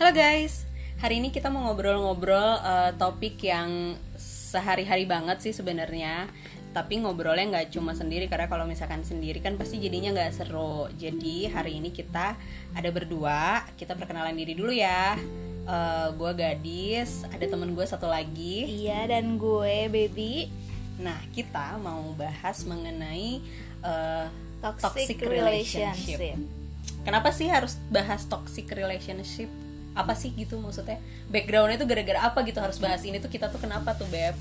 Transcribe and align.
Halo 0.00 0.16
guys, 0.16 0.64
hari 0.96 1.20
ini 1.20 1.28
kita 1.28 1.52
mau 1.52 1.60
ngobrol-ngobrol 1.68 2.56
uh, 2.64 2.88
topik 2.96 3.36
yang 3.44 4.00
sehari-hari 4.16 5.04
banget 5.04 5.44
sih 5.44 5.52
sebenarnya. 5.52 6.24
Tapi 6.72 7.04
ngobrolnya 7.04 7.44
nggak 7.52 7.76
cuma 7.76 7.92
sendiri 7.92 8.24
karena 8.24 8.48
kalau 8.48 8.64
misalkan 8.64 9.04
sendiri 9.04 9.44
kan 9.44 9.60
pasti 9.60 9.76
jadinya 9.76 10.16
nggak 10.16 10.32
seru. 10.32 10.88
Jadi 10.96 11.52
hari 11.52 11.84
ini 11.84 11.92
kita 11.92 12.32
ada 12.72 12.88
berdua, 12.88 13.68
kita 13.76 13.92
perkenalan 13.92 14.32
diri 14.40 14.56
dulu 14.56 14.72
ya. 14.72 15.20
Uh, 15.68 16.16
gue 16.16 16.32
gadis, 16.32 17.28
ada 17.28 17.44
temen 17.44 17.76
gue 17.76 17.84
satu 17.84 18.08
lagi. 18.08 18.88
Iya 18.88 19.04
dan 19.04 19.36
gue 19.36 19.92
baby 19.92 20.48
Nah 20.96 21.20
kita 21.36 21.76
mau 21.76 22.16
bahas 22.16 22.64
mengenai 22.64 23.44
uh, 23.84 24.32
toxic, 24.64 25.20
relationship. 25.20 26.40
Kenapa 27.04 27.36
sih 27.36 27.52
harus 27.52 27.76
bahas 27.92 28.24
toxic 28.24 28.64
relationship? 28.72 29.52
Apa 29.94 30.14
sih 30.14 30.30
gitu 30.34 30.58
maksudnya? 30.62 30.98
Backgroundnya 31.28 31.78
tuh 31.80 31.88
gara-gara 31.88 32.20
apa 32.22 32.42
gitu 32.46 32.58
harus 32.62 32.78
bahas 32.78 33.02
ini 33.02 33.18
tuh 33.18 33.30
kita 33.30 33.50
tuh 33.50 33.58
kenapa 33.58 33.94
tuh 33.94 34.06
beb? 34.08 34.36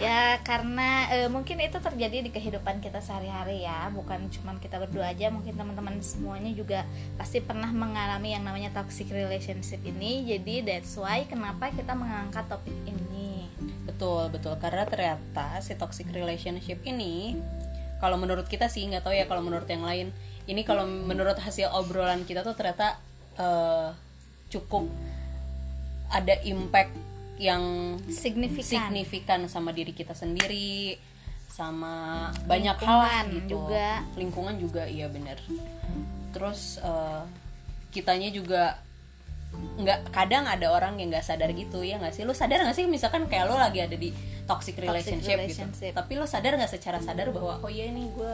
Ya 0.00 0.40
karena 0.40 1.12
e, 1.12 1.28
mungkin 1.28 1.60
itu 1.60 1.76
terjadi 1.76 2.24
di 2.24 2.32
kehidupan 2.32 2.80
kita 2.80 3.04
sehari-hari 3.04 3.68
ya, 3.68 3.92
bukan 3.92 4.32
cuma 4.32 4.56
kita 4.56 4.80
berdua 4.80 5.12
aja, 5.12 5.28
mungkin 5.28 5.60
teman-teman 5.60 6.00
semuanya 6.00 6.48
juga 6.56 6.88
pasti 7.20 7.44
pernah 7.44 7.68
mengalami 7.68 8.32
yang 8.32 8.40
namanya 8.40 8.72
toxic 8.72 9.12
relationship 9.12 9.84
ini. 9.84 10.24
Jadi 10.24 10.64
that's 10.64 10.96
why 10.96 11.28
kenapa 11.28 11.68
kita 11.68 11.92
mengangkat 11.92 12.48
topik 12.48 12.72
ini. 12.88 13.44
Betul 13.84 14.32
betul 14.32 14.56
karena 14.56 14.88
ternyata 14.88 15.60
si 15.60 15.76
toxic 15.76 16.08
relationship 16.16 16.80
ini 16.88 17.36
kalau 18.00 18.16
menurut 18.16 18.48
kita 18.48 18.72
sih 18.72 18.88
nggak 18.88 19.04
tahu 19.04 19.12
ya 19.12 19.28
kalau 19.28 19.44
menurut 19.44 19.68
yang 19.68 19.84
lain 19.84 20.08
ini 20.48 20.64
kalau 20.64 20.88
menurut 20.88 21.36
hasil 21.36 21.68
obrolan 21.76 22.24
kita 22.24 22.40
tuh 22.40 22.56
ternyata 22.56 22.96
uh, 23.36 23.92
cukup 24.50 24.90
ada 26.10 26.34
impact 26.42 26.92
yang 27.40 27.96
Signifikan. 28.12 28.92
signifikan 28.92 29.40
sama 29.48 29.72
diri 29.72 29.96
kita 29.96 30.12
sendiri 30.12 31.00
sama 31.48 32.28
banyak 32.44 32.76
hal 32.84 33.32
gitu 33.32 33.64
juga. 33.64 34.04
lingkungan 34.14 34.54
juga 34.60 34.84
iya 34.84 35.08
bener 35.08 35.40
terus 36.30 36.78
uh, 36.84 37.24
kitanya 37.90 38.30
juga 38.30 38.78
nggak 39.50 40.14
kadang 40.14 40.46
ada 40.46 40.70
orang 40.70 40.94
yang 41.02 41.10
nggak 41.10 41.26
sadar 41.26 41.50
gitu 41.50 41.82
ya 41.82 41.98
nggak 41.98 42.14
sih 42.14 42.22
lu 42.22 42.30
sadar 42.30 42.62
nggak 42.62 42.76
sih 42.76 42.86
misalkan 42.86 43.26
kayak 43.26 43.50
lo 43.50 43.58
lagi 43.58 43.82
ada 43.82 43.98
di 43.98 44.14
toxic 44.46 44.78
relationship, 44.78 45.42
relationship. 45.42 45.90
gitu 45.90 45.96
tapi 45.96 46.12
lo 46.14 46.26
sadar 46.28 46.54
nggak 46.54 46.70
secara 46.70 47.02
sadar 47.02 47.34
bahwa 47.34 47.58
oh 47.58 47.70
iya 47.70 47.90
ini 47.90 48.06
gue 48.14 48.32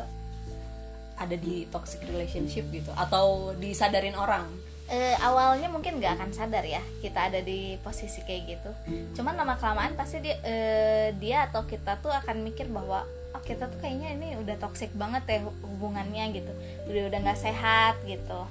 ada 1.17 1.37
di 1.41 1.65
toxic 1.73 2.05
relationship 2.05 2.69
gitu 2.69 2.93
atau 2.93 3.57
disadarin 3.57 4.13
orang 4.13 4.45
Eh, 4.87 5.19
awalnya 5.19 5.67
mungkin 5.67 5.99
nggak 5.99 6.15
akan 6.15 6.31
sadar 6.31 6.63
ya 6.63 6.79
kita 7.03 7.27
ada 7.27 7.43
di 7.43 7.75
posisi 7.83 8.23
kayak 8.23 8.43
gitu. 8.47 8.71
Cuman 9.15 9.35
lama 9.35 9.59
kelamaan 9.59 9.99
pasti 9.99 10.23
dia, 10.23 10.39
eh, 10.41 11.11
dia 11.19 11.51
atau 11.51 11.67
kita 11.67 11.99
tuh 11.99 12.15
akan 12.15 12.47
mikir 12.47 12.71
bahwa 12.71 13.03
oh 13.35 13.43
kita 13.43 13.67
tuh 13.67 13.83
kayaknya 13.83 14.15
ini 14.15 14.39
udah 14.39 14.55
toxic 14.57 14.95
banget 14.95 15.27
ya 15.27 15.39
hubungannya 15.43 16.31
gitu, 16.33 16.53
udah 16.87 17.03
udah 17.11 17.19
nggak 17.19 17.41
sehat 17.41 17.99
gitu. 18.07 18.47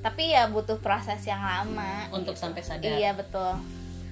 Tapi 0.00 0.36
ya 0.36 0.52
butuh 0.52 0.76
proses 0.78 1.24
yang 1.24 1.40
lama. 1.40 2.12
untuk 2.12 2.36
sampai 2.36 2.60
sadar 2.60 2.92
Iya 2.92 3.16
betul. 3.16 3.56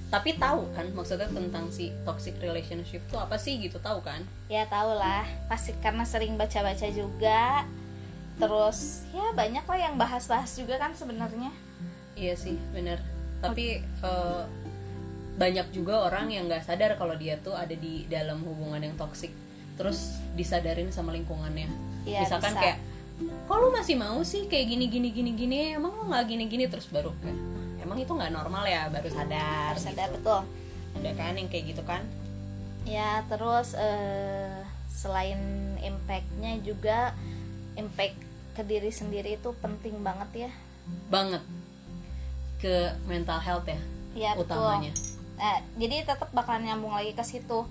tapi 0.09 0.37
tahu 0.37 0.69
kan 0.73 0.89
maksudnya 0.93 1.25
tentang 1.25 1.69
si 1.69 1.89
toxic 2.05 2.37
relationship 2.37 3.01
tuh 3.09 3.17
apa 3.17 3.37
sih 3.37 3.57
gitu 3.57 3.77
tahu 3.77 4.01
kan 4.01 4.21
Ya 4.45 4.69
tau 4.69 4.93
lah, 4.93 5.25
pasti 5.49 5.73
karena 5.81 6.05
sering 6.05 6.37
baca-baca 6.37 6.85
juga. 6.89 7.65
Terus 8.35 9.05
ya 9.11 9.33
banyak 9.33 9.63
lah 9.63 9.79
yang 9.81 9.95
bahas-bahas 9.97 10.53
juga 10.53 10.77
kan 10.77 10.93
sebenarnya. 10.93 11.53
iya 12.13 12.37
sih 12.37 12.61
bener 12.71 13.01
tapi 13.41 13.81
eh, 13.81 14.43
banyak 15.35 15.73
juga 15.73 16.07
orang 16.07 16.29
yang 16.29 16.45
nggak 16.45 16.61
sadar 16.63 16.95
kalau 16.95 17.17
dia 17.17 17.41
tuh 17.41 17.57
ada 17.57 17.73
di 17.73 18.05
dalam 18.05 18.45
hubungan 18.45 18.79
yang 18.79 18.95
toxic 18.95 19.33
terus 19.75 20.21
disadarin 20.33 20.93
sama 20.93 21.11
lingkungannya 21.11 21.73
Iya, 22.05 22.21
misalkan 22.23 22.53
bisa. 22.53 22.61
kayak 22.61 22.79
kok 23.49 23.57
lu 23.57 23.69
masih 23.71 23.97
mau 23.97 24.21
sih 24.23 24.45
kayak 24.45 24.67
gini 24.69 24.87
gini 24.87 25.09
gini 25.09 25.31
gini 25.33 25.59
emang 25.73 25.95
lu 25.95 26.05
nggak 26.07 26.25
gini 26.29 26.45
gini 26.47 26.65
terus 26.69 26.85
baru 26.87 27.11
kayak 27.19 27.39
emang 27.81 27.97
itu 27.97 28.13
nggak 28.13 28.31
normal 28.31 28.65
ya 28.67 28.87
baru 28.87 29.09
sadar 29.09 29.73
Harus 29.73 29.83
sadar 29.83 30.09
gitu. 30.11 30.17
betul. 30.21 30.41
ada 30.93 31.11
kan 31.17 31.33
yang 31.33 31.49
kayak 31.49 31.65
gitu 31.71 31.83
kan 31.83 32.03
Ya 32.85 33.25
terus 33.25 33.73
eh, 33.73 34.53
selain 34.87 35.41
impactnya 35.79 36.61
juga 36.61 37.17
impact 37.77 38.17
ke 38.53 38.63
diri 38.65 38.93
sendiri 38.93 39.41
itu 39.41 39.51
penting 39.61 40.01
banget 40.05 40.49
ya. 40.49 40.51
banget 41.09 41.41
ke 42.59 42.93
mental 43.07 43.39
health 43.39 43.67
ya 43.67 43.81
Ya 44.13 44.37
betul. 44.37 44.61
utamanya 44.61 44.93
Nah, 45.43 45.59
jadi 45.75 46.07
tetap 46.07 46.31
bakalan 46.31 46.71
nyambung 46.71 46.95
lagi 46.95 47.19
ke 47.19 47.25
situ. 47.27 47.67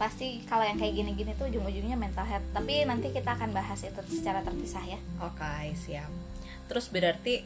Pasti 0.00 0.40
kalau 0.48 0.64
yang 0.64 0.80
kayak 0.80 0.96
gini-gini 0.96 1.36
tuh 1.36 1.52
ujung-ujungnya 1.52 1.92
mental 1.92 2.24
health. 2.24 2.46
Tapi 2.56 2.88
nanti 2.88 3.12
kita 3.12 3.36
akan 3.36 3.52
bahas 3.52 3.84
itu 3.84 4.00
secara 4.08 4.40
terpisah 4.40 4.80
ya. 4.88 4.96
Oke, 5.20 5.76
siap. 5.76 6.08
Terus 6.64 6.88
berarti 6.88 7.44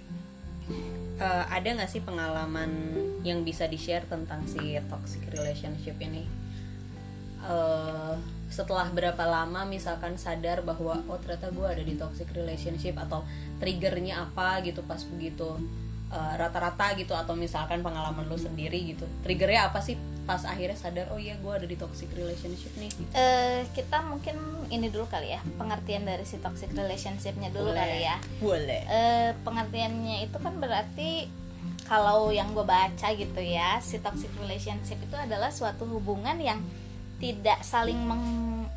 eh, 1.19 1.45
ada 1.51 1.67
nggak 1.67 1.91
sih 1.91 1.99
pengalaman 1.99 2.71
yang 3.27 3.43
bisa 3.43 3.67
di-share 3.67 4.07
tentang 4.07 4.47
si 4.47 4.79
toxic 4.87 5.27
relationship 5.35 5.99
ini? 5.99 6.23
Eh, 7.45 8.15
setelah 8.49 8.89
berapa 8.91 9.23
lama 9.29 9.69
misalkan 9.69 10.17
sadar 10.17 10.65
bahwa 10.65 11.05
oh 11.07 11.21
ternyata 11.21 11.53
gue 11.53 11.67
ada 11.69 11.85
di 11.85 11.95
toxic 11.95 12.33
relationship 12.33 12.97
atau 12.97 13.23
triggernya 13.61 14.25
apa 14.25 14.65
gitu 14.65 14.81
pas 14.83 14.99
begitu 15.05 15.47
eh, 16.11 16.35
rata-rata 16.35 16.97
gitu 16.97 17.13
atau 17.13 17.37
misalkan 17.37 17.85
pengalaman 17.85 18.25
lu 18.25 18.41
sendiri 18.41 18.97
gitu 18.97 19.05
triggernya 19.23 19.69
apa 19.69 19.85
sih 19.85 20.01
pas 20.25 20.43
akhirnya 20.49 20.77
sadar 20.77 21.13
oh 21.13 21.21
iya 21.21 21.37
gue 21.41 21.53
ada 21.53 21.65
di 21.69 21.77
toxic 21.77 22.09
relationship 22.17 22.73
nih 22.81 22.91
gitu. 22.93 23.13
Eh, 23.17 23.65
kita 23.77 24.01
mungkin 24.05 24.37
ini 24.73 24.89
dulu 24.89 25.09
kali 25.09 25.33
ya 25.37 25.41
pengertian 25.61 26.09
dari 26.09 26.25
si 26.25 26.41
toxic 26.41 26.73
relationshipnya 26.73 27.53
dulu 27.53 27.73
Boleh. 27.73 27.81
kali 27.81 27.99
ya. 28.05 28.17
boleh 28.41 28.83
Eh, 28.89 29.31
pengertiannya 29.45 30.25
itu 30.25 30.37
kan 30.41 30.57
berarti 30.57 31.29
kalau 31.85 32.29
yang 32.33 32.53
gue 32.53 32.65
baca 32.65 33.09
gitu 33.13 33.41
ya 33.41 33.81
si 33.81 34.01
toxic 34.01 34.29
relationship 34.41 35.01
itu 35.01 35.17
adalah 35.17 35.49
suatu 35.49 35.85
hubungan 35.89 36.37
yang 36.41 36.61
tidak 37.19 37.61
saling 37.67 37.99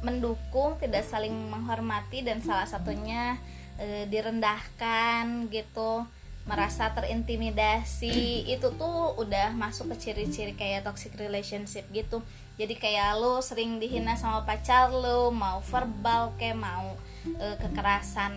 mendukung 0.01 0.77
tidak 0.81 1.05
saling 1.05 1.33
menghormati 1.49 2.25
dan 2.25 2.41
salah 2.41 2.65
satunya 2.65 3.37
eh, 3.77 4.09
direndahkan 4.09 5.49
gitu 5.53 6.05
merasa 6.41 6.89
terintimidasi 6.89 8.49
itu 8.49 8.67
tuh 8.73 9.13
udah 9.21 9.53
masuk 9.53 9.93
ke 9.93 10.09
ciri-ciri 10.09 10.57
kayak 10.57 10.89
toxic 10.89 11.13
relationship 11.13 11.85
gitu 11.93 12.25
jadi 12.57 12.73
kayak 12.77 13.21
lo 13.21 13.45
sering 13.45 13.77
dihina 13.77 14.17
sama 14.17 14.41
pacar 14.41 14.89
lo 14.89 15.29
mau 15.29 15.61
verbal 15.61 16.33
kayak 16.41 16.57
mau 16.57 16.97
eh, 17.25 17.57
kekerasan 17.61 18.33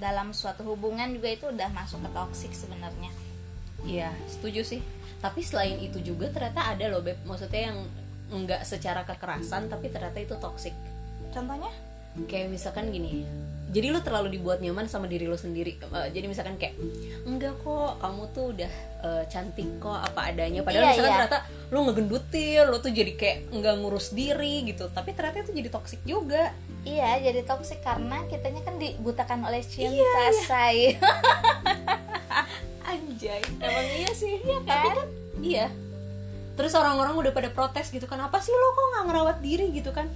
dalam 0.00 0.32
suatu 0.32 0.64
hubungan 0.64 1.12
juga 1.12 1.28
itu 1.28 1.44
udah 1.52 1.68
masuk 1.76 2.00
ke 2.02 2.10
toxic 2.16 2.52
sebenarnya 2.56 3.12
Iya, 3.84 4.10
setuju 4.26 4.64
sih. 4.64 4.80
Tapi 5.20 5.40
selain 5.44 5.76
itu 5.80 6.00
juga 6.00 6.28
ternyata 6.32 6.72
ada 6.72 6.88
loh, 6.88 7.04
Beb. 7.04 7.20
Maksudnya 7.28 7.72
yang 7.72 7.78
nggak 8.28 8.62
secara 8.62 9.02
kekerasan 9.02 9.68
tapi 9.68 9.88
ternyata 9.88 10.18
itu 10.18 10.34
toxic. 10.36 10.72
contohnya 11.30 11.68
Kayak 12.30 12.54
misalkan 12.54 12.94
gini. 12.94 13.26
Jadi 13.74 13.90
lu 13.90 13.98
terlalu 13.98 14.38
dibuat 14.38 14.62
nyaman 14.62 14.86
sama 14.86 15.10
diri 15.10 15.26
lu 15.26 15.34
sendiri. 15.34 15.74
Eh, 15.82 16.08
jadi 16.14 16.30
misalkan 16.30 16.54
kayak 16.54 16.78
enggak 17.26 17.58
kok, 17.58 17.98
kamu 17.98 18.22
tuh 18.30 18.54
udah 18.54 18.72
eh, 19.02 19.24
cantik 19.26 19.66
kok 19.82 19.98
apa 19.98 20.30
adanya. 20.30 20.62
Padahal 20.62 20.86
Iya, 20.86 20.90
misalkan 20.94 21.10
iya. 21.10 21.18
ternyata 21.26 21.38
lu 21.74 21.78
ngegendutin, 21.90 22.64
lu 22.70 22.76
tuh 22.78 22.92
jadi 22.94 23.12
kayak 23.18 23.38
nggak 23.50 23.74
ngurus 23.82 24.14
diri 24.14 24.62
gitu. 24.62 24.86
Tapi 24.94 25.10
ternyata 25.10 25.42
itu 25.42 25.52
jadi 25.58 25.70
toxic 25.74 26.00
juga. 26.06 26.54
iya 26.84 27.16
jadi 27.18 27.42
toxic 27.42 27.80
karena 27.80 28.22
kitanya 28.28 28.60
kan 28.62 28.76
dibutakan 28.76 29.40
oleh 29.48 29.64
cinta 29.64 29.96
Iya, 29.96 30.24
say 30.44 30.78
Anjay, 32.94 33.40
emang 33.58 33.88
iya 33.90 34.10
sih. 34.12 34.38
Iya 34.38 34.58
kan? 34.62 34.84
Tapi 34.84 34.88
kan 34.92 35.08
iya. 35.40 35.66
Terus 36.54 36.72
orang-orang 36.72 37.14
udah 37.16 37.32
pada 37.32 37.48
protes 37.48 37.88
gitu 37.88 38.04
kan, 38.04 38.18
apa 38.18 38.38
sih 38.38 38.50
lo 38.50 38.68
kok 38.70 38.86
nggak 38.88 39.04
ngerawat 39.06 39.36
diri 39.40 39.66
gitu 39.70 39.90
kan? 39.90 40.06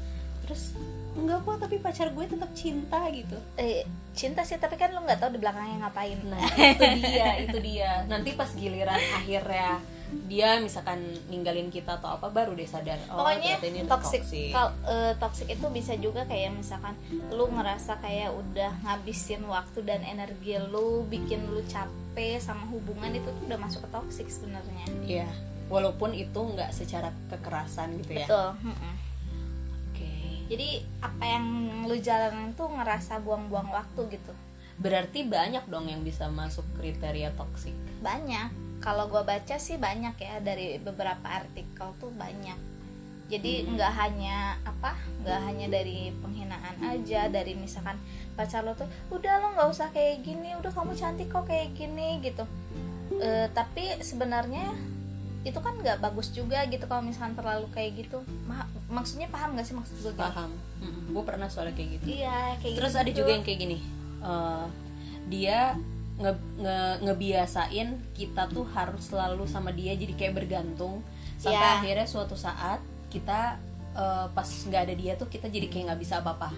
Terus 0.42 0.74
enggak 1.12 1.42
kok, 1.42 1.58
tapi 1.58 1.76
pacar 1.76 2.08
gue 2.08 2.24
tetap 2.24 2.50
cinta 2.52 3.00
gitu. 3.10 3.34
eh, 3.56 3.82
cinta 4.12 4.42
sih 4.42 4.54
tapi 4.54 4.74
kan 4.74 4.90
lu 4.90 5.00
nggak 5.00 5.18
tahu 5.18 5.30
di 5.30 5.38
belakangnya 5.38 5.82
ngapain 5.84 6.18
Nah, 6.24 6.38
itu 6.68 6.84
dia, 7.00 7.28
itu 7.40 7.58
dia. 7.60 7.90
Nanti 8.04 8.32
pas 8.32 8.46
giliran 8.48 8.98
akhirnya 9.12 9.78
dia 10.24 10.56
misalkan 10.56 10.96
ninggalin 11.28 11.68
kita 11.68 12.00
atau 12.00 12.16
apa 12.16 12.32
baru 12.32 12.56
deh 12.56 12.64
sadar 12.64 12.96
oh 13.12 13.20
pokoknya 13.20 13.60
ini 13.60 13.84
tuh 13.84 13.92
toxic 13.92 14.24
kal- 14.48 14.72
eh, 14.82 15.12
toxic 15.14 15.46
itu 15.46 15.66
bisa 15.68 15.92
juga 15.96 16.24
kayak 16.24 16.56
misalkan 16.56 16.96
lu 17.28 17.44
ngerasa 17.46 18.00
kayak 18.00 18.32
udah 18.32 18.72
ngabisin 18.80 19.44
waktu 19.44 19.84
dan 19.84 20.00
energi 20.00 20.56
lu 20.64 21.04
bikin 21.04 21.44
lu 21.46 21.60
capek 21.62 22.40
sama 22.40 22.64
hubungan 22.68 23.12
itu 23.12 23.28
tuh 23.28 23.44
udah 23.44 23.60
masuk 23.60 23.84
ke 23.84 23.88
toxic 23.90 24.26
sebenarnya 24.26 24.84
Iya, 25.04 25.28
walaupun 25.68 26.12
itu 26.12 26.40
nggak 26.40 26.72
secara 26.72 27.12
kekerasan 27.30 28.00
gitu 28.02 28.12
ya. 28.18 28.26
betul. 28.26 28.48
Jadi 30.48 30.80
apa 31.04 31.24
yang 31.28 31.44
lu 31.84 31.96
jalanin 32.00 32.56
tuh 32.56 32.72
ngerasa 32.72 33.20
buang-buang 33.20 33.68
waktu 33.68 34.16
gitu? 34.16 34.32
Berarti 34.80 35.28
banyak 35.28 35.68
dong 35.68 35.92
yang 35.92 36.00
bisa 36.00 36.32
masuk 36.32 36.64
kriteria 36.80 37.36
toksik. 37.36 37.76
banyak. 38.00 38.48
Kalau 38.78 39.10
gue 39.10 39.20
baca 39.26 39.58
sih 39.58 39.74
banyak 39.74 40.14
ya 40.16 40.38
dari 40.40 40.78
beberapa 40.78 41.26
artikel 41.26 41.92
tuh 41.98 42.14
banyak. 42.14 42.56
Jadi 43.28 43.66
Hmm. 43.66 43.76
nggak 43.76 43.92
hanya 43.92 44.56
apa 44.64 44.96
nggak 45.20 45.40
hanya 45.44 45.66
dari 45.68 46.14
penghinaan 46.16 46.80
aja 46.80 47.28
dari 47.28 47.52
misalkan 47.52 47.98
pacar 48.32 48.64
lo 48.64 48.72
tuh 48.72 48.88
udah 49.12 49.44
lo 49.44 49.52
nggak 49.52 49.68
usah 49.68 49.92
kayak 49.92 50.24
gini 50.24 50.56
udah 50.56 50.72
kamu 50.72 50.96
cantik 50.96 51.28
kok 51.28 51.44
kayak 51.44 51.76
gini 51.76 52.24
gitu. 52.24 52.48
Eh, 53.20 53.50
tapi 53.52 54.00
sebenarnya 54.00 54.72
itu 55.42 55.58
kan 55.58 55.74
nggak 55.74 55.98
bagus 55.98 56.28
juga 56.30 56.66
gitu 56.66 56.84
kalau 56.84 57.00
misalkan 57.00 57.34
terlalu 57.34 57.66
kayak 57.70 57.94
gitu. 57.96 58.18
Ma- 58.44 58.66
maksudnya 58.88 59.28
paham 59.28 59.54
gak 59.54 59.64
sih 59.64 59.74
maksud 59.74 59.94
gue 60.00 60.14
paham. 60.14 60.50
Gue 61.08 61.22
pernah 61.22 61.46
soalnya 61.46 61.72
kayak 61.72 62.00
gitu. 62.00 62.18
Iya 62.18 62.58
kayak 62.58 62.74
terus 62.76 62.92
gitu. 62.92 63.00
ada 63.00 63.10
juga 63.12 63.30
yang 63.32 63.44
kayak 63.44 63.58
gini. 63.60 63.78
Eh, 64.18 64.66
dia 65.28 65.58
nge, 66.18 66.32
nge- 66.58 66.98
ngebiasain 67.02 67.88
kita 68.12 68.48
tuh 68.48 68.66
harus 68.68 69.06
selalu 69.06 69.46
sama 69.46 69.70
dia 69.70 69.94
jadi 69.94 70.12
kayak 70.12 70.34
bergantung. 70.34 71.00
Sampai 71.38 71.54
Iya. 71.60 71.74
akhirnya 71.78 72.06
suatu 72.06 72.34
saat 72.34 72.80
kita 73.08 73.56
eh, 73.94 74.26
pas 74.28 74.46
nggak 74.46 74.82
ada 74.84 74.94
dia 74.94 75.12
tuh 75.14 75.26
kita 75.26 75.46
jadi 75.46 75.66
kayak 75.66 75.84
nggak 75.90 76.00
bisa 76.00 76.18
apa-apa. 76.18 76.50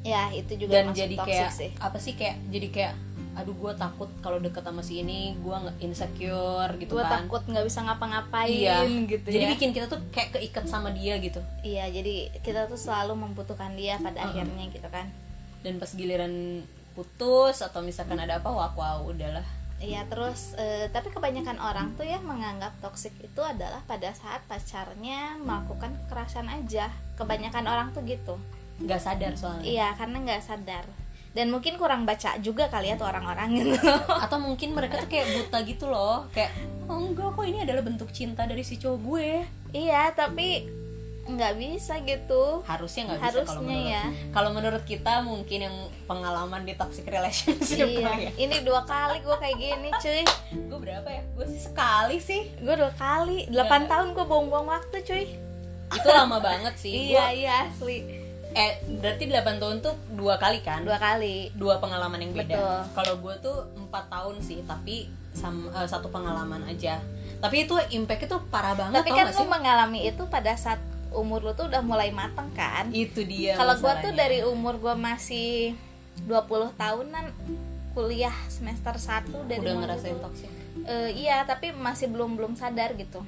Ya 0.00 0.32
itu 0.32 0.56
juga 0.56 0.80
dan 0.80 0.96
jadi 0.96 1.12
kayak 1.14 1.52
sih. 1.52 1.70
apa 1.76 1.96
sih 1.96 2.16
kayak 2.16 2.40
jadi 2.48 2.68
kayak 2.70 2.94
aduh 3.40 3.56
gue 3.56 3.72
takut 3.80 4.10
kalau 4.20 4.36
deket 4.36 4.60
sama 4.60 4.84
si 4.84 5.00
ini 5.00 5.32
gue 5.40 5.56
nggak 5.56 5.80
insecure 5.80 6.72
gitu 6.76 6.92
gue 6.92 7.04
kan. 7.04 7.24
takut 7.24 7.40
nggak 7.48 7.64
bisa 7.64 7.80
ngapa-ngapain 7.88 8.52
iya. 8.52 8.84
gitu 9.08 9.24
jadi 9.32 9.44
ya. 9.48 9.50
bikin 9.56 9.72
kita 9.72 9.88
tuh 9.88 9.96
kayak 10.12 10.36
keikat 10.36 10.68
sama 10.68 10.92
dia 10.92 11.16
gitu. 11.16 11.40
Iya 11.64 11.88
jadi 11.88 12.28
kita 12.44 12.68
tuh 12.68 12.76
selalu 12.76 13.16
membutuhkan 13.16 13.72
dia 13.80 13.96
pada 13.96 14.28
akhirnya 14.28 14.68
gitu 14.68 14.88
kan. 14.92 15.08
Dan 15.64 15.80
pas 15.80 15.88
giliran 15.96 16.64
putus 16.92 17.64
atau 17.64 17.80
misalkan 17.80 18.20
ada 18.20 18.44
apa 18.44 18.52
wah 18.52 18.72
wah 18.76 19.00
udahlah. 19.00 19.44
Iya 19.80 20.04
terus 20.12 20.52
eh, 20.60 20.92
tapi 20.92 21.08
kebanyakan 21.08 21.56
orang 21.56 21.96
tuh 21.96 22.04
ya 22.04 22.20
menganggap 22.20 22.76
toksik 22.84 23.16
itu 23.24 23.40
adalah 23.40 23.80
pada 23.88 24.12
saat 24.12 24.44
pacarnya 24.44 25.40
melakukan 25.40 25.96
kekerasan 26.04 26.52
aja. 26.52 26.92
Kebanyakan 27.16 27.64
orang 27.64 27.88
tuh 27.96 28.04
gitu. 28.04 28.36
nggak 28.80 29.00
sadar 29.00 29.36
soalnya. 29.36 29.64
Iya 29.64 29.88
karena 29.92 30.16
nggak 30.24 30.40
sadar 30.40 30.84
dan 31.30 31.46
mungkin 31.46 31.74
kurang 31.74 32.02
baca 32.02 32.34
juga 32.38 32.66
kali 32.66 32.90
ya 32.90 32.96
tuh 32.96 33.06
orang-orang 33.06 33.48
gitu. 33.56 33.78
atau 34.24 34.36
mungkin 34.36 34.72
mereka 34.72 34.98
tuh 34.98 35.06
kayak 35.06 35.26
buta 35.32 35.58
gitu 35.62 35.86
loh 35.86 36.26
kayak 36.28 36.50
oh 36.84 36.98
enggak 37.00 37.30
kok 37.30 37.44
ini 37.44 37.58
adalah 37.60 37.80
bentuk 37.80 38.10
cinta 38.10 38.44
dari 38.44 38.60
si 38.60 38.74
cowok 38.74 38.98
gue 39.00 39.30
iya 39.72 40.10
tapi 40.10 40.66
nggak 41.22 41.54
bisa 41.54 42.02
gitu. 42.02 42.58
harusnya 42.64 43.06
nggak 43.06 43.20
bisa 43.20 43.22
kalau 43.22 43.38
Harusnya 43.46 43.62
menurut 43.62 43.86
ya. 43.86 44.04
kalau 44.32 44.50
menurut 44.50 44.82
kita 44.82 45.12
mungkin 45.22 45.58
yang 45.62 45.76
pengalaman 46.04 46.62
di 46.62 46.74
toxic 46.74 47.06
relationship 47.06 47.86
Iya. 47.86 48.10
ya 48.26 48.30
Ini 48.36 48.56
dua 48.60 48.82
kali 48.82 49.22
gue 49.22 49.36
kayak 49.38 49.56
gini 49.56 49.88
cuy. 49.92 50.26
gue 50.50 50.78
berapa 50.80 51.06
ya 51.06 51.22
gue 51.30 51.46
sih 51.46 51.62
sekali 51.62 52.18
sih 52.18 52.50
Gue 52.58 52.74
dua 52.74 52.90
kali. 52.92 53.46
8 53.46 53.54
Iya. 53.54 53.86
tahun 53.86 54.08
gue 54.10 54.24
buang-buang 54.24 54.66
waktu 54.68 54.96
cuy. 55.00 55.24
itu 55.92 56.08
lama 56.08 56.38
banget 56.38 56.74
sih 56.76 57.14
Iya 57.14 57.22
Gua- 57.22 57.30
iya 57.32 57.54
asli. 57.64 57.98
Eh 58.50 58.72
berarti 58.98 59.24
8 59.24 59.62
tahun 59.62 59.76
tuh 59.78 59.94
dua 60.10 60.34
kali 60.34 60.58
kan 60.60 60.82
Dua 60.82 60.98
kali. 60.98 61.54
dua 61.54 61.78
pengalaman 61.78 62.18
yang 62.18 62.32
beda. 62.32 62.82
Kalau 62.90 63.14
gue 63.18 63.34
tuh 63.38 63.56
empat 63.76 64.10
tahun 64.10 64.42
sih, 64.42 64.62
tapi 64.64 65.06
sam, 65.30 65.70
eh, 65.70 65.86
satu 65.86 66.10
pengalaman 66.10 66.66
aja. 66.66 66.98
Tapi 67.38 67.64
itu 67.64 67.78
impact 67.90 68.26
itu 68.26 68.36
parah 68.50 68.74
banget. 68.74 69.00
Tapi 69.00 69.10
kan 69.10 69.26
lu 69.30 69.44
mengalami 69.46 70.04
itu 70.04 70.22
pada 70.26 70.52
saat 70.54 70.82
umur 71.10 71.42
lu 71.42 71.52
tuh 71.52 71.66
udah 71.66 71.80
mulai 71.80 72.10
mateng 72.10 72.50
kan. 72.52 72.90
itu 72.90 73.22
dia. 73.22 73.54
Kalau 73.54 73.74
gua 73.78 73.98
tuh 73.98 74.12
dari 74.12 74.42
umur 74.42 74.76
gua 74.76 74.94
masih 74.94 75.74
20 76.22 76.70
tahunan 76.74 77.24
kuliah 77.90 78.34
semester 78.46 78.94
1 78.94 79.30
dari 79.46 79.62
udah 79.62 79.74
ngerasain 79.80 80.14
itu. 80.14 80.22
toxic. 80.22 80.50
Eh, 80.84 81.10
iya, 81.16 81.42
tapi 81.42 81.70
masih 81.70 82.06
belum 82.06 82.34
belum 82.34 82.54
sadar 82.54 82.94
gitu. 82.94 83.22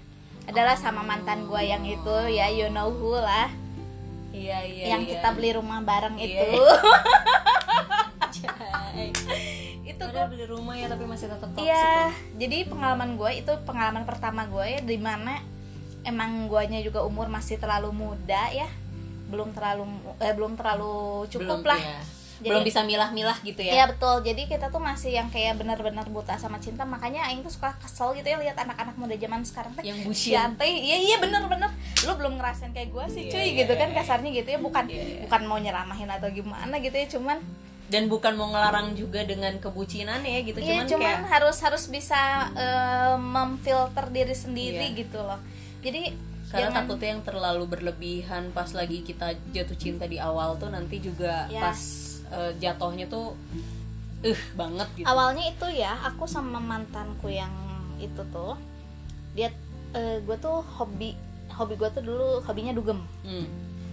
Adalah 0.44 0.75
sama 0.75 1.02
mantan 1.02 1.46
gua 1.46 1.58
yang 1.58 1.82
itu 1.82 2.14
ya 2.28 2.46
you 2.46 2.66
know 2.68 2.86
who 2.86 3.14
lah, 3.14 3.50
Iya 4.32 4.58
iya. 4.64 4.84
yang 4.96 5.05
iya. 5.05 5.11
kita 5.20 5.29
beli 5.37 5.50
rumah 5.52 5.79
bareng 5.84 6.17
Iya, 6.17 6.25
itu. 6.49 6.64
Cai. 8.43 9.12
itu 9.82 10.02
gua 10.08 10.25
beli 10.26 10.44
rumah 10.49 10.75
ya 10.75 10.88
tapi 10.88 11.05
masih 11.05 11.29
tetap 11.29 11.52
toxic. 11.52 11.69
Iya, 11.69 12.11
jadi 12.40 12.58
pengalaman 12.67 13.20
gue 13.20 13.31
itu 13.44 13.52
pengalaman 13.69 14.02
pertama 14.08 14.49
gue 14.49 14.64
ya 14.67 14.81
di 14.81 14.96
mana 14.96 15.37
emang 16.02 16.49
guanya 16.49 16.81
juga 16.81 17.05
umur 17.05 17.29
masih 17.29 17.61
terlalu 17.61 17.93
muda 17.93 18.50
ya, 18.50 18.67
belum 19.29 19.52
terlalu 19.52 19.84
eh, 20.19 20.32
belum 20.35 20.56
terlalu 20.56 21.28
cukup 21.28 21.61
belum 21.62 21.70
lah. 21.70 21.78
iya. 21.78 21.99
Jadi- 22.42 22.50
belum 22.50 22.62
bisa 22.62 22.80
milah-milah 22.82 23.38
gitu 23.40 23.62
ya. 23.62 23.72
Iya 23.72 23.84
betul. 23.88 24.20
Jadi 24.20 24.42
kita 24.44 24.66
tuh 24.68 24.78
masih 24.78 25.14
yang 25.14 25.30
kayak 25.30 25.54
benar-benar 25.56 26.04
buta 26.06 26.34
sama 26.36 26.58
cinta. 26.58 26.82
Makanya 26.82 27.30
Aing 27.30 27.40
tuh 27.40 27.48
suka 27.48 27.78
kesel 27.78 28.12
gitu 28.12 28.26
ya 28.26 28.36
lihat 28.36 28.58
anak-anak 28.58 28.98
muda 28.98 29.14
zaman 29.14 29.40
sekarang 29.42 29.72
teh. 29.72 29.86
Yang 29.86 29.98
bucin. 30.02 30.50
Iya 30.58 30.96
iya 30.98 31.16
bener-bener. 31.16 31.70
Lu 32.02 32.12
belum 32.12 32.36
ngerasain 32.36 32.70
kayak 32.70 32.90
gue 32.90 33.04
sih 33.08 33.22
Iya, 33.24 33.32
cuy 33.32 33.42
iya, 33.44 33.58
gitu 33.62 33.72
kan 33.72 33.88
iya. 33.88 33.96
kasarnya 33.96 34.30
gitu 34.34 34.48
ya. 34.50 34.58
Bukan 34.58 34.84
Iya, 34.86 34.98
iya. 34.98 35.20
bukan 35.22 35.40
mau 35.46 35.56
nyeramahin 35.56 36.10
atau 36.10 36.28
gimana 36.28 36.74
gitu 36.76 36.92
ya. 36.92 37.06
Cuman 37.08 37.38
Dan 37.86 38.08
bukan 38.08 38.32
mau 38.34 38.48
ngelarang 38.48 38.96
juga 38.96 39.20
dengan 39.20 39.52
kebucinan 39.56 40.24
ya 40.24 40.40
gitu. 40.40 40.56
Iya, 40.58 40.80
cuman, 40.80 40.86
cuman 40.88 41.02
kayak 41.04 41.20
harus 41.28 41.56
harus 41.60 41.84
bisa 41.86 42.18
eh, 42.54 43.14
memfilter 43.16 44.08
diri 44.08 44.32
sendiri 44.32 44.86
Iya. 44.90 44.98
gitu 44.98 45.20
loh. 45.20 45.36
Jadi 45.80 46.32
karena 46.48 46.68
jangan 46.68 46.76
takutnya 46.84 47.08
yang 47.10 47.22
terlalu 47.22 47.64
berlebihan 47.66 48.52
pas 48.52 48.68
lagi 48.70 49.00
kita 49.00 49.32
jatuh 49.50 49.72
cinta 49.74 50.04
di 50.04 50.16
awal 50.16 50.56
tuh 50.56 50.68
nanti 50.68 51.00
juga 51.00 51.48
Ya. 51.48 51.64
pas 51.64 51.80
eh, 52.32 52.52
jatuhnya 52.58 53.06
tuh 53.06 53.37
eh 54.23 54.38
banget 54.55 54.88
gitu 54.94 55.05
awalnya 55.05 55.44
itu 55.44 55.67
ya 55.73 55.99
aku 56.02 56.25
sama 56.25 56.56
mantanku 56.56 57.26
yang 57.26 57.50
itu 57.99 58.23
tuh 58.29 58.55
dia 59.32 59.50
gue 59.93 60.37
tuh 60.38 60.64
hobi 60.73 61.12
hobi 61.50 61.75
gue 61.75 61.90
tuh 61.90 62.00
dulu 62.00 62.40
hobinya 62.40 62.73
dugem. 62.73 62.96
Hmm. 63.20 63.44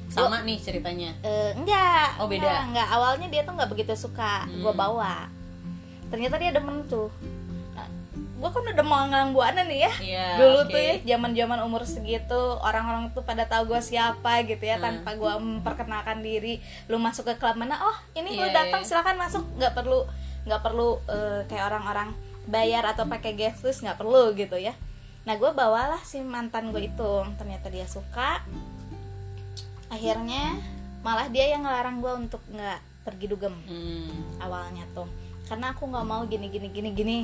sama 0.07 0.41
nih 0.41 0.57
ceritanya 0.57 1.11
Eh, 1.19 1.51
enggak 1.53 2.17
Oh, 2.17 2.25
beda. 2.25 2.39
enggak, 2.39 2.61
enggak. 2.65 2.87
awalnya 2.89 3.27
dia 3.27 3.41
tuh 3.43 3.53
nggak 3.53 3.69
begitu 3.69 3.93
suka 3.95 4.45
Hmm. 4.45 4.63
gue 4.63 4.73
bawa 4.73 5.27
ternyata 6.07 6.35
dia 6.35 6.49
demen 6.49 6.81
tuh 6.85 7.11
gue 8.39 8.47
kan 8.47 8.63
udah 8.63 8.85
manggang 8.85 9.27
buana 9.29 9.61
nih 9.61 9.79
ya. 9.81 9.91
Iya, 9.99 10.27
dulu 10.37 10.59
oke. 10.63 10.71
tuh 10.71 10.79
ya 10.79 10.95
zaman 11.09 11.31
zaman 11.33 11.59
umur 11.59 11.83
segitu 11.83 12.41
orang-orang 12.57 13.11
tuh 13.11 13.21
pada 13.21 13.43
tahu 13.43 13.67
gue 13.69 13.81
siapa 13.81 14.41
gitu 14.43 14.63
ya 14.63 14.75
Hmm. 14.75 15.03
tanpa 15.03 15.13
gue 15.13 15.33
memperkenalkan 15.37 16.19
diri. 16.19 16.57
Lu 16.87 16.95
masuk 16.97 17.25
ke 17.25 17.35
klub 17.35 17.53
mana? 17.53 17.75
Oh 17.77 17.97
ini 18.13 18.31
lu 18.31 18.41
Iya, 18.41 18.55
datang 18.55 18.81
iya. 18.81 18.87
silakan 18.87 19.15
masuk. 19.17 19.43
Nggak 19.53 19.73
perlu 19.73 20.07
nggak 20.41 20.61
perlu 20.61 20.89
eh, 21.05 21.39
kayak 21.45 21.65
orang-orang 21.67 22.09
bayar 22.45 22.87
atau 22.87 23.03
pakai 23.05 23.35
guest 23.35 23.61
list 23.61 23.83
nggak 23.83 23.95
perlu 23.95 24.31
gitu 24.33 24.55
ya. 24.55 24.71
Nah 25.21 25.35
gue 25.35 25.51
bawalah 25.51 25.99
si 26.01 26.17
mantan 26.19 26.71
gue 26.71 26.87
itu. 26.87 27.11
Ternyata 27.35 27.67
dia 27.67 27.85
suka. 27.85 28.39
Akhirnya 29.89 30.55
malah 31.01 31.27
dia 31.27 31.49
yang 31.49 31.63
ngelarang 31.63 31.99
gue 31.99 32.13
untuk 32.17 32.41
nggak 32.47 32.79
pergi 33.01 33.25
dugem 33.27 33.55
Hmm. 33.63 34.39
awalnya 34.39 34.87
tuh. 34.91 35.09
Karena 35.43 35.73
aku 35.73 35.83
nggak 35.83 36.05
mau 36.05 36.21
gini 36.23 36.47
gini 36.47 36.69
gini 36.69 36.89
gini 36.93 37.19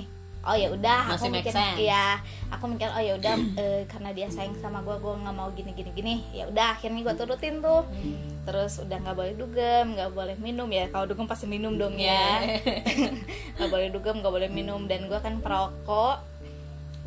oh 0.45 0.55
ya 0.55 0.69
udah 0.69 1.09
aku 1.09 1.25
mikir 1.33 1.49
sense. 1.49 1.81
iya 1.81 2.21
aku 2.53 2.69
mikir 2.69 2.85
oh 2.93 3.01
ya 3.01 3.17
udah 3.17 3.35
eh, 3.57 3.81
karena 3.89 4.13
dia 4.13 4.29
sayang 4.29 4.53
sama 4.61 4.85
gue 4.85 4.93
gue 5.01 5.13
nggak 5.25 5.35
mau 5.35 5.49
gini 5.57 5.73
gini 5.73 5.89
gini 5.91 6.13
ya 6.31 6.45
udah 6.45 6.77
akhirnya 6.77 7.01
gue 7.01 7.15
turutin 7.17 7.59
tuh. 7.65 7.81
Terus 8.45 8.77
udah 8.77 8.97
nggak 9.01 9.17
boleh 9.17 9.33
dugem 9.33 9.85
nggak 9.97 10.11
boleh 10.13 10.35
minum 10.37 10.69
ya 10.69 10.85
kalau 10.93 11.09
dugem 11.09 11.25
pasti 11.25 11.49
minum 11.49 11.73
dong 11.81 11.97
ya. 11.97 12.45
Nggak 13.57 13.69
boleh 13.73 13.87
dugem 13.89 14.15
nggak 14.21 14.33
boleh 14.35 14.49
minum 14.53 14.85
dan 14.85 15.09
gue 15.09 15.17
kan 15.17 15.41
perokok 15.41 16.21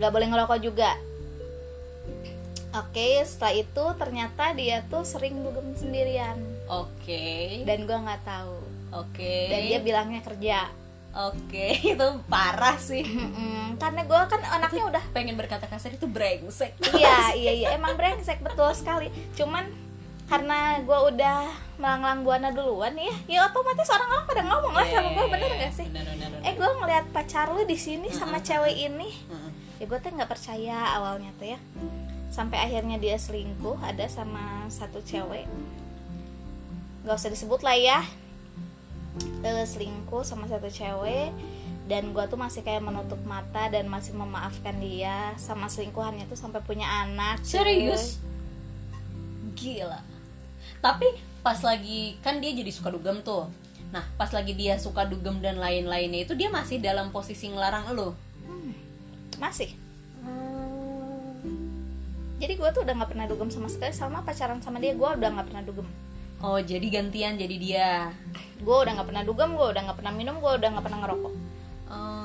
nggak 0.03 0.11
boleh 0.11 0.27
ngerokok 0.35 0.59
juga. 0.59 0.99
Oke 2.75 3.23
setelah 3.23 3.55
itu 3.55 3.85
ternyata 3.97 4.51
dia 4.59 4.83
tuh 4.91 5.07
sering 5.07 5.39
dugem 5.47 5.79
sendirian. 5.79 6.37
Oke. 6.67 7.63
dan 7.63 7.87
gue 7.87 7.99
nggak 8.03 8.23
tahu. 8.27 8.59
Oke. 8.89 9.53
dan 9.53 9.61
dia 9.69 9.79
bilangnya 9.85 10.25
kerja 10.25 10.73
Oke, 11.17 11.73
itu 11.97 12.07
parah 12.29 12.77
sih. 12.77 13.01
Mm-mm, 13.03 13.81
karena 13.81 14.05
gue 14.05 14.21
kan 14.29 14.41
anaknya 14.45 14.85
udah 14.93 15.03
Pengen 15.11 15.35
berkata 15.35 15.65
kasar 15.65 15.97
itu 15.97 16.05
brengsek. 16.05 16.77
iya 16.95 17.33
iya 17.41 17.53
iya. 17.53 17.67
Emang 17.75 17.97
brengsek 17.97 18.45
betul 18.45 18.69
sekali. 18.77 19.09
Cuman 19.33 19.67
karena 20.29 20.77
gue 20.85 20.99
udah 21.09 21.49
melanglang 21.81 22.21
buana 22.21 22.53
duluan 22.53 22.93
ya 22.93 23.15
ya 23.25 23.39
otomatis 23.49 23.89
orang-orang 23.89 24.29
pada 24.29 24.43
ngomong 24.45 24.75
lah 24.77 24.85
sama 24.85 25.09
gue 25.17 25.27
bener 25.33 25.51
gak 25.57 25.73
sih? 25.73 25.87
Bener, 25.89 26.05
bener, 26.05 26.29
bener. 26.37 26.45
eh 26.45 26.53
gue 26.53 26.69
ngeliat 26.69 27.05
pacar 27.17 27.49
lu 27.49 27.65
di 27.65 27.79
sini 27.81 28.13
sama 28.13 28.45
cewek 28.45 28.77
ini. 28.77 29.09
Ya 29.81 29.89
gue 29.89 29.99
tuh 29.99 30.13
nggak 30.13 30.29
percaya 30.29 31.01
awalnya 31.01 31.33
tuh 31.41 31.57
ya. 31.57 31.59
Sampai 32.29 32.61
akhirnya 32.61 33.01
dia 33.01 33.17
selingkuh 33.17 33.81
ada 33.81 34.05
sama 34.05 34.69
satu 34.69 35.01
cewek. 35.01 35.49
Nggak 37.03 37.17
usah 37.17 37.33
disebut 37.33 37.65
lah 37.65 37.75
ya 37.75 38.05
Eh, 39.43 39.65
selingkuh 39.67 40.27
sama 40.27 40.51
satu 40.51 40.67
cewek 40.67 41.31
dan 41.89 42.13
gue 42.13 42.25
tuh 42.29 42.37
masih 42.37 42.61
kayak 42.61 42.85
menutup 42.85 43.17
mata 43.25 43.71
dan 43.73 43.89
masih 43.89 44.13
memaafkan 44.13 44.77
dia 44.77 45.33
sama 45.41 45.73
selingkuhannya 45.73 46.29
tuh 46.29 46.37
sampai 46.37 46.61
punya 46.61 46.85
anak. 46.85 47.41
Serius? 47.41 48.21
Gila. 49.57 50.03
Tapi 50.85 51.07
pas 51.41 51.59
lagi 51.65 52.21
kan 52.21 52.43
dia 52.43 52.53
jadi 52.53 52.69
suka 52.69 52.93
dugem 52.93 53.25
tuh. 53.25 53.49
Nah, 53.89 54.05
pas 54.21 54.29
lagi 54.29 54.53
dia 54.53 54.77
suka 54.77 55.09
dugem 55.09 55.41
dan 55.41 55.57
lain-lainnya 55.57 56.29
itu 56.29 56.37
dia 56.37 56.53
masih 56.53 56.77
dalam 56.77 57.09
posisi 57.09 57.49
ngelarang 57.49 57.97
lo. 57.97 58.13
masih 59.39 59.71
jadi 62.39 62.55
gue 62.55 62.69
tuh 62.71 62.83
udah 62.87 62.95
nggak 62.95 63.11
pernah 63.15 63.27
dugem 63.27 63.51
sama 63.51 63.67
sekali 63.67 63.91
sama 63.95 64.23
pacaran 64.23 64.63
sama 64.63 64.79
dia 64.79 64.95
gue 64.95 65.09
udah 65.09 65.29
nggak 65.35 65.47
pernah 65.51 65.63
dugem 65.67 65.87
oh 66.43 66.59
jadi 66.59 66.87
gantian 66.91 67.39
jadi 67.39 67.57
dia. 67.59 67.91
Gue 68.59 68.77
udah 68.85 68.93
nggak 68.99 69.09
pernah 69.09 69.25
dugem 69.27 69.55
gue 69.55 69.67
udah 69.71 69.83
nggak 69.91 69.99
pernah 70.03 70.15
minum 70.15 70.37
gue 70.43 70.53
udah 70.59 70.69
nggak 70.75 70.85
pernah 70.85 71.01
ngerokok. 71.07 71.35
Eh, 71.89 72.18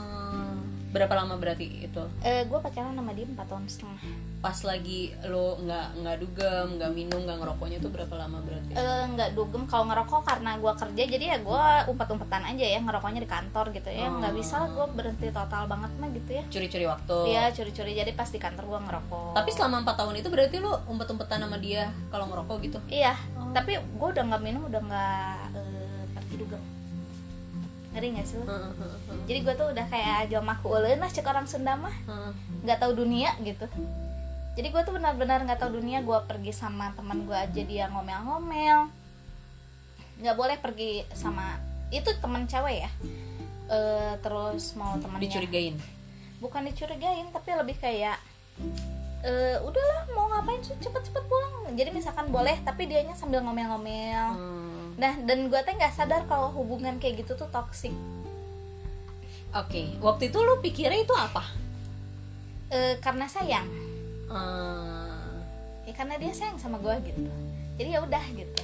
berapa 0.93 1.13
lama 1.17 1.41
berarti 1.41 1.89
itu? 1.89 2.03
Eh 2.21 2.45
gue 2.45 2.59
pacaran 2.61 2.93
sama 2.93 3.11
dia 3.17 3.25
empat 3.25 3.49
tahun 3.49 3.65
setengah. 3.65 4.01
Pas 4.45 4.57
lagi 4.61 5.09
lo 5.25 5.57
nggak 5.57 5.87
nggak 6.05 6.17
dugem 6.21 6.67
nggak 6.77 6.91
minum 6.93 7.25
nggak 7.25 7.37
ngerokoknya 7.41 7.77
tuh 7.81 7.89
berapa 7.89 8.13
lama 8.13 8.37
berarti? 8.45 8.71
Eh, 8.77 9.03
nggak 9.17 9.29
dugem. 9.33 9.65
Kalau 9.65 9.89
ngerokok 9.89 10.21
karena 10.21 10.61
gue 10.61 10.73
kerja 10.77 11.03
jadi 11.17 11.25
ya 11.33 11.37
gue 11.41 11.65
umpet-umpetan 11.89 12.45
aja 12.45 12.65
ya 12.77 12.79
ngerokoknya 12.85 13.19
di 13.25 13.29
kantor 13.29 13.65
gitu 13.73 13.89
ya. 13.89 14.07
Nggak 14.13 14.33
bisa 14.37 14.53
lah 14.61 14.69
gue 14.69 14.85
berhenti 14.93 15.27
total 15.33 15.63
banget 15.65 15.91
mah 15.97 16.09
gitu 16.13 16.29
ya. 16.29 16.43
Curi-curi 16.53 16.85
waktu. 16.85 17.17
Iya 17.33 17.43
curi-curi. 17.49 17.91
Jadi 17.97 18.11
pas 18.13 18.29
di 18.29 18.37
kantor 18.37 18.63
gue 18.69 18.79
ngerokok. 18.85 19.33
Tapi 19.33 19.49
selama 19.49 19.81
empat 19.81 19.95
tahun 19.97 20.15
itu 20.21 20.29
berarti 20.29 20.55
lo 20.61 20.85
umpet-umpetan 20.85 21.41
sama 21.41 21.57
dia 21.57 21.89
kalau 22.13 22.29
ngerokok 22.29 22.57
gitu? 22.61 22.77
Iya. 22.93 23.17
Tapi 23.49 23.81
gue 23.81 24.07
udah 24.13 24.23
nggak 24.29 24.43
minum 24.45 24.69
udah 24.69 24.81
nggak 24.85 25.37
eh, 25.57 26.03
pergi 26.13 26.35
dugem 26.37 26.72
ngeri 27.93 28.07
nggak 28.17 28.25
sih 28.25 28.37
lo? 28.41 28.45
jadi 29.29 29.39
gue 29.45 29.53
tuh 29.53 29.67
udah 29.69 29.85
kayak 29.85 30.33
jelma 30.33 30.57
kuuleun 30.65 30.97
lah 30.97 31.09
cek 31.13 31.29
orang 31.29 31.45
Sunda 31.45 31.77
mah. 31.77 31.93
Nggak 32.65 32.81
tahu 32.81 33.05
dunia 33.05 33.37
gitu. 33.45 33.69
Jadi 34.53 34.67
gue 34.69 34.81
tuh 34.85 34.93
benar-benar 34.93 35.45
nggak 35.45 35.61
tahu 35.61 35.81
dunia 35.81 36.01
gue 36.05 36.19
pergi 36.29 36.53
sama 36.53 36.93
teman 36.93 37.25
gue 37.25 37.37
aja 37.37 37.61
dia 37.61 37.85
ngomel-ngomel. 37.89 38.89
Nggak 40.21 40.35
boleh 40.37 40.57
pergi 40.61 41.05
sama 41.13 41.57
itu 41.93 42.09
teman 42.21 42.49
cewek 42.49 42.85
ya. 42.85 42.91
Eh, 43.69 44.13
terus 44.21 44.73
mau 44.77 44.97
temannya 44.99 45.25
dicurigain? 45.29 45.75
Bukan 46.41 46.67
dicurigain 46.67 47.29
tapi 47.31 47.55
lebih 47.55 47.77
kayak 47.79 48.17
eh 49.23 49.55
udahlah 49.63 50.03
mau 50.11 50.27
ngapain 50.27 50.59
sih 50.59 50.75
cepet-cepet 50.77 51.23
pulang. 51.31 51.71
Jadi 51.73 51.89
misalkan 51.95 52.27
boleh 52.27 52.59
tapi 52.61 52.85
dianya 52.85 53.15
sambil 53.15 53.39
ngomel-ngomel. 53.41 54.27
Hmm, 54.35 54.72
nah 54.99 55.13
dan 55.25 55.49
gue 55.49 55.59
teh 55.63 55.73
nggak 55.73 55.93
sadar 55.93 56.25
kalau 56.29 56.53
hubungan 56.53 57.01
kayak 57.01 57.25
gitu 57.25 57.33
tuh 57.33 57.49
toksik 57.49 57.93
oke 59.53 59.81
waktu 60.01 60.29
itu 60.29 60.37
lo 60.41 60.59
pikirnya 60.61 61.05
itu 61.05 61.13
apa? 61.13 61.45
Eh, 62.73 62.97
karena 62.97 63.29
sayang. 63.29 63.69
Eh, 64.33 65.33
ya 65.85 65.93
karena 65.93 66.17
dia 66.17 66.33
sayang 66.33 66.57
sama 66.57 66.81
gue 66.81 66.89
gitu. 67.05 67.21
Jadi 67.77 67.89
ya 67.93 68.01
udah 68.01 68.25
gitu. 68.33 68.63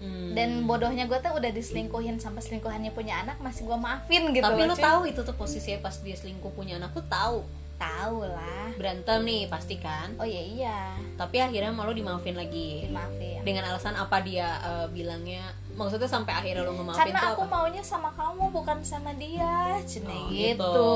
Hmm. 0.00 0.32
dan 0.32 0.64
bodohnya 0.64 1.04
gue 1.04 1.20
tuh 1.20 1.36
udah 1.36 1.52
diselingkuhin 1.52 2.16
sampai 2.16 2.40
selingkuhannya 2.40 2.88
punya 2.96 3.20
anak 3.20 3.36
masih 3.44 3.68
gue 3.68 3.76
maafin 3.76 4.32
gitu 4.32 4.40
tapi 4.40 4.64
cuy. 4.64 4.80
tahu 4.80 5.00
itu 5.04 5.20
tuh 5.20 5.36
posisinya 5.36 5.84
pas 5.84 5.92
dia 6.00 6.16
selingkuh 6.16 6.56
punya 6.56 6.80
anak 6.80 6.96
tuh 6.96 7.04
tahu. 7.04 7.44
Tahu 7.76 8.24
lah. 8.24 8.72
Berantem 8.80 9.20
nih 9.28 9.44
pasti 9.52 9.76
kan? 9.76 10.16
Oh 10.16 10.24
iya 10.24 10.40
iya. 10.40 10.80
Tapi 11.20 11.44
akhirnya 11.44 11.72
malu 11.76 11.92
dimaafin 11.92 12.32
lagi. 12.32 12.88
Maafin 12.88 13.44
dengan 13.44 13.68
alasan 13.68 13.92
apa 13.92 14.24
dia 14.24 14.56
eh, 14.64 14.86
bilangnya 14.88 15.44
maksudnya 15.80 16.04
sampai 16.06 16.32
akhirnya 16.36 16.60
lo 16.60 16.76
ngemaafin 16.76 17.00
karena 17.08 17.20
aku 17.32 17.42
apa? 17.42 17.52
maunya 17.56 17.80
sama 17.80 18.12
kamu 18.12 18.44
bukan 18.52 18.78
sama 18.84 19.16
dia 19.16 19.80
cina 19.88 20.12
Oh, 20.12 20.28
gitu. 20.28 20.60
gitu. 20.60 20.90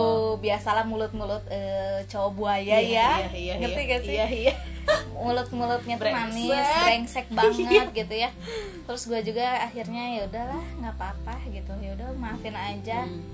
biasalah 0.44 0.84
mulut-mulut 0.84 1.40
eh, 1.48 2.04
cowok 2.04 2.30
buaya 2.36 2.76
Iya, 2.76 2.76
ya 2.76 2.84
iya, 2.84 3.28
iya, 3.32 3.54
ngerti 3.56 3.80
iya. 3.80 3.88
gak 3.88 4.00
sih 4.04 4.12
iya 4.12 4.26
iya 4.28 4.54
mulut-mulutnya 5.16 5.96
tuh 5.96 6.12
manis 6.12 6.68
brengsek 6.76 7.26
banget 7.32 7.88
gitu 8.04 8.14
ya 8.14 8.30
terus 8.84 9.08
gue 9.08 9.20
juga 9.24 9.64
akhirnya 9.64 10.02
ya 10.12 10.28
udahlah 10.28 10.64
nggak 10.76 10.94
apa-apa 10.94 11.34
gitu 11.48 11.72
ya 11.80 11.90
udah 11.96 12.08
maafin 12.14 12.52
aja 12.52 13.08
Hmm. 13.08 13.24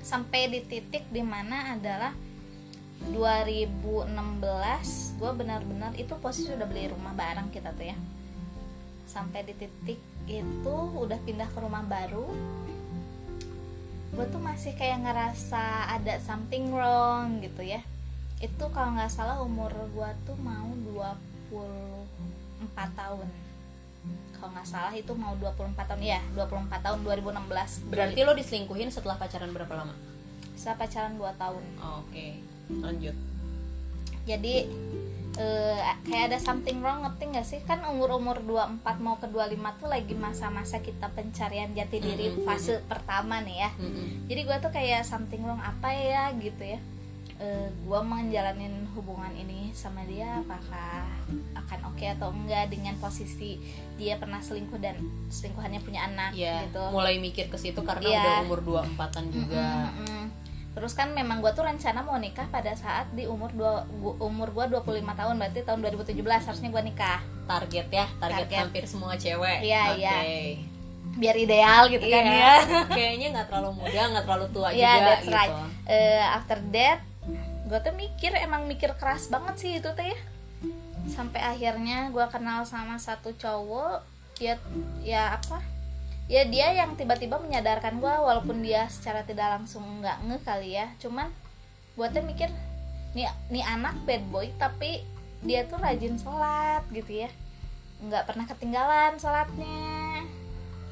sampai 0.00 0.48
di 0.48 0.60
titik 0.62 1.04
di 1.10 1.20
mana 1.20 1.74
adalah 1.74 2.14
2016 3.10 4.08
gue 5.18 5.30
benar-benar 5.32 5.92
itu 5.94 6.14
posisi 6.16 6.48
udah 6.48 6.64
beli 6.64 6.88
rumah 6.88 7.12
bareng 7.12 7.50
kita 7.50 7.70
tuh 7.72 7.86
ya 7.86 7.96
sampai 9.08 9.40
di 9.48 9.56
titik 9.56 9.96
itu 10.28 10.76
udah 10.92 11.16
pindah 11.24 11.48
ke 11.48 11.58
rumah 11.58 11.82
baru. 11.88 12.28
Gue 14.12 14.24
tuh 14.28 14.40
masih 14.40 14.76
kayak 14.76 15.08
ngerasa 15.08 15.96
ada 15.96 16.20
something 16.20 16.68
wrong 16.70 17.40
gitu 17.40 17.64
ya. 17.64 17.80
Itu 18.38 18.68
kalau 18.70 18.94
nggak 18.94 19.10
salah 19.10 19.40
umur 19.40 19.72
gue 19.72 20.10
tuh 20.28 20.36
mau 20.38 20.68
24 21.50 21.56
tahun. 22.92 23.28
Kalau 24.38 24.50
nggak 24.54 24.68
salah 24.68 24.94
itu 24.94 25.10
mau 25.18 25.34
24 25.34 25.74
tahun 25.74 26.02
ya 26.04 26.22
24 26.38 26.70
tahun 26.70 27.02
2016 27.02 27.90
berarti 27.90 28.22
lo 28.22 28.38
diselingkuhin 28.38 28.94
setelah 28.94 29.18
pacaran 29.18 29.50
berapa 29.50 29.74
lama? 29.74 29.96
Saya 30.54 30.78
pacaran 30.78 31.18
2 31.18 31.26
tahun. 31.34 31.64
Oh, 31.82 32.06
oke. 32.06 32.26
Lanjut. 32.78 33.16
Jadi 34.28 34.68
eh, 35.38 35.78
kayak 36.02 36.24
ada 36.28 36.38
something 36.38 36.78
wrong 36.78 37.00
ngerti 37.00 37.24
nggak 37.28 37.46
sih 37.46 37.60
kan 37.62 37.78
umur 37.86 38.10
umur 38.12 38.38
24 38.40 38.82
mau 38.98 39.16
ke 39.16 39.24
25 39.24 39.54
tuh 39.78 39.86
lagi 39.86 40.12
masa-masa 40.12 40.78
kita 40.78 41.06
pencarian 41.08 41.70
jati 41.70 41.98
diri 41.98 42.26
Mm-mm. 42.28 42.42
fase 42.42 42.82
pertama 42.84 43.38
nih 43.40 43.56
ya 43.60 43.70
Mm-mm. 43.72 44.26
jadi 44.26 44.40
gue 44.42 44.56
tuh 44.58 44.72
kayak 44.72 45.02
something 45.02 45.40
wrong 45.40 45.60
apa 45.60 45.88
ya 45.88 46.34
gitu 46.34 46.64
ya 46.66 46.80
Eh, 47.38 47.70
gue 47.70 48.00
menjalanin 48.02 48.82
hubungan 48.98 49.30
ini 49.30 49.70
sama 49.70 50.02
dia 50.02 50.42
apakah 50.42 51.06
akan 51.54 51.80
oke 51.86 52.02
atau 52.02 52.34
enggak 52.34 52.66
dengan 52.66 52.98
posisi 52.98 53.62
dia 53.94 54.18
pernah 54.18 54.42
selingkuh 54.42 54.74
dan 54.76 54.98
selingkuhannya 55.30 55.78
punya 55.78 56.02
anak 56.04 56.34
ya 56.34 56.66
gitu 56.66 56.82
mulai 56.90 57.22
mikir 57.22 57.46
ke 57.46 57.54
situ 57.54 57.78
karena 57.80 58.02
Iya. 58.02 58.18
udah 58.18 58.34
umur 58.42 58.58
24-an 58.82 59.24
juga 59.30 59.86
Mm-mm. 59.86 60.17
Terus 60.78 60.94
kan 60.94 61.10
memang 61.10 61.38
gue 61.38 61.50
tuh 61.50 61.60
rencana 61.60 62.00
mau 62.00 62.14
nikah 62.16 62.46
pada 62.46 62.70
saat 62.72 63.10
di 63.10 63.26
umur 63.26 63.50
dua, 63.50 63.82
gua- 63.92 64.14
umur 64.20 64.46
gue 64.48 64.64
25 64.70 64.86
tahun 65.10 65.34
berarti 65.34 65.60
tahun 65.60 65.82
2017 65.82 66.14
harusnya 66.22 66.70
gue 66.70 66.82
nikah 66.84 67.18
target 67.44 67.86
ya 67.90 68.06
target, 68.16 68.46
Target. 68.46 68.58
hampir 68.62 68.84
semua 68.86 69.18
cewek 69.18 69.58
Iya, 69.60 69.82
Oke. 69.88 69.98
iya. 69.98 70.16
biar 71.10 71.34
ideal 71.36 71.82
gitu 71.88 72.06
kan 72.06 72.22
Iya. 72.22 72.38
ya. 72.38 72.54
kayaknya 72.94 73.26
nggak 73.32 73.46
terlalu 73.48 73.70
muda 73.76 74.00
nggak 74.06 74.24
terlalu 74.24 74.46
tua 74.48 74.68
Iya 74.70 74.86
juga 74.92 75.02
that's 75.04 75.24
gitu 75.24 75.34
right. 75.34 75.52
Eh, 75.84 76.22
after 76.22 76.58
that 76.70 76.98
gue 77.66 77.78
tuh 77.80 77.94
mikir 77.94 78.30
emang 78.38 78.62
mikir 78.64 78.94
keras 78.94 79.26
banget 79.26 79.54
sih 79.56 79.70
itu 79.74 79.90
teh 79.90 80.06
ya. 80.06 80.18
Sampai 81.08 81.42
akhirnya 81.42 82.08
gue 82.08 82.22
kenal 82.28 82.62
sama 82.62 82.96
satu 82.96 83.34
cowok 83.34 84.06
ya 84.38 84.54
ya 85.02 85.34
apa? 85.34 85.58
Ya 86.28 86.44
dia 86.44 86.76
yang 86.76 86.92
tiba-tiba 86.92 87.40
menyadarkan 87.40 88.04
gue 88.04 88.12
walaupun 88.12 88.60
dia 88.60 88.84
secara 88.92 89.24
tidak 89.24 89.48
langsung 89.58 89.80
nggak 90.04 90.28
nge 90.28 90.38
kali 90.44 90.76
ya. 90.76 90.92
Cuman 91.00 91.32
gue 91.96 92.06
tuh 92.12 92.20
mikir 92.20 92.52
nih 93.16 93.32
nih 93.48 93.64
anak 93.64 93.96
bad 94.04 94.20
boy 94.28 94.52
tapi 94.60 95.00
dia 95.40 95.64
tuh 95.64 95.80
rajin 95.80 96.20
sholat 96.20 96.84
gitu 96.92 97.24
ya. 97.24 97.32
Nggak 98.04 98.28
pernah 98.28 98.44
ketinggalan 98.44 99.16
sholatnya. 99.16 100.28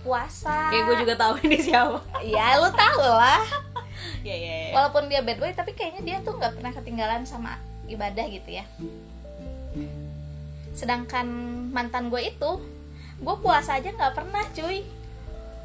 Puasa. 0.01 0.73
Kayak 0.73 0.85
gue 0.89 0.97
juga 1.05 1.15
tahu 1.21 1.35
ini 1.45 1.61
siapa. 1.61 2.01
Ya 2.25 2.57
lu 2.57 2.73
tau 2.73 3.05
lah. 3.05 3.45
Ya 4.25 4.33
ya 4.33 4.55
ya. 4.69 4.73
walaupun 4.73 5.13
dia 5.13 5.21
bad 5.21 5.37
boy 5.37 5.53
tapi 5.53 5.77
kayaknya 5.77 6.03
dia 6.03 6.17
tuh 6.25 6.41
nggak 6.41 6.57
pernah 6.57 6.73
ketinggalan 6.73 7.29
sama 7.29 7.61
ibadah 7.93 8.25
gitu 8.33 8.57
ya. 8.57 8.65
Sedangkan 10.73 11.29
mantan 11.77 12.09
gue 12.09 12.25
itu 12.25 12.51
gue 13.21 13.37
puasa 13.45 13.77
aja 13.77 13.93
nggak 13.93 14.17
pernah 14.17 14.45
cuy 14.57 14.85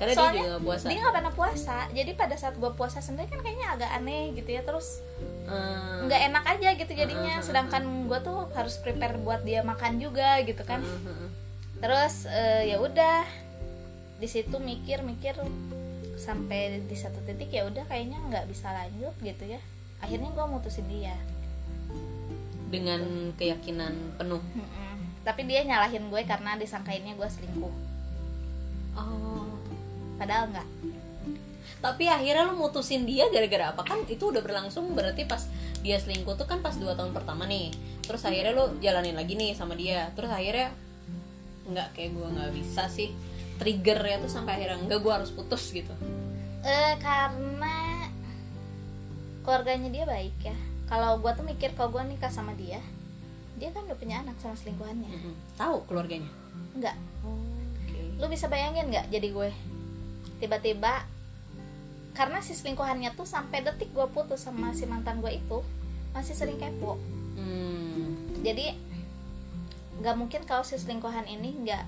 karena 0.02 0.18
Soalnya 0.18 0.34
dia 0.34 0.42
juga 0.50 0.60
puasa. 0.66 0.86
dia 0.90 0.98
nggak 0.98 1.14
pernah 1.14 1.34
puasa. 1.38 1.78
Jadi 1.94 2.12
pada 2.18 2.34
saat 2.34 2.56
gue 2.58 2.72
puasa 2.74 3.00
sendiri 3.00 3.30
kan 3.30 3.38
kayaknya 3.38 3.68
agak 3.70 3.90
aneh 3.94 4.34
gitu 4.34 4.50
ya. 4.50 4.66
Terus 4.66 4.98
Hmm. 5.46 6.10
nggak 6.10 6.22
enak 6.34 6.44
aja 6.48 6.70
gitu 6.74 6.92
jadinya. 6.96 7.38
Hmm. 7.38 7.46
sedangkan 7.46 7.84
gue 8.10 8.20
tuh 8.20 8.50
harus 8.58 8.82
prepare 8.82 9.22
buat 9.22 9.46
dia 9.46 9.62
makan 9.62 10.02
juga 10.02 10.42
gitu 10.42 10.66
kan. 10.66 10.82
Hmm, 10.82 10.90
hmm, 10.98 11.16
hmm. 11.22 11.30
terus 11.78 12.26
eh, 12.26 12.74
ya 12.74 12.82
udah. 12.82 13.22
Di 14.18 14.26
situ 14.26 14.58
mikir-mikir 14.58 15.38
sampai 16.18 16.82
di 16.82 16.98
satu 16.98 17.22
titik 17.22 17.50
ya 17.50 17.66
udah 17.66 17.86
kayaknya 17.86 18.18
nggak 18.26 18.50
bisa 18.50 18.74
lanjut 18.74 19.14
gitu 19.22 19.46
ya. 19.46 19.62
Akhirnya 20.02 20.34
gue 20.34 20.46
mutusin 20.48 20.90
dia. 20.90 21.14
Dengan 22.74 23.02
keyakinan 23.36 24.18
penuh. 24.18 24.42
Mm-mm. 24.58 24.90
tapi 25.22 25.46
dia 25.46 25.62
nyalahin 25.62 26.10
gue 26.10 26.26
karena 26.26 26.58
disangkainnya 26.58 27.14
gue 27.14 27.30
selingkuh. 27.30 27.70
Oh 28.98 29.31
padahal 30.22 30.54
nggak. 30.54 30.68
Tapi 31.82 32.06
akhirnya 32.06 32.46
lu 32.46 32.62
mutusin 32.62 33.10
dia 33.10 33.26
gara-gara 33.34 33.74
apa? 33.74 33.82
Kan 33.82 34.06
itu 34.06 34.30
udah 34.30 34.46
berlangsung 34.46 34.94
berarti 34.94 35.26
pas 35.26 35.50
dia 35.82 35.98
selingkuh 35.98 36.38
tuh 36.38 36.46
kan 36.46 36.62
pas 36.62 36.78
dua 36.78 36.94
tahun 36.94 37.10
pertama 37.10 37.50
nih. 37.50 37.74
Terus 38.06 38.22
akhirnya 38.22 38.54
lu 38.54 38.78
jalanin 38.78 39.18
lagi 39.18 39.34
nih 39.34 39.58
sama 39.58 39.74
dia. 39.74 40.14
Terus 40.14 40.30
akhirnya 40.30 40.70
nggak 41.66 41.98
kayak 41.98 42.14
gue 42.14 42.28
nggak 42.38 42.52
bisa 42.54 42.86
sih 42.86 43.10
triggernya 43.58 44.22
tuh 44.22 44.30
sampai 44.30 44.62
akhirnya 44.62 44.78
enggak 44.78 45.02
gue 45.02 45.10
harus 45.10 45.34
putus 45.34 45.74
gitu. 45.74 45.90
Eh 46.62 46.94
karena 47.02 48.06
keluarganya 49.42 49.90
dia 49.90 50.06
baik 50.06 50.38
ya. 50.46 50.54
Kalau 50.86 51.18
gue 51.18 51.32
tuh 51.34 51.46
mikir 51.50 51.74
kalau 51.74 51.90
gue 51.98 52.14
nikah 52.14 52.30
sama 52.30 52.54
dia 52.54 52.78
dia 53.58 53.70
kan 53.74 53.86
udah 53.86 53.98
punya 53.98 54.22
anak 54.26 54.38
sama 54.42 54.58
selingkuhannya. 54.58 55.10
Mm-mm. 55.10 55.34
tahu 55.54 55.86
keluarganya? 55.86 56.30
Nggak. 56.78 56.98
Oke. 57.26 58.02
Lu 58.22 58.26
bisa 58.30 58.50
bayangin 58.50 58.90
nggak 58.90 59.10
jadi 59.10 59.28
gue 59.34 59.50
tiba-tiba 60.42 61.06
karena 62.12 62.42
si 62.42 62.52
selingkuhannya 62.52 63.14
tuh 63.14 63.24
sampai 63.24 63.62
detik 63.62 63.94
gue 63.94 64.04
putus 64.10 64.42
sama 64.42 64.74
si 64.74 64.84
mantan 64.84 65.22
gue 65.22 65.32
itu 65.32 65.64
masih 66.12 66.36
sering 66.36 66.58
kepo 66.58 67.00
hmm. 67.38 68.42
jadi 68.44 68.76
nggak 70.02 70.16
mungkin 70.18 70.42
kalau 70.44 70.66
si 70.66 70.76
selingkuhan 70.76 71.24
ini 71.24 71.62
nggak 71.62 71.84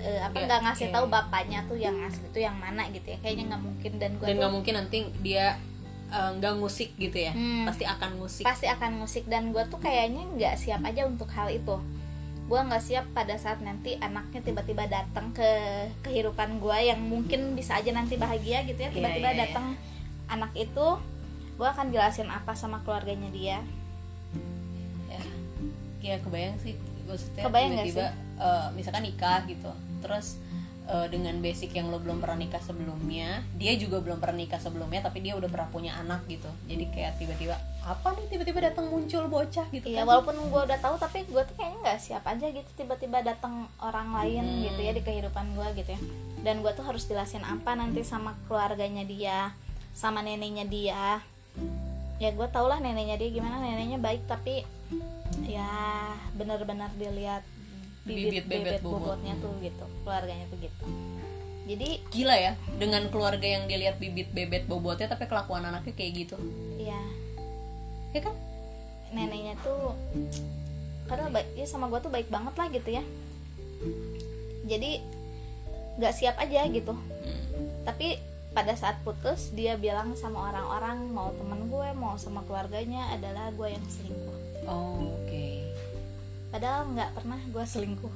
eh, 0.00 0.20
apa 0.24 0.32
Nggak, 0.32 0.44
nggak 0.48 0.60
ngasih 0.64 0.86
oke. 0.88 0.94
tahu 0.96 1.06
bapaknya 1.06 1.60
tuh 1.68 1.76
yang 1.76 1.96
asli 2.02 2.24
tuh 2.32 2.40
yang 2.40 2.56
mana 2.56 2.88
gitu 2.88 3.04
ya 3.04 3.18
kayaknya 3.20 3.52
nggak 3.52 3.62
mungkin 3.62 3.92
dan 4.00 4.10
gue 4.16 4.26
dan 4.26 4.34
nggak 4.40 4.52
mungkin 4.52 4.74
nanti 4.80 4.98
dia 5.20 5.60
eh, 6.08 6.30
nggak 6.34 6.52
ngusik 6.58 6.96
gitu 6.96 7.20
ya 7.20 7.32
Hmm. 7.36 7.68
pasti 7.68 7.84
akan 7.84 8.10
ngusik 8.16 8.44
pasti 8.48 8.66
akan 8.66 8.90
musik 8.98 9.24
dan 9.28 9.52
gue 9.52 9.60
tuh 9.68 9.76
kayaknya 9.76 10.24
nggak 10.34 10.54
siap 10.56 10.80
aja 10.82 11.04
untuk 11.04 11.28
hal 11.30 11.46
itu 11.46 11.76
gue 12.50 12.58
nggak 12.58 12.82
siap 12.82 13.06
pada 13.14 13.38
saat 13.38 13.62
nanti 13.62 13.94
anaknya 14.02 14.42
tiba-tiba 14.42 14.90
datang 14.90 15.30
ke 15.30 15.46
kehidupan 16.02 16.58
gue 16.58 16.78
yang 16.82 16.98
mungkin 16.98 17.54
bisa 17.54 17.78
aja 17.78 17.94
nanti 17.94 18.18
bahagia 18.18 18.66
gitu 18.66 18.74
ya 18.82 18.90
Iya, 18.90 18.96
tiba-tiba 18.98 19.28
iya, 19.30 19.36
iya. 19.38 19.42
datang 19.46 19.66
anak 20.26 20.50
itu 20.58 20.86
gue 21.54 21.68
akan 21.70 21.94
jelasin 21.94 22.26
apa 22.26 22.58
sama 22.58 22.82
keluarganya 22.82 23.30
dia. 23.30 23.58
Ya. 25.06 25.22
Ya 26.02 26.16
kebayang 26.18 26.58
sih 26.58 26.74
maksudnya 27.06 27.42
Kebayang 27.46 27.72
tiba-tiba 27.86 28.06
eh, 28.42 28.66
misalkan 28.74 29.02
nikah 29.06 29.46
gitu 29.46 29.70
terus 30.02 30.40
eh, 30.90 31.06
dengan 31.08 31.38
basic 31.38 31.70
yang 31.72 31.88
lo 31.88 31.96
belum 31.96 32.18
pernah 32.18 32.36
nikah 32.36 32.58
sebelumnya 32.58 33.46
dia 33.54 33.72
juga 33.74 33.98
belum 33.98 34.18
pernah 34.18 34.38
nikah 34.38 34.58
sebelumnya 34.58 35.00
tapi 35.00 35.20
dia 35.20 35.34
udah 35.34 35.46
pernah 35.46 35.68
punya 35.68 35.94
anak 35.96 36.26
gitu. 36.26 36.50
Jadi 36.66 36.84
kayak 36.90 37.16
tiba-tiba 37.16 37.54
apa 37.80 38.12
nih 38.12 38.26
tiba-tiba 38.28 38.60
datang 38.62 38.86
muncul 38.86 39.24
bocah? 39.26 39.64
gitu 39.70 39.88
Iya 39.88 40.02
kan. 40.02 40.06
walaupun 40.06 40.36
gue 40.36 40.60
udah 40.62 40.78
tahu 40.78 40.94
tapi 40.96 41.24
gue 41.24 41.42
tuh 41.42 41.54
kayaknya 41.54 41.78
nggak 41.80 41.98
siap 41.98 42.24
aja 42.24 42.46
gitu 42.46 42.70
tiba-tiba 42.76 43.22
datang 43.22 43.54
orang 43.78 44.12
lain 44.12 44.44
Hmm. 44.44 44.62
gitu 44.62 44.80
ya 44.80 44.92
di 44.92 45.00
kehidupan 45.00 45.46
gue 45.54 45.66
gitu 45.76 45.90
ya. 45.90 46.00
Dan 46.40 46.60
gue 46.60 46.72
tuh 46.72 46.82
harus 46.82 47.04
jelasin 47.04 47.40
apa 47.40 47.72
nanti 47.72 48.02
sama 48.02 48.36
keluarganya 48.44 49.02
dia 49.02 49.38
sama 49.90 50.20
neneknya 50.20 50.64
dia. 50.64 51.04
Ya 52.16 52.30
gue 52.30 52.48
tau 52.48 52.66
lah 52.66 52.78
neneknya 52.78 53.16
dia 53.16 53.30
gimana 53.30 53.58
neneknya 53.58 53.96
baik 53.96 54.26
tapi 54.26 54.66
ya 55.42 55.66
benar-benar 56.32 56.92
dilihat 56.94 57.40
Bibit 58.10 58.44
bebet 58.46 58.78
bibit 58.78 58.82
bobot. 58.82 59.00
bobotnya 59.14 59.34
tuh 59.38 59.52
gitu 59.62 59.84
keluarganya 60.02 60.46
tuh 60.50 60.58
gitu. 60.58 60.84
Jadi 61.70 61.88
gila 62.10 62.34
ya 62.34 62.52
dengan 62.82 63.02
keluarga 63.14 63.46
yang 63.46 63.64
dilihat 63.70 64.02
bibit 64.02 64.34
bebet 64.34 64.66
bobotnya 64.66 65.06
tapi 65.06 65.30
kelakuan 65.30 65.62
anaknya 65.62 65.94
kayak 65.94 66.26
gitu. 66.26 66.36
Ya 66.78 67.00
ya 68.10 68.20
kan? 68.26 68.34
Neneknya 69.14 69.54
tuh 69.62 69.94
padahal 71.06 71.30
baik 71.34 71.48
ya 71.58 71.66
sama 71.66 71.90
gue 71.90 72.00
tuh 72.02 72.12
baik 72.12 72.28
banget 72.30 72.54
lah 72.58 72.66
gitu 72.70 72.90
ya. 72.90 73.02
Jadi 74.66 74.90
nggak 75.98 76.14
siap 76.14 76.36
aja 76.38 76.66
gitu. 76.70 76.94
Hmm. 76.94 77.84
tapi 77.84 78.16
pada 78.50 78.74
saat 78.74 78.98
putus 79.06 79.54
dia 79.54 79.78
bilang 79.78 80.18
sama 80.18 80.50
orang-orang 80.50 81.06
mau 81.14 81.30
temen 81.38 81.70
gue 81.70 81.88
mau 81.94 82.18
sama 82.18 82.42
keluarganya 82.48 83.14
adalah 83.14 83.54
gue 83.54 83.68
yang 83.70 83.84
selingkuh. 83.86 84.38
Oh, 84.66 85.14
oke 85.22 85.29
padahal 86.50 86.90
nggak 86.92 87.10
pernah 87.16 87.40
gue 87.40 87.64
selingkuh. 87.64 88.14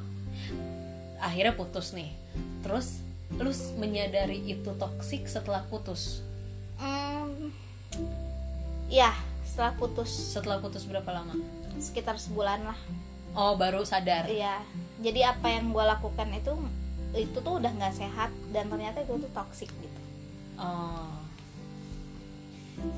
Akhirnya 1.23 1.55
putus 1.55 1.95
nih. 1.95 2.11
Terus 2.61 3.01
lu 3.35 3.51
menyadari 3.81 4.43
itu 4.45 4.71
toksik 4.77 5.27
setelah 5.27 5.67
putus? 5.67 6.23
Hmm, 6.79 7.55
ya 8.91 9.15
setelah 9.47 9.75
putus. 9.79 10.11
Setelah 10.11 10.59
putus 10.59 10.85
berapa 10.87 11.09
lama? 11.15 11.35
Sekitar 11.79 12.19
sebulan 12.19 12.67
lah. 12.67 12.79
Oh 13.35 13.59
baru 13.59 13.83
sadar? 13.87 14.27
Iya. 14.31 14.63
Jadi 15.03 15.21
apa 15.27 15.51
yang 15.51 15.75
gue 15.75 15.85
lakukan 15.85 16.29
itu 16.35 16.55
itu 17.15 17.39
tuh 17.39 17.63
udah 17.63 17.71
nggak 17.71 17.95
sehat 17.95 18.31
dan 18.51 18.67
ternyata 18.67 19.03
itu 19.03 19.15
tuh 19.19 19.31
toksik 19.31 19.71
gitu. 19.71 20.01
Oh. 20.59 21.23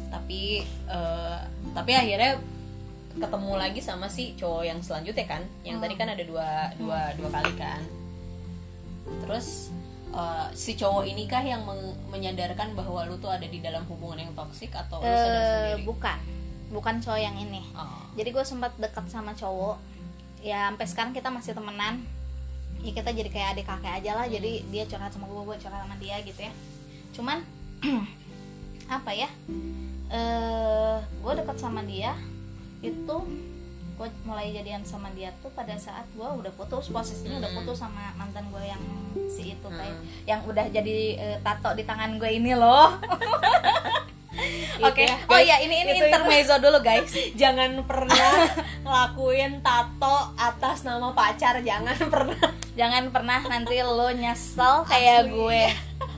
Tapi 0.08 0.64
eh, 0.88 1.38
tapi 1.76 1.92
akhirnya 1.92 2.40
ketemu 3.16 3.52
lagi 3.55 3.81
sama 3.81 4.07
si 4.07 4.33
cowok 4.35 4.62
yang 4.62 4.79
selanjutnya 4.79 5.24
kan, 5.26 5.42
yang 5.62 5.76
Hmm. 5.76 5.85
tadi 5.85 5.94
kan 5.94 6.09
ada 6.09 6.22
dua 6.22 6.48
dua 6.74 7.00
dua 7.14 7.29
kali 7.31 7.52
kan. 7.55 7.81
Terus 9.22 9.70
eh, 10.09 10.46
si 10.52 10.72
cowok 10.74 11.05
ini 11.05 11.24
kah 11.24 11.40
yang 11.40 11.61
menyadarkan 12.07 12.72
bahwa 12.72 13.05
lu 13.05 13.16
tuh 13.16 13.29
ada 13.29 13.44
di 13.44 13.59
dalam 13.59 13.85
hubungan 13.87 14.16
yang 14.18 14.33
toksik 14.33 14.70
atau 14.70 14.98
lu 14.98 15.07
sadar 15.07 15.33
Eh, 15.35 15.48
sendiri? 15.74 15.85
bukan. 15.85 16.18
Bukan 16.66 16.94
cowok 16.98 17.20
yang 17.20 17.37
ini. 17.37 17.62
Oh. 17.72 18.05
jadi 18.12 18.29
gue 18.31 18.42
sempat 18.42 18.72
dekat 18.76 19.07
sama 19.07 19.33
cowok. 19.33 19.76
Ya 20.40 20.66
sampai 20.66 20.87
sekarang 20.87 21.12
kita 21.12 21.29
masih 21.29 21.52
temenan. 21.52 22.00
Ya 22.81 22.92
kita 22.92 23.11
jadi 23.11 23.29
kayak 23.29 23.48
adik 23.55 23.66
kakek 23.66 23.92
aja 23.94 24.11
lah. 24.14 24.26
Jadi 24.26 24.64
dia 24.66 24.85
curhat 24.85 25.11
sama 25.11 25.26
gue 25.26 25.42
gue 25.42 25.57
curhat 25.59 25.81
sama 25.81 25.96
dia 25.96 26.16
gitu 26.20 26.40
ya. 26.40 26.52
Cuman 27.12 27.44
apa 28.88 29.11
ya? 29.11 29.29
Eh 30.07 30.96
gue 31.02 31.33
dekat 31.35 31.57
sama 31.57 31.83
dia 31.83 32.14
itu 32.80 33.16
gue 33.96 34.08
mulai 34.22 34.52
jadian 34.52 34.84
sama 34.84 35.08
dia 35.10 35.32
tuh 35.38 35.48
pada 35.50 35.72
saat 35.74 36.04
gue 36.10 36.22
udah 36.22 36.52
putus 36.52 36.88
posisinya 36.88 37.40
udah 37.40 37.52
putus 37.54 37.78
sama 37.78 38.12
mantan 38.12 38.44
gue 38.46 38.60
yang 38.62 38.82
si 39.26 39.50
itu 39.50 39.64
Hmm. 39.64 39.72
kayak 39.74 39.96
yang 40.26 40.40
udah 40.42 40.66
jadi 40.66 40.96
eh, 41.16 41.36
tato 41.40 41.72
di 41.72 41.82
tangan 41.82 42.16
gue 42.16 42.28
ini 42.30 42.52
loh 42.52 42.92
Oke, 44.78 45.08
ya, 45.08 45.16
oh 45.24 45.32
guys. 45.32 45.48
ya 45.48 45.56
ini 45.58 45.74
ini 45.80 45.90
Itu- 45.90 45.98
itu. 45.98 46.06
intermezzo 46.06 46.60
dulu 46.60 46.78
guys. 46.78 47.08
Jangan 47.40 47.80
pernah 47.82 48.44
ngelakuin 48.84 49.64
tato 49.64 50.16
atas 50.36 50.84
nama 50.84 51.08
pacar, 51.10 51.64
jangan 51.64 51.96
pernah. 52.04 52.36
jangan 52.76 53.08
pernah 53.08 53.40
nanti 53.42 53.80
lo 53.80 54.12
nyesel 54.12 54.84
kayak 54.84 55.24
Asli. 55.24 55.32
gue 55.32 55.62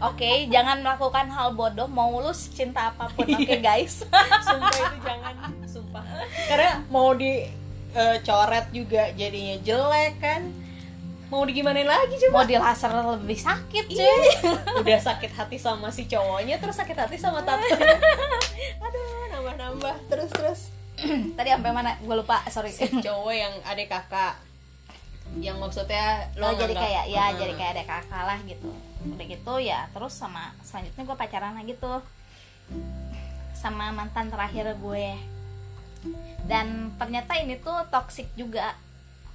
oke 0.00 0.30
jangan 0.50 0.82
melakukan 0.82 1.30
hal 1.30 1.54
bodoh 1.54 1.86
mau 1.86 2.10
lu 2.18 2.34
cinta 2.34 2.90
apa 2.90 3.06
pun 3.08 3.22
oke 3.22 3.38
Iya. 3.38 3.62
guys 3.62 4.02
sumpah 4.42 4.66
itu 4.66 4.96
jangan 5.00 5.34
sumpah 5.64 6.02
karena 6.46 6.82
mau 6.86 7.12
dicoret 7.12 8.66
juga 8.68 9.10
jadinya 9.12 9.56
jelek 9.58 10.14
kan. 10.18 10.42
Mau 11.28 11.44
digimanain 11.44 11.84
lagi 11.84 12.16
coba? 12.18 12.32
Mau 12.34 12.44
di 12.44 12.56
laser 12.56 12.88
lebih 12.88 13.36
sakit 13.36 13.84
cuy. 13.86 14.00
Iya. 14.00 14.24
udah 14.80 15.00
sakit 15.02 15.28
hati 15.30 15.56
sama 15.56 15.88
si 15.88 16.04
cowoknya 16.04 16.56
terus 16.56 16.72
sakit 16.74 16.96
hati 16.96 17.16
sama 17.16 17.44
tato 17.44 17.68
aduh 18.84 19.04
nambah 19.30 19.54
nambah 19.54 19.94
terus 20.08 20.30
terus. 20.30 20.60
Tadi 21.36 21.48
sampai 21.48 21.70
mana? 21.70 22.00
Gue 22.00 22.16
lupa 22.16 22.40
sorry. 22.48 22.72
Si 22.72 22.88
cowok 22.88 23.30
yang 23.30 23.52
adik 23.62 23.86
kakak. 23.86 24.40
Yang 25.36 25.60
maksudnya 25.60 26.32
lo 26.34 26.48
lo 26.48 26.56
jadi 26.56 26.72
nganggap- 26.72 26.84
kayak 26.88 27.04
ya 27.06 27.24
Hmm. 27.26 27.36
jadi 27.36 27.52
kayak 27.54 27.72
ada 27.76 27.84
kakak 27.86 28.22
lah 28.24 28.38
gitu. 28.42 28.70
Udah 29.04 29.26
gitu 29.28 29.54
ya 29.60 29.80
terus 29.92 30.16
sama 30.16 30.56
selanjutnya 30.62 31.04
gue 31.04 31.16
pacaran 31.18 31.52
lagi 31.52 31.76
tuh. 31.76 32.00
Sama 33.52 33.90
mantan 33.90 34.32
terakhir 34.32 34.72
gue 34.74 35.06
dan 36.44 36.92
ternyata 36.96 37.36
ini 37.36 37.58
tuh 37.58 37.76
toxic 37.88 38.28
juga. 38.34 38.74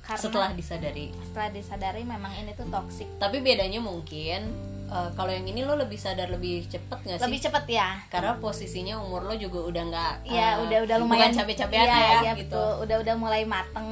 Karena 0.03 0.19
setelah 0.19 0.51
disadari. 0.51 1.15
Setelah 1.23 1.49
disadari 1.55 2.03
memang 2.03 2.33
ini 2.35 2.51
tuh 2.53 2.67
toxic. 2.67 3.07
Tapi 3.17 3.39
bedanya 3.39 3.79
mungkin 3.79 4.51
eh, 4.91 5.09
kalau 5.15 5.31
yang 5.31 5.47
ini 5.47 5.63
lo 5.63 5.79
lebih 5.79 5.95
sadar 5.95 6.27
lebih 6.27 6.67
cepet 6.67 6.97
nggak 7.07 7.17
sih? 7.19 7.23
Lebih 7.23 7.39
cepet 7.39 7.65
ya. 7.71 7.89
Karena 8.11 8.35
posisinya 8.35 8.99
umur 8.99 9.23
lo 9.23 9.35
juga 9.39 9.63
udah 9.63 9.83
nggak 9.87 10.13
ya 10.27 10.59
eh, 10.59 10.67
udah 10.67 10.79
udah 10.83 10.95
lumayan 10.99 11.31
bukan 11.31 11.39
capek-capekan 11.39 11.87
Iya, 11.87 11.95
ya, 11.95 12.19
iya, 12.19 12.31
gitu. 12.35 12.51
betul. 12.51 12.83
udah 12.83 12.97
udah 12.99 13.15
mulai 13.15 13.43
mateng 13.47 13.87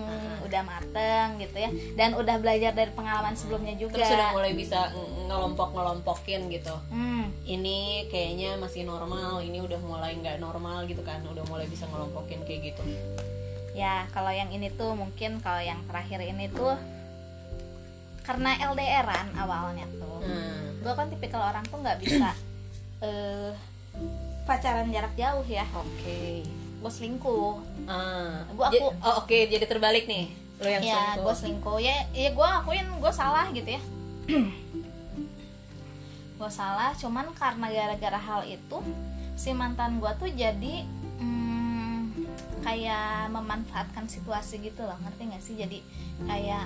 udah 0.51 0.61
mateng 0.61 1.39
gitu 1.39 1.57
ya. 1.57 1.69
Dan 1.95 2.13
udah 2.13 2.35
belajar 2.37 2.71
dari 2.71 2.91
pengalaman 2.91 3.33
sebelumnya 3.33 3.71
juga. 3.73 3.95
Terus 3.95 4.11
udah 4.11 4.29
mulai 4.31 4.51
bisa 4.51 4.91
ng- 4.91 5.25
ngelompok 5.25 5.71
ngelompokin 5.71 6.51
gitu. 6.51 6.75
Hmm, 6.89 7.31
ini 7.43 7.79
kayaknya 8.07 8.59
masih 8.59 8.83
normal 8.83 9.39
ini 9.39 9.57
udah 9.57 9.79
mulai 9.79 10.11
nggak 10.13 10.37
normal 10.37 10.83
gitu 10.85 10.99
kan. 11.01 11.23
Udah 11.23 11.47
mulai 11.47 11.65
bisa 11.65 11.87
ngelompokin 11.87 12.43
kayak 12.43 12.61
gitu. 12.69 12.83
Ya 13.71 14.03
kalau 14.11 14.27
yang 14.29 14.51
ini 14.51 14.67
tuh 14.69 14.91
mungkin 14.91 15.39
kalau 15.39 15.63
yang 15.63 15.79
terakhir 15.87 16.19
ini 16.21 16.51
tuh 16.51 16.75
karena 18.21 18.59
LDRan 18.65 19.33
awalnya 19.35 19.87
tuh. 19.93 20.19
Hmm. 20.21 20.59
gue 20.81 20.89
kan 20.91 21.07
tipikal 21.07 21.41
orang 21.43 21.61
tuh 21.63 21.77
nggak 21.77 21.97
bisa 21.97 22.33
eh 23.05 23.53
pacaran 24.43 24.89
jarak 24.89 25.13
jauh 25.15 25.45
ya. 25.47 25.63
Oke. 25.71 26.41
Gue 26.81 26.91
selingkuh. 26.91 27.61
Ah. 27.85 28.41
Gua 28.51 28.67
Ja- 28.67 28.81
aku- 28.81 28.97
oh, 28.99 29.15
oke 29.21 29.37
jadi 29.45 29.63
terbalik 29.63 30.05
nih 30.05 30.33
lo 30.61 30.67
yang 30.69 30.83
ya 30.83 30.93
selingkuh. 30.93 31.23
gue 31.25 31.33
selingkuh. 31.35 31.77
Ya 31.81 31.95
ya 32.13 32.29
gue 32.29 32.47
akuin 32.61 32.87
gue 33.01 33.11
salah 33.11 33.45
gitu 33.49 33.65
ya. 33.67 33.81
Gue 36.37 36.49
salah 36.49 36.97
cuman 36.97 37.29
karena 37.37 37.69
gara-gara 37.69 38.17
hal 38.17 38.41
itu 38.45 38.81
si 39.37 39.53
mantan 39.53 40.01
gue 40.01 40.09
tuh 40.17 40.25
jadi 40.25 40.89
hmm, 41.21 42.25
kayak 42.65 43.29
memanfaatkan 43.29 44.09
situasi 44.09 44.57
gitu 44.57 44.81
loh. 44.81 44.97
Ngerti 45.05 45.21
gak 45.29 45.43
sih? 45.45 45.53
Jadi 45.53 45.85
kayak 46.25 46.65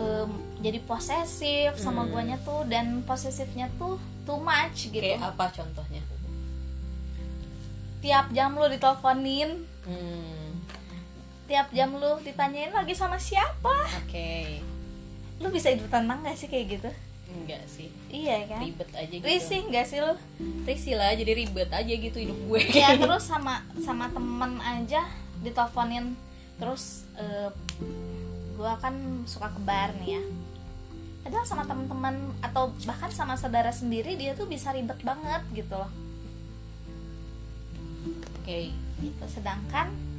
em, 0.00 0.30
jadi 0.64 0.80
posesif 0.80 1.76
sama 1.76 2.04
Hmm. 2.04 2.10
guanya 2.10 2.40
tuh 2.40 2.64
dan 2.64 3.04
posesifnya 3.04 3.68
tuh 3.76 4.00
too 4.24 4.40
much 4.40 4.88
gitu. 4.88 5.04
Kayak 5.04 5.36
apa 5.36 5.52
contohnya? 5.52 6.00
Tiap 8.00 8.32
jam 8.32 8.56
lu 8.56 8.64
diteleponin. 8.66 9.50
Hmm. 9.84 10.31
Tiap 11.52 11.68
jam 11.76 11.92
lu 11.92 12.16
ditanyain 12.24 12.72
lagi 12.72 12.96
sama 12.96 13.20
siapa? 13.20 13.76
Oke. 14.00 14.64
Lu 15.36 15.52
bisa 15.52 15.68
hidup 15.68 15.92
tenang 15.92 16.24
gak 16.24 16.40
sih 16.40 16.48
kayak 16.48 16.80
gitu? 16.80 16.88
Enggak 17.28 17.60
sih. 17.68 17.92
Iya 18.08 18.48
kan? 18.48 18.64
Ribet 18.64 18.88
aja 18.96 19.12
gitu. 19.12 19.24
Risih 19.28 19.60
nggak 19.68 19.84
sih 19.84 19.98
lu? 20.00 20.16
Risih 20.64 20.96
lah 20.96 21.12
jadi 21.12 21.32
ribet 21.36 21.68
aja 21.68 21.92
gitu 21.92 22.16
hidup 22.16 22.40
gue. 22.48 22.60
Ya 22.72 22.96
terus 23.00 23.28
sama 23.28 23.60
sama 23.84 24.08
temen 24.08 24.64
aja 24.64 25.04
diteleponin. 25.44 26.16
Terus 26.56 27.04
eh, 27.20 27.52
gua 28.56 28.80
kan 28.80 29.24
suka 29.28 29.52
ke 29.52 29.60
bar 29.60 29.92
nih 30.00 30.16
ya. 30.16 30.22
Padahal 31.28 31.44
sama 31.44 31.68
teman-teman 31.68 32.32
atau 32.40 32.72
bahkan 32.88 33.12
sama 33.12 33.36
saudara 33.36 33.76
sendiri 33.76 34.16
dia 34.16 34.32
tuh 34.32 34.48
bisa 34.48 34.72
ribet 34.72 35.00
banget 35.04 35.44
gitu 35.52 35.76
loh. 35.76 35.92
Oke. 38.40 38.72
Gitu. 39.04 39.24
Sedangkan 39.28 40.11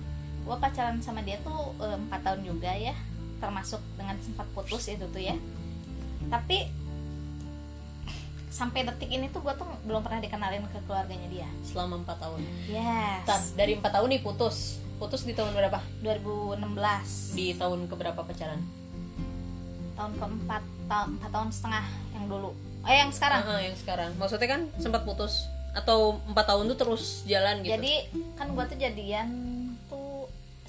gue 0.43 0.56
pacaran 0.60 0.99
sama 0.99 1.23
dia 1.23 1.39
tuh 1.41 1.75
eh, 1.79 1.97
empat 1.97 2.21
tahun 2.23 2.41
juga 2.43 2.71
ya. 2.75 2.95
Termasuk 3.39 3.79
dengan 3.99 4.15
sempat 4.19 4.47
putus 4.51 4.88
itu 4.88 5.06
tuh 5.08 5.21
ya. 5.23 5.36
Tapi 6.27 6.67
sampai 8.53 8.86
detik 8.86 9.10
ini 9.10 9.34
tuh 9.34 9.41
gue 9.41 9.53
tuh 9.58 9.65
belum 9.89 10.06
pernah 10.06 10.21
dikenalin 10.21 10.63
ke 10.69 10.79
keluarganya 10.86 11.27
dia. 11.32 11.49
Selama 11.65 12.06
empat 12.06 12.21
tahun. 12.21 12.41
Yes. 12.69 13.58
Dari 13.58 13.79
empat 13.79 13.97
tahun 13.97 14.08
nih 14.13 14.21
putus 14.21 14.84
putus 15.03 15.27
di 15.27 15.36
tahun 15.36 15.51
berapa? 15.51 15.84
2016 15.99 17.36
di 17.36 17.51
tahun 17.60 17.91
keberapa 17.91 18.23
pacaran? 18.23 18.63
Tahun 19.99 20.12
keempat 20.15 20.63
tahun 20.88 21.08
empat 21.19 21.29
tahun 21.36 21.49
setengah 21.51 21.86
yang 22.15 22.25
dulu. 22.32 22.56
Eh 22.88 23.03
yang 23.03 23.12
sekarang. 23.12 23.41
Ah, 23.43 23.60
yang 23.60 23.75
sekarang. 23.75 24.15
Maksudnya 24.15 24.47
kan 24.47 24.62
sempat 24.79 25.03
putus. 25.03 25.51
Atau 25.75 26.23
empat 26.29 26.45
tahun 26.47 26.71
tuh 26.71 26.77
terus 26.79 27.27
jalan 27.27 27.60
gitu. 27.67 27.75
Jadi 27.75 27.93
kan 28.39 28.47
gue 28.56 28.63
tuh 28.63 28.77
jadian 28.79 29.27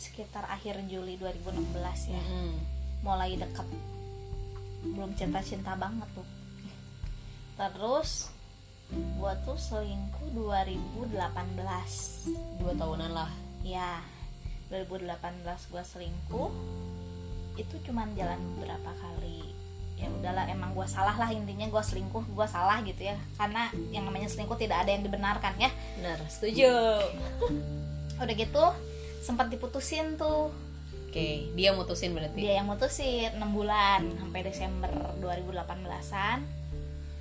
sekitar 0.04 0.44
akhir 0.52 0.84
Juli 0.84 1.16
2016 1.16 2.12
ya. 2.12 2.20
Mm-mm. 2.20 2.52
mulai 3.00 3.36
deket. 3.36 3.64
Belum 4.84 5.12
cinta-cinta 5.16 5.72
banget 5.76 6.08
tuh. 6.12 6.28
Terus 7.56 8.28
gue 8.92 9.32
tuh 9.48 9.56
selingkuh 9.56 10.28
2018 10.36 11.16
dua 12.60 12.72
tahunan 12.76 13.10
lah. 13.12 13.32
Ya 13.64 14.00
2018 14.68 15.72
gue 15.72 15.82
selingkuh. 15.84 16.50
Itu 17.56 17.74
cuman 17.88 18.12
jalan 18.16 18.40
beberapa 18.56 18.92
kali. 19.00 19.52
Ya 20.00 20.10
udahlah 20.10 20.48
emang 20.48 20.72
gue 20.72 20.84
salah 20.88 21.16
lah 21.16 21.28
intinya. 21.32 21.64
Gue 21.68 21.80
selingkuh 21.80 22.24
gue 22.28 22.46
salah 22.48 22.80
gitu 22.84 23.04
ya. 23.04 23.16
Karena 23.40 23.72
yang 23.88 24.08
namanya 24.08 24.28
selingkuh 24.28 24.56
tidak 24.56 24.84
ada 24.84 24.90
yang 24.92 25.04
dibenarkan 25.04 25.56
ya. 25.60 25.72
Benar 26.00 26.20
setuju. 26.28 26.72
Udah 28.24 28.36
gitu 28.36 28.64
sempat 29.24 29.48
diputusin 29.48 30.20
tuh. 30.20 30.52
Oke 31.08 31.48
dia 31.54 31.72
mutusin 31.72 32.12
berarti? 32.12 32.36
Dia 32.36 32.60
yang 32.60 32.68
mutusin 32.68 33.32
6 33.32 33.40
bulan 33.50 34.04
sampai 34.20 34.40
Desember 34.42 34.90
2018an 35.18 36.42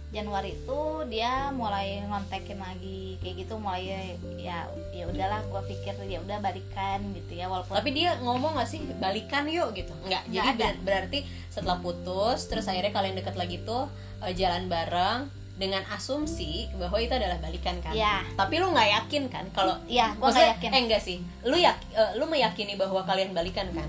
Januari 0.09 0.53
itu 0.53 0.81
dia 1.09 1.49
mulai 1.49 2.05
ngontekin 2.05 2.61
lagi 2.61 3.17
kayak 3.17 3.33
gitu 3.45 3.57
mulai 3.57 4.13
ya 4.37 4.69
ya 4.93 5.09
udahlah 5.09 5.41
gue 5.41 5.61
pikir 5.73 5.97
ya 6.05 6.21
udah 6.21 6.37
balikan 6.37 7.01
gitu 7.17 7.33
ya 7.33 7.49
walaupun 7.49 7.73
tapi 7.73 7.97
dia 7.97 8.13
ngomong 8.21 8.53
gak 8.53 8.69
sih 8.69 8.81
balikan 9.01 9.49
yuk 9.49 9.73
gitu? 9.73 9.89
Nggak 10.05 10.21
Nggak 10.29 10.33
jadi 10.45 10.49
ada. 10.53 10.65
ber- 10.69 10.81
berarti 10.85 11.19
setelah 11.49 11.81
putus 11.81 12.45
terus 12.45 12.69
akhirnya 12.69 12.93
kalian 12.93 13.17
deket 13.17 13.33
lagi 13.33 13.57
tuh 13.65 13.89
eh, 14.21 14.33
jalan 14.37 14.69
bareng 14.69 15.29
dengan 15.53 15.85
asumsi 15.93 16.65
bahwa 16.81 16.97
itu 16.97 17.13
adalah 17.13 17.37
balikan 17.37 17.77
kan. 17.79 17.93
Ya 17.93 18.25
tapi 18.33 18.57
lu 18.57 18.73
nggak 18.73 18.89
yakin 18.89 19.23
kan 19.29 19.45
kalau 19.53 19.77
ya 19.85 20.17
nggak 20.17 20.57
yakin. 20.57 20.69
Eh 20.73 20.81
enggak 20.81 21.01
sih. 21.01 21.17
Lu 21.45 21.53
yak 21.53 21.77
eh, 21.93 22.17
lu 22.17 22.25
meyakini 22.25 22.73
bahwa 22.73 23.05
kalian 23.05 23.37
balikan 23.37 23.69
kan? 23.69 23.85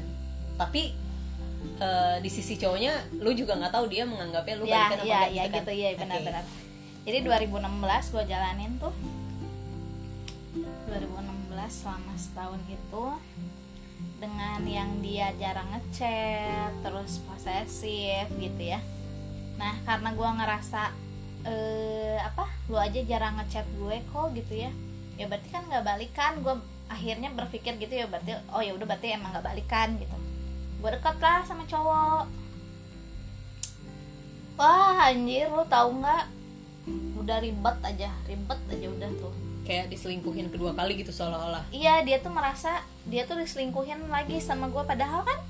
Tapi 0.61 0.92
eh, 1.81 2.16
di 2.20 2.29
sisi 2.29 2.61
cowoknya 2.61 3.16
lu 3.16 3.33
juga 3.33 3.57
nggak 3.57 3.72
tahu 3.72 3.88
dia 3.88 4.05
menganggapnya 4.05 4.55
lu 4.61 4.64
ya 4.68 4.92
balikan 4.92 4.98
apa 5.00 5.09
ya 5.09 5.16
enggak 5.16 5.31
ya 5.33 5.42
gitu, 5.44 5.55
gitu 5.57 5.70
kan? 5.72 5.77
ya 5.81 5.88
benar-benar. 5.96 6.44
Jadi 7.05 7.18
2016 7.20 8.12
gue 8.12 8.24
jalanin 8.29 8.72
tuh. 8.81 8.94
2016 10.88 11.68
selama 11.68 12.12
setahun 12.16 12.61
itu 12.68 13.05
dengan 14.20 14.61
yang 14.64 14.90
dia 15.05 15.33
jarang 15.37 15.68
ngechat 15.72 16.72
terus 16.85 17.20
posesif 17.24 18.29
gitu 18.37 18.62
ya. 18.62 18.81
Nah 19.57 19.77
karena 19.85 20.12
gue 20.12 20.31
ngerasa 20.40 21.03
eh, 21.44 22.18
apa 22.20 22.48
lu 22.72 22.80
aja 22.80 23.00
jarang 23.04 23.37
ngechat 23.40 23.68
gue 23.76 23.96
kok 24.09 24.26
gitu 24.33 24.54
ya. 24.66 24.70
Ya 25.14 25.30
berarti 25.30 25.48
kan 25.52 25.62
nggak 25.68 25.85
balikan. 25.85 26.33
Gue 26.40 26.57
akhirnya 26.88 27.33
berpikir 27.33 27.76
gitu 27.80 27.94
ya 27.94 28.07
berarti 28.09 28.37
oh 28.52 28.61
ya 28.61 28.76
udah 28.76 28.87
berarti 28.88 29.14
emang 29.14 29.33
nggak 29.33 29.46
balikan 29.46 29.96
gitu. 30.00 30.16
Gue 30.80 30.90
deket 30.92 31.16
lah 31.20 31.40
sama 31.44 31.64
cowok. 31.68 32.24
Wah 34.54 35.11
anjir 35.11 35.50
lu 35.50 35.64
tahu 35.68 36.00
nggak? 36.00 36.24
Udah 37.20 37.38
ribet 37.40 37.78
aja 37.85 38.11
ribet 38.28 38.61
aja 38.68 38.87
udah 38.88 39.11
tuh. 39.20 39.35
Kayak 39.64 39.88
diselingkuhin 39.88 40.52
kedua 40.52 40.76
kali 40.76 41.00
gitu 41.00 41.09
seolah-olah. 41.09 41.64
iya 41.72 42.04
dia 42.04 42.20
tuh 42.20 42.28
merasa 42.28 42.85
dia 43.09 43.24
tuh 43.24 43.40
diselingkuhin 43.40 44.12
lagi 44.12 44.37
sama 44.40 44.68
gue 44.68 44.85
padahal 44.85 45.24
kan? 45.24 45.40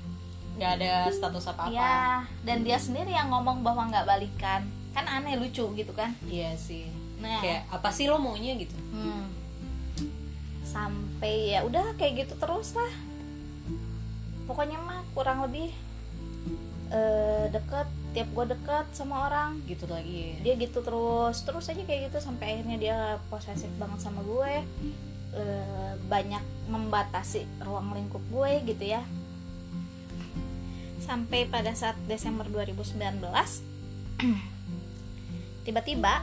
Nggak 0.55 0.71
ada 0.79 1.11
status 1.11 1.51
apa-apa. 1.51 1.75
ya 1.75 2.23
dan 2.47 2.63
dia 2.63 2.79
sendiri 2.79 3.11
yang 3.11 3.27
ngomong 3.27 3.59
bahwa 3.59 3.91
nggak 3.91 4.07
balikan 4.07 4.63
kan 4.95 5.05
aneh 5.11 5.35
lucu 5.35 5.67
gitu 5.75 5.91
kan? 5.91 6.15
Iya 6.23 6.55
sih. 6.55 6.87
nah. 7.19 7.43
Kayak 7.43 7.67
apa 7.67 7.89
sih 7.91 8.07
lo 8.07 8.15
maunya 8.15 8.55
gitu? 8.55 8.71
hmm, 8.95 9.27
sampai 10.63 11.55
ya 11.55 11.67
udah 11.67 11.99
kayak 11.99 12.25
gitu 12.25 12.39
terus 12.39 12.71
lah. 12.71 12.93
Pokoknya 14.47 14.79
mah 14.79 15.03
kurang 15.11 15.43
lebih 15.43 15.75
eh, 16.95 17.45
deket 17.51 17.87
tiap 18.15 18.31
gue 18.31 18.45
deket 18.55 18.87
sama 18.95 19.27
orang. 19.27 19.59
Gitu 19.67 19.83
lagi. 19.91 20.39
dia 20.39 20.55
gitu 20.55 20.79
terus 20.79 21.43
terus 21.43 21.67
aja 21.67 21.83
kayak 21.83 22.11
gitu 22.11 22.23
sampai 22.23 22.55
akhirnya 22.55 22.77
dia 22.79 22.97
posesif 23.27 23.69
banget 23.75 23.99
sama 23.99 24.23
gue. 24.23 24.63
Eh, 25.35 25.91
banyak 26.07 26.71
membatasi 26.71 27.43
ruang 27.59 27.91
lingkup 27.91 28.23
gue 28.31 28.63
gitu 28.63 28.95
ya. 28.95 29.03
Sampai 31.03 31.45
pada 31.51 31.75
saat 31.75 31.99
Desember 32.07 32.47
2019 32.47 33.19
tiba-tiba 35.65 36.21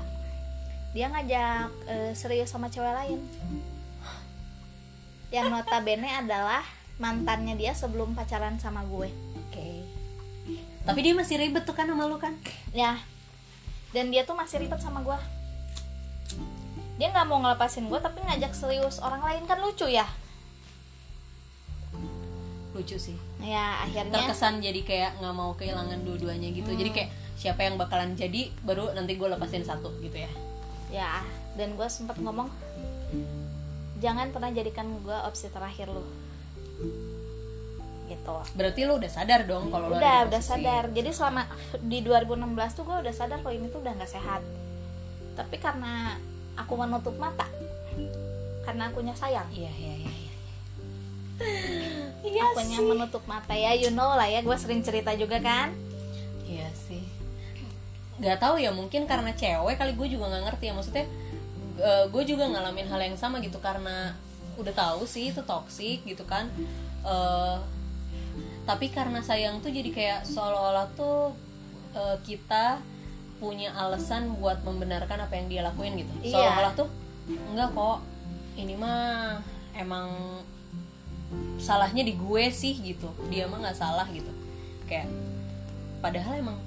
dia 0.95 1.11
ngajak 1.11 1.69
eh, 1.91 2.13
serius 2.15 2.49
sama 2.55 2.71
cewek 2.71 2.95
lain 2.95 3.21
yang 5.35 5.51
notabene 5.51 6.07
adalah 6.07 6.63
mantannya 7.01 7.59
dia 7.59 7.75
sebelum 7.75 8.15
pacaran 8.15 8.61
sama 8.63 8.87
gue 8.87 9.11
Oke. 9.53 9.85
Tapi 10.83 10.99
dia 11.05 11.15
masih 11.15 11.39
ribet 11.39 11.63
tuh 11.63 11.75
kan 11.77 11.87
sama 11.87 12.07
lu 12.11 12.19
kan? 12.19 12.35
ya 12.73 12.99
dan 13.93 14.09
dia 14.09 14.25
tuh 14.25 14.33
masih 14.33 14.63
ribet 14.65 14.81
sama 14.81 15.05
gue 15.05 15.19
dia 16.97 17.09
nggak 17.13 17.29
mau 17.29 17.41
ngelepasin 17.45 17.89
gue 17.89 18.01
tapi 18.01 18.25
ngajak 18.25 18.53
serius 18.57 19.01
orang 19.03 19.21
lain 19.21 19.45
kan 19.45 19.61
lucu 19.61 19.85
ya 19.89 20.09
Lucu 22.73 22.97
sih. 22.97 23.17
ya 23.45 23.85
akhirnya 23.85 24.17
Terkesan 24.17 24.65
jadi 24.65 24.81
kayak 24.81 25.11
nggak 25.21 25.35
mau 25.37 25.53
kehilangan 25.53 26.09
dua-duanya 26.09 26.49
gitu. 26.57 26.73
Jadi 26.73 26.89
kayak 26.89 27.11
siapa 27.43 27.67
yang 27.67 27.75
bakalan 27.75 28.15
jadi 28.15 28.55
baru 28.63 28.95
nanti 28.95 29.19
gue 29.19 29.27
lepasin 29.27 29.67
satu 29.67 29.91
gitu 29.99 30.15
ya. 30.15 30.31
ya 30.95 31.13
dan 31.59 31.75
gue 31.75 31.89
sempat 31.91 32.15
ngomong 32.23 32.47
jangan 33.99 34.31
pernah 34.31 34.55
jadikan 34.55 34.87
gue 35.03 35.19
opsi 35.27 35.51
terakhir 35.51 35.91
lu. 35.91 36.07
Gitu. 38.07 38.35
Berarti 38.55 38.81
lu 38.87 38.99
udah 38.99 39.11
sadar 39.11 39.43
dong 39.43 39.75
kalau 39.75 39.91
lu 39.91 39.99
ada 39.99 39.99
udah 39.99 40.19
di 40.23 40.29
udah 40.31 40.43
posisi- 40.43 40.63
sadar. 40.63 40.85
jadi 40.95 41.11
selama 41.11 41.43
di 41.91 41.99
2016 42.07 42.79
tuh 42.79 42.85
gue 42.87 42.97
udah 43.03 43.15
sadar 43.15 43.39
kalau 43.43 43.55
ini 43.55 43.67
tuh 43.75 43.83
udah 43.83 43.93
nggak 43.99 44.11
sehat. 44.11 44.43
Tapi 45.35 45.57
karena 45.59 46.15
aku 46.55 46.79
menutup 46.79 47.19
mata 47.19 47.51
karena 48.63 48.87
akunya 48.87 49.19
sayang. 49.19 49.51
Iya 49.51 49.73
iya 49.75 49.95
iya. 49.99 50.11
akunya 52.47 52.79
menutup 52.79 53.27
mata 53.27 53.55
ya 53.59 53.75
you 53.75 53.91
know 53.91 54.15
lah 54.15 54.31
ya. 54.31 54.47
Gue 54.47 54.55
sering 54.55 54.87
cerita 54.87 55.11
juga 55.19 55.43
kan? 55.43 55.75
Iya 56.47 56.69
sih. 58.23 58.31
Gak 58.31 58.39
tahu 58.39 58.63
ya 58.63 58.71
mungkin 58.71 59.11
karena 59.11 59.35
cewek 59.35 59.75
kali 59.75 59.99
gue 59.99 60.07
juga 60.15 60.31
nggak 60.31 60.45
ngerti 60.47 60.65
ya 60.71 60.75
maksudnya 60.79 61.07
gue 61.83 62.23
juga 62.23 62.47
ngalamin 62.47 62.87
hal 62.87 63.01
yang 63.03 63.19
sama 63.19 63.43
gitu 63.43 63.59
karena 63.59 64.15
udah 64.55 64.71
tahu 64.71 65.03
sih 65.09 65.35
itu 65.35 65.43
toksik 65.43 66.07
gitu 66.07 66.23
kan. 66.23 66.47
Eh, 67.03 67.57
tapi 68.63 68.95
karena 68.95 69.19
sayang 69.19 69.59
tuh 69.59 69.75
jadi 69.75 69.91
kayak 69.91 70.21
seolah-olah 70.23 70.87
tuh 70.95 71.35
eh, 71.99 72.17
kita 72.23 72.79
punya 73.43 73.75
alasan 73.75 74.39
buat 74.39 74.63
membenarkan 74.63 75.27
apa 75.27 75.35
yang 75.35 75.51
dia 75.51 75.63
lakuin 75.67 75.99
gitu. 75.99 76.13
Iya. 76.23 76.39
Seolah-olah 76.39 76.73
tuh 76.79 76.89
enggak 77.27 77.75
kok. 77.75 77.99
Ini 78.53 78.75
mah 78.77 79.41
emang 79.75 80.39
salahnya 81.59 82.07
di 82.07 82.15
gue 82.15 82.45
sih 82.53 82.77
gitu. 82.79 83.11
Dia 83.33 83.51
mah 83.51 83.59
nggak 83.67 83.79
salah 83.81 84.07
gitu. 84.13 84.31
Kayak 84.87 85.11
padahal 85.99 86.39
emang 86.39 86.61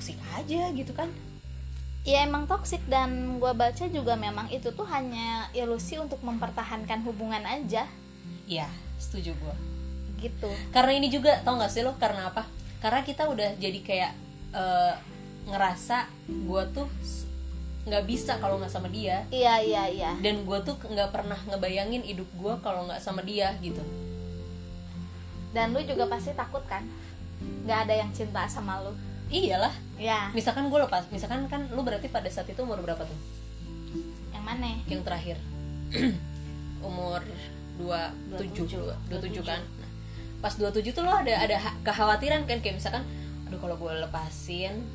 toksik 0.00 0.16
aja 0.32 0.72
gitu 0.72 0.96
kan? 0.96 1.12
Ya 2.08 2.24
emang 2.24 2.48
toksik 2.48 2.80
dan 2.88 3.36
gue 3.36 3.52
baca 3.52 3.84
juga 3.84 4.16
memang 4.16 4.48
itu 4.48 4.72
tuh 4.72 4.88
hanya 4.88 5.52
ilusi 5.52 6.00
untuk 6.00 6.24
mempertahankan 6.24 7.04
hubungan 7.04 7.44
aja. 7.44 7.84
Iya 8.48 8.64
setuju 8.96 9.36
gue 9.36 9.54
gitu. 10.24 10.48
Karena 10.72 10.96
ini 10.96 11.12
juga 11.12 11.36
tau 11.44 11.60
gak 11.60 11.68
sih 11.68 11.84
lo 11.84 11.92
karena 12.00 12.32
apa? 12.32 12.48
Karena 12.80 13.04
kita 13.04 13.28
udah 13.28 13.60
jadi 13.60 13.76
kayak 13.84 14.12
eh, 14.56 14.94
ngerasa 15.52 16.08
gue 16.48 16.62
tuh 16.72 16.88
nggak 17.84 18.04
bisa 18.08 18.40
kalau 18.40 18.56
nggak 18.56 18.72
sama 18.72 18.88
dia. 18.88 19.28
Iya 19.28 19.60
iya 19.60 19.84
iya. 19.84 20.10
Dan 20.16 20.48
gue 20.48 20.58
tuh 20.64 20.80
nggak 20.80 21.12
pernah 21.12 21.36
ngebayangin 21.44 22.08
hidup 22.08 22.28
gue 22.40 22.54
kalau 22.64 22.88
nggak 22.88 23.04
sama 23.04 23.20
dia 23.20 23.52
gitu. 23.60 23.84
Dan 25.52 25.76
lu 25.76 25.84
juga 25.84 26.08
pasti 26.08 26.32
takut 26.32 26.64
kan? 26.64 26.88
Nggak 27.68 27.78
ada 27.84 27.94
yang 28.00 28.08
cinta 28.16 28.48
sama 28.48 28.80
lu 28.80 28.96
iyalah. 29.30 29.74
Ya. 29.96 30.28
Misalkan 30.34 30.66
gue 30.68 30.78
lepas 30.82 31.06
misalkan 31.14 31.46
kan 31.46 31.70
lu 31.70 31.86
berarti 31.86 32.10
pada 32.10 32.26
saat 32.28 32.50
itu 32.50 32.60
umur 32.60 32.82
berapa 32.82 33.02
tuh? 33.06 33.18
Yang 34.34 34.44
mana? 34.44 34.66
Yang 34.90 35.02
terakhir. 35.06 35.36
Umur 36.88 37.20
27 37.78 38.80
27 39.08 39.44
kan? 39.44 39.60
Nah, 39.60 39.90
pas 40.40 40.54
27 40.56 40.96
tuh 40.96 41.04
lo 41.04 41.12
ada 41.12 41.34
ada 41.36 41.56
ha- 41.60 41.76
kekhawatiran 41.84 42.48
kan? 42.48 42.58
Kayak 42.64 42.82
misalkan 42.82 43.04
aduh 43.46 43.58
kalau 43.58 43.76
gue 43.76 43.92
lepasin 44.00 44.86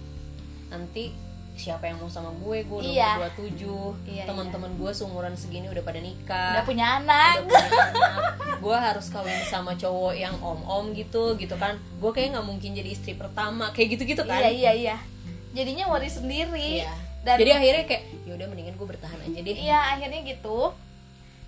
nanti 0.72 1.14
siapa 1.56 1.88
yang 1.88 1.98
mau 1.98 2.12
sama 2.12 2.36
gue 2.36 2.68
gue 2.68 2.78
udah 2.84 2.92
Iya. 2.92 3.12
umur 3.16 3.32
27 3.32 4.12
Iya, 4.12 4.24
teman-teman 4.28 4.72
gue 4.76 4.92
seumuran 4.92 5.34
segini 5.34 5.72
udah 5.72 5.82
pada 5.82 6.00
nikah. 6.00 6.60
Udah 6.60 6.66
punya 6.68 6.86
anak. 7.00 7.34
Udah 7.42 7.48
punya 7.48 7.84
anak. 7.96 8.32
gue 8.60 8.78
harus 8.78 9.08
kawin 9.08 9.40
sama 9.48 9.72
cowok 9.74 10.14
yang 10.14 10.36
om-om 10.38 10.92
gitu 10.92 11.40
gitu 11.40 11.56
kan. 11.56 11.80
Gue 11.98 12.12
kayak 12.12 12.36
nggak 12.36 12.46
mungkin 12.46 12.76
jadi 12.76 12.92
istri 12.92 13.16
pertama 13.16 13.72
kayak 13.72 13.96
gitu-gitu 13.96 14.28
kan. 14.28 14.44
Iya 14.44 14.52
iya 14.52 14.72
iya. 14.76 14.96
Jadinya 15.56 15.88
worry 15.88 16.12
sendiri. 16.12 16.84
Iya. 16.84 16.92
dan 17.26 17.42
jadi 17.42 17.58
akhirnya 17.58 17.86
kayak 17.90 18.04
yaudah 18.30 18.46
mendingan 18.46 18.76
gue 18.78 18.88
bertahan 18.88 19.18
aja 19.18 19.40
deh. 19.40 19.56
Iya 19.56 19.80
akhirnya 19.98 20.22
gitu. 20.28 20.76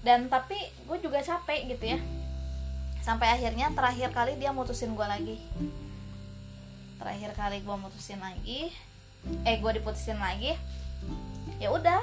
Dan 0.02 0.26
tapi 0.26 0.56
gue 0.58 0.98
juga 1.04 1.20
capek 1.20 1.68
gitu 1.68 1.84
ya. 1.84 2.00
Sampai 3.04 3.30
akhirnya 3.30 3.70
terakhir 3.76 4.10
kali 4.10 4.40
dia 4.40 4.50
mutusin 4.50 4.96
gue 4.96 5.06
lagi. 5.06 5.38
Terakhir 6.98 7.32
kali 7.36 7.62
gue 7.62 7.76
mutusin 7.78 8.18
lagi 8.18 8.72
eh 9.44 9.58
gue 9.58 9.72
diputusin 9.80 10.18
lagi. 10.18 10.54
Ya 11.58 11.72
udah. 11.72 12.02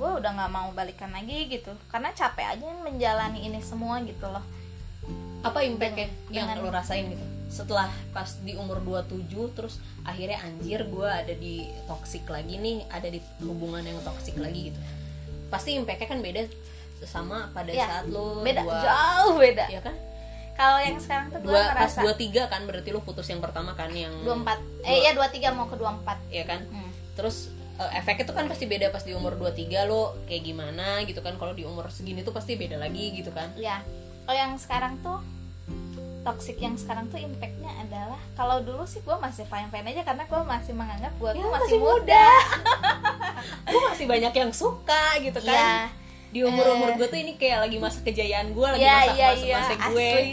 Gue 0.00 0.10
udah 0.16 0.30
nggak 0.32 0.52
mau 0.52 0.68
balikan 0.72 1.12
lagi 1.12 1.46
gitu. 1.46 1.72
Karena 1.88 2.10
capek 2.10 2.56
aja 2.56 2.66
menjalani 2.82 3.44
ini 3.44 3.60
semua 3.60 4.00
gitu 4.00 4.24
loh. 4.24 4.42
Apa 5.40 5.64
impactnya 5.64 6.08
yang 6.28 6.48
dengan- 6.48 6.60
lo 6.64 6.72
rasain 6.72 7.08
gitu? 7.08 7.24
Setelah 7.50 7.90
pas 8.14 8.30
di 8.40 8.54
umur 8.54 8.78
27 8.80 9.50
terus 9.52 9.82
akhirnya 10.06 10.38
anjir 10.40 10.86
gue 10.86 11.08
ada 11.08 11.34
di 11.34 11.66
toxic 11.84 12.22
lagi 12.30 12.56
nih 12.56 12.86
ada 12.88 13.10
di 13.10 13.18
hubungan 13.42 13.82
yang 13.82 13.98
toxic 14.00 14.38
lagi 14.38 14.70
gitu. 14.70 14.80
Pasti 15.50 15.74
impactnya 15.74 16.06
kan 16.08 16.20
beda 16.22 16.46
sama 17.04 17.48
pada 17.56 17.72
Ya, 17.72 17.88
saat 17.88 18.12
lo 18.12 18.44
beda 18.44 18.60
dua, 18.62 18.80
jauh 18.84 19.36
beda. 19.40 19.66
Ya 19.72 19.80
kan 19.80 19.96
kalau 20.60 20.78
yang 20.84 21.00
sekarang 21.00 21.26
tuh 21.32 21.40
gue 21.40 21.48
dua 21.48 21.72
pas 21.72 21.88
ngerasa. 21.88 22.00
dua 22.04 22.14
tiga 22.20 22.42
kan 22.52 22.60
berarti 22.68 22.88
lo 22.92 23.00
putus 23.00 23.24
yang 23.32 23.40
pertama 23.40 23.72
kan 23.72 23.88
yang 23.96 24.12
24 24.28 24.84
eh 24.84 25.08
ya 25.08 25.16
23 25.16 25.56
mau 25.56 25.66
ke 25.72 25.76
24 25.80 26.28
ya 26.28 26.44
kan? 26.44 26.60
Hmm. 26.68 26.90
terus 27.16 27.48
eh, 27.80 27.90
efeknya 27.96 28.28
tuh 28.28 28.36
kan 28.36 28.44
pasti 28.44 28.68
beda 28.68 28.92
pas 28.92 29.00
di 29.00 29.16
umur 29.16 29.40
23 29.40 29.88
lo 29.88 30.20
kayak 30.28 30.42
gimana 30.44 31.00
gitu 31.08 31.24
kan. 31.24 31.40
Kalau 31.40 31.56
di 31.56 31.64
umur 31.64 31.88
segini 31.88 32.20
tuh 32.20 32.36
pasti 32.36 32.60
beda 32.60 32.76
lagi 32.76 33.16
gitu 33.16 33.32
kan. 33.32 33.56
Ya 33.56 33.80
kalau 34.28 34.36
yang 34.36 34.52
sekarang 34.60 35.00
tuh 35.00 35.18
toxic 36.20 36.60
yang 36.60 36.76
sekarang 36.76 37.08
tuh 37.08 37.16
impactnya 37.16 37.72
adalah 37.80 38.20
kalau 38.36 38.60
dulu 38.60 38.84
sih 38.84 39.00
gue 39.00 39.16
masih 39.16 39.48
fine 39.48 39.72
fine 39.72 39.88
aja 39.88 40.04
karena 40.04 40.28
gue 40.28 40.40
masih 40.44 40.72
menganggap 40.76 41.12
gue 41.16 41.30
Ya, 41.32 41.40
tuh 41.40 41.48
masih 41.48 41.56
masih 41.64 41.78
muda, 41.80 42.28
gue 43.72 43.80
masih 43.88 44.06
banyak 44.06 44.34
yang 44.36 44.52
suka 44.52 45.04
gitu 45.24 45.40
kan. 45.40 45.56
Ya 45.56 45.99
di 46.30 46.46
umur 46.46 46.78
umur 46.78 46.94
gue 46.94 47.06
tuh 47.10 47.18
ini 47.18 47.34
kayak 47.34 47.66
lagi 47.66 47.76
masa 47.82 47.98
kejayaan 48.06 48.54
gue 48.54 48.66
lagi 48.66 48.86
ya 48.86 49.02
masa 49.02 49.14
ya 49.18 49.28
masa, 49.34 49.46
ya 49.46 49.56
masa 49.58 49.74
gue 49.74 50.10
asli. 50.14 50.30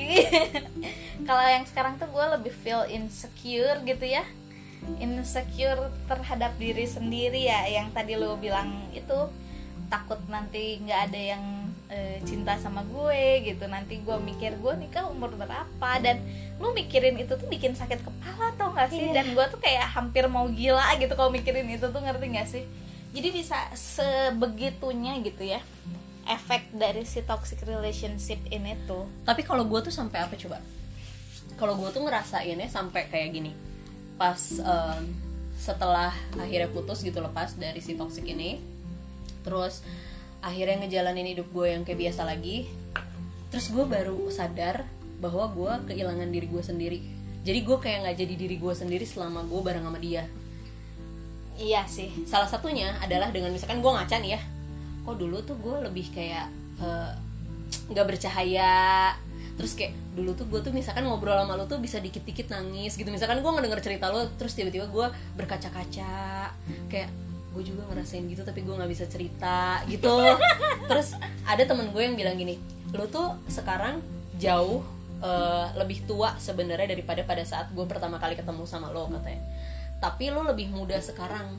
Kalau 1.28 1.44
yang 1.44 1.66
sekarang 1.66 1.94
tuh 1.98 2.08
gue 2.08 2.26
lebih 2.38 2.54
feel 2.54 2.86
insecure 2.88 3.82
gitu 3.84 4.06
ya. 4.06 4.24
Insecure 5.02 5.90
terhadap 6.06 6.56
diri 6.62 6.86
sendiri 6.86 7.50
ya 7.50 7.66
yang 7.68 7.90
tadi 7.92 8.14
lo 8.14 8.38
bilang 8.38 8.88
itu. 8.94 9.28
Takut 9.90 10.22
nanti 10.30 10.78
nggak 10.86 11.00
ada 11.12 11.22
yang 11.36 11.44
eh, 11.90 12.22
cinta 12.22 12.56
sama 12.62 12.86
gue 12.86 13.42
gitu. 13.44 13.66
Nanti 13.66 13.98
gue 13.98 14.18
mikir 14.22 14.62
gue 14.62 14.74
nikah 14.78 15.10
umur 15.10 15.34
berapa? 15.34 15.90
Dan 15.98 16.22
lu 16.62 16.78
mikirin 16.78 17.18
itu 17.18 17.34
tuh 17.34 17.50
bikin 17.50 17.74
sakit 17.74 18.06
kepala 18.06 18.54
tau 18.54 18.70
gak 18.78 18.94
sih? 18.94 19.02
Iya. 19.02 19.22
dan 19.22 19.26
gue 19.34 19.46
tuh 19.50 19.60
kayak 19.62 19.90
hampir 19.98 20.30
mau 20.30 20.46
gila 20.50 20.94
gitu 21.02 21.14
kalau 21.14 21.30
mikirin 21.30 21.70
itu 21.70 21.86
tuh 21.90 22.02
ngerti 22.02 22.26
gak 22.34 22.50
sih 22.50 22.66
jadi 23.18 23.34
bisa 23.34 23.58
sebegitunya 23.74 25.18
gitu 25.26 25.42
ya 25.42 25.58
efek 26.28 26.70
dari 26.76 27.02
si 27.08 27.24
toxic 27.24 27.64
relationship 27.64 28.38
ini 28.54 28.78
tuh. 28.86 29.08
Tapi 29.24 29.42
kalau 29.42 29.66
gue 29.66 29.80
tuh 29.82 29.90
sampai 29.90 30.22
apa 30.22 30.36
coba? 30.36 30.62
Kalau 31.58 31.74
gue 31.80 31.90
tuh 31.90 32.04
ngerasainnya 32.06 32.70
sampai 32.70 33.10
kayak 33.10 33.34
gini. 33.34 33.52
Pas 34.20 34.38
em, 34.60 35.18
setelah 35.58 36.14
akhirnya 36.38 36.70
putus 36.70 37.02
gitu 37.02 37.18
lepas 37.24 37.56
dari 37.58 37.80
si 37.82 37.98
toxic 37.98 38.28
ini. 38.28 38.62
Terus 39.42 39.82
akhirnya 40.44 40.86
ngejalanin 40.86 41.34
hidup 41.34 41.50
gue 41.50 41.74
yang 41.74 41.82
kayak 41.88 42.12
biasa 42.12 42.28
lagi. 42.28 42.70
Terus 43.50 43.72
gue 43.72 43.88
baru 43.88 44.30
sadar 44.30 44.84
bahwa 45.18 45.50
gue 45.50 45.96
kehilangan 45.96 46.30
diri 46.30 46.46
gue 46.46 46.62
sendiri. 46.62 47.00
Jadi 47.48 47.60
gue 47.64 47.78
kayak 47.80 48.04
nggak 48.04 48.18
jadi 48.20 48.34
diri 48.36 48.56
gue 48.60 48.74
sendiri 48.76 49.08
selama 49.08 49.48
gue 49.48 49.62
bareng 49.64 49.88
sama 49.88 49.98
dia 49.98 50.28
iya 51.58 51.84
sih 51.90 52.14
salah 52.30 52.48
satunya 52.48 52.94
adalah 53.02 53.34
dengan 53.34 53.50
misalkan 53.50 53.82
gue 53.82 53.92
ngaca 53.92 54.16
nih 54.22 54.38
ya 54.38 54.42
kok 55.04 55.18
dulu 55.18 55.42
tuh 55.42 55.58
gue 55.58 55.76
lebih 55.88 56.14
kayak 56.14 56.48
eh, 56.82 57.12
nggak 57.92 58.06
bercahaya 58.06 59.14
terus 59.58 59.74
kayak 59.74 59.98
dulu 60.14 60.38
tuh 60.38 60.46
gue 60.46 60.60
tuh 60.62 60.70
misalkan 60.70 61.02
ngobrol 61.10 61.34
sama 61.34 61.58
lo 61.58 61.66
tuh 61.66 61.82
bisa 61.82 61.98
dikit-dikit 61.98 62.54
nangis 62.54 62.94
gitu. 62.94 63.10
Misalkan 63.10 63.42
gue 63.42 63.50
ngedenger 63.50 63.82
cerita 63.82 64.14
lo 64.14 64.30
terus 64.38 64.54
tiba-tiba 64.54 64.86
gue 64.86 65.08
berkaca-kaca 65.34 66.54
kayak 66.94 67.10
gue 67.58 67.64
juga 67.66 67.90
ngerasain 67.90 68.22
gitu 68.30 68.46
tapi 68.46 68.62
gue 68.62 68.70
nggak 68.78 68.92
bisa 68.94 69.10
cerita 69.10 69.82
gitu. 69.90 70.14
Terus 70.90 71.18
ada 71.42 71.64
temen 71.66 71.90
gue 71.90 72.02
yang 72.06 72.14
bilang 72.14 72.38
gini 72.38 72.62
lo 72.94 73.10
tuh 73.10 73.34
sekarang 73.50 73.98
jauh 74.38 74.86
eh, 75.26 75.66
lebih 75.74 76.06
tua 76.06 76.38
sebenarnya 76.38 76.94
daripada 76.94 77.26
pada 77.26 77.42
saat 77.42 77.74
gue 77.74 77.86
pertama 77.90 78.22
kali 78.22 78.38
ketemu 78.38 78.62
sama 78.70 78.94
lo 78.94 79.10
katanya 79.10 79.42
tapi 79.98 80.30
lo 80.30 80.46
lebih 80.46 80.70
muda 80.70 81.02
sekarang 81.02 81.58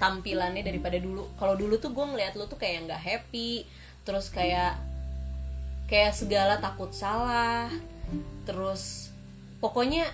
tampilannya 0.00 0.64
daripada 0.64 0.98
dulu. 0.98 1.28
Kalau 1.38 1.54
dulu 1.54 1.78
tuh 1.78 1.94
gue 1.94 2.04
ngeliat 2.04 2.34
lo 2.34 2.48
tuh 2.50 2.58
kayak 2.58 2.90
nggak 2.90 3.02
happy 3.02 3.64
terus 4.04 4.28
kayak 4.28 4.76
kayak 5.88 6.12
segala 6.12 6.60
takut 6.60 6.92
salah 6.92 7.68
terus 8.44 9.12
pokoknya 9.60 10.04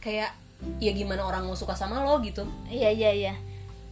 kayak 0.00 0.32
ya 0.80 0.92
gimana 0.92 1.24
orang 1.24 1.44
mau 1.44 1.56
suka 1.58 1.74
sama 1.74 2.00
lo 2.04 2.20
gitu. 2.22 2.46
Iya 2.70 2.90
iya 2.92 3.10
iya. 3.12 3.34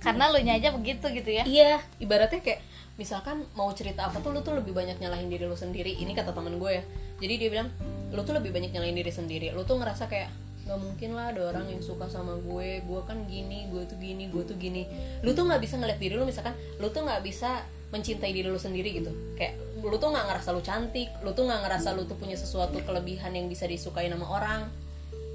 Karena 0.01 0.31
lu 0.31 0.39
nya 0.45 0.55
aja 0.55 0.71
begitu 0.71 1.09
gitu 1.11 1.31
ya. 1.33 1.43
Iya. 1.43 1.83
Ibaratnya 1.99 2.41
kayak 2.41 2.63
misalkan 2.97 3.45
mau 3.53 3.69
cerita 3.77 4.09
apa 4.09 4.23
tuh 4.25 4.33
lo 4.33 4.41
tuh 4.41 4.57
lebih 4.57 4.73
banyak 4.73 4.97
nyalahin 5.03 5.29
diri 5.29 5.45
lo 5.45 5.59
sendiri. 5.59 5.99
Ini 5.99 6.13
kata 6.15 6.33
temen 6.33 6.57
gue 6.61 6.71
ya. 6.79 6.83
Jadi 7.19 7.35
dia 7.41 7.49
bilang 7.51 7.69
lo 8.13 8.23
tuh 8.23 8.37
lebih 8.39 8.55
banyak 8.55 8.71
nyalahin 8.71 8.97
diri 8.97 9.13
sendiri. 9.13 9.47
Lo 9.53 9.67
tuh 9.67 9.81
ngerasa 9.81 10.07
kayak 10.07 10.31
nggak 10.67 10.83
mungkin 10.83 11.15
lah 11.15 11.31
ada 11.31 11.55
orang 11.55 11.71
yang 11.71 11.79
suka 11.79 12.11
sama 12.11 12.35
gue. 12.43 12.83
Gue 12.83 13.01
kan 13.07 13.23
gini 13.31 13.71
gue 13.71 13.87
tuh 13.87 13.95
gini 14.03 14.27
gue 14.27 14.43
tuh 14.43 14.59
gini. 14.59 14.83
Lo 15.23 15.31
tuh 15.31 15.47
nggak 15.47 15.63
bisa 15.63 15.79
ngeliat 15.79 16.03
diri 16.03 16.19
lo 16.19 16.27
misalkan 16.27 16.59
lo 16.83 16.91
tuh 16.91 17.07
nggak 17.07 17.23
bisa 17.23 17.63
mencintai 17.95 18.35
diri 18.35 18.51
lo 18.51 18.59
sendiri 18.59 18.99
gitu. 18.99 19.15
Kayak 19.39 19.63
lo 19.79 19.95
tuh 20.03 20.11
nggak 20.11 20.27
ngerasa 20.27 20.51
lo 20.51 20.61
cantik 20.61 21.09
lo 21.23 21.31
tuh 21.39 21.47
nggak 21.47 21.61
ngerasa 21.63 21.95
lo 21.95 22.03
tuh 22.03 22.19
punya 22.19 22.35
sesuatu 22.35 22.83
kelebihan 22.83 23.31
yang 23.31 23.47
bisa 23.47 23.71
disukai 23.71 24.11
sama 24.11 24.27
orang. 24.27 24.67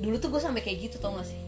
Dulu 0.04 0.20
tuh 0.20 0.36
gue 0.36 0.41
sampai 0.44 0.60
kayak 0.60 0.91
gitu 0.91 1.00
tau 1.00 1.15
gak 1.15 1.30
sih? 1.30 1.39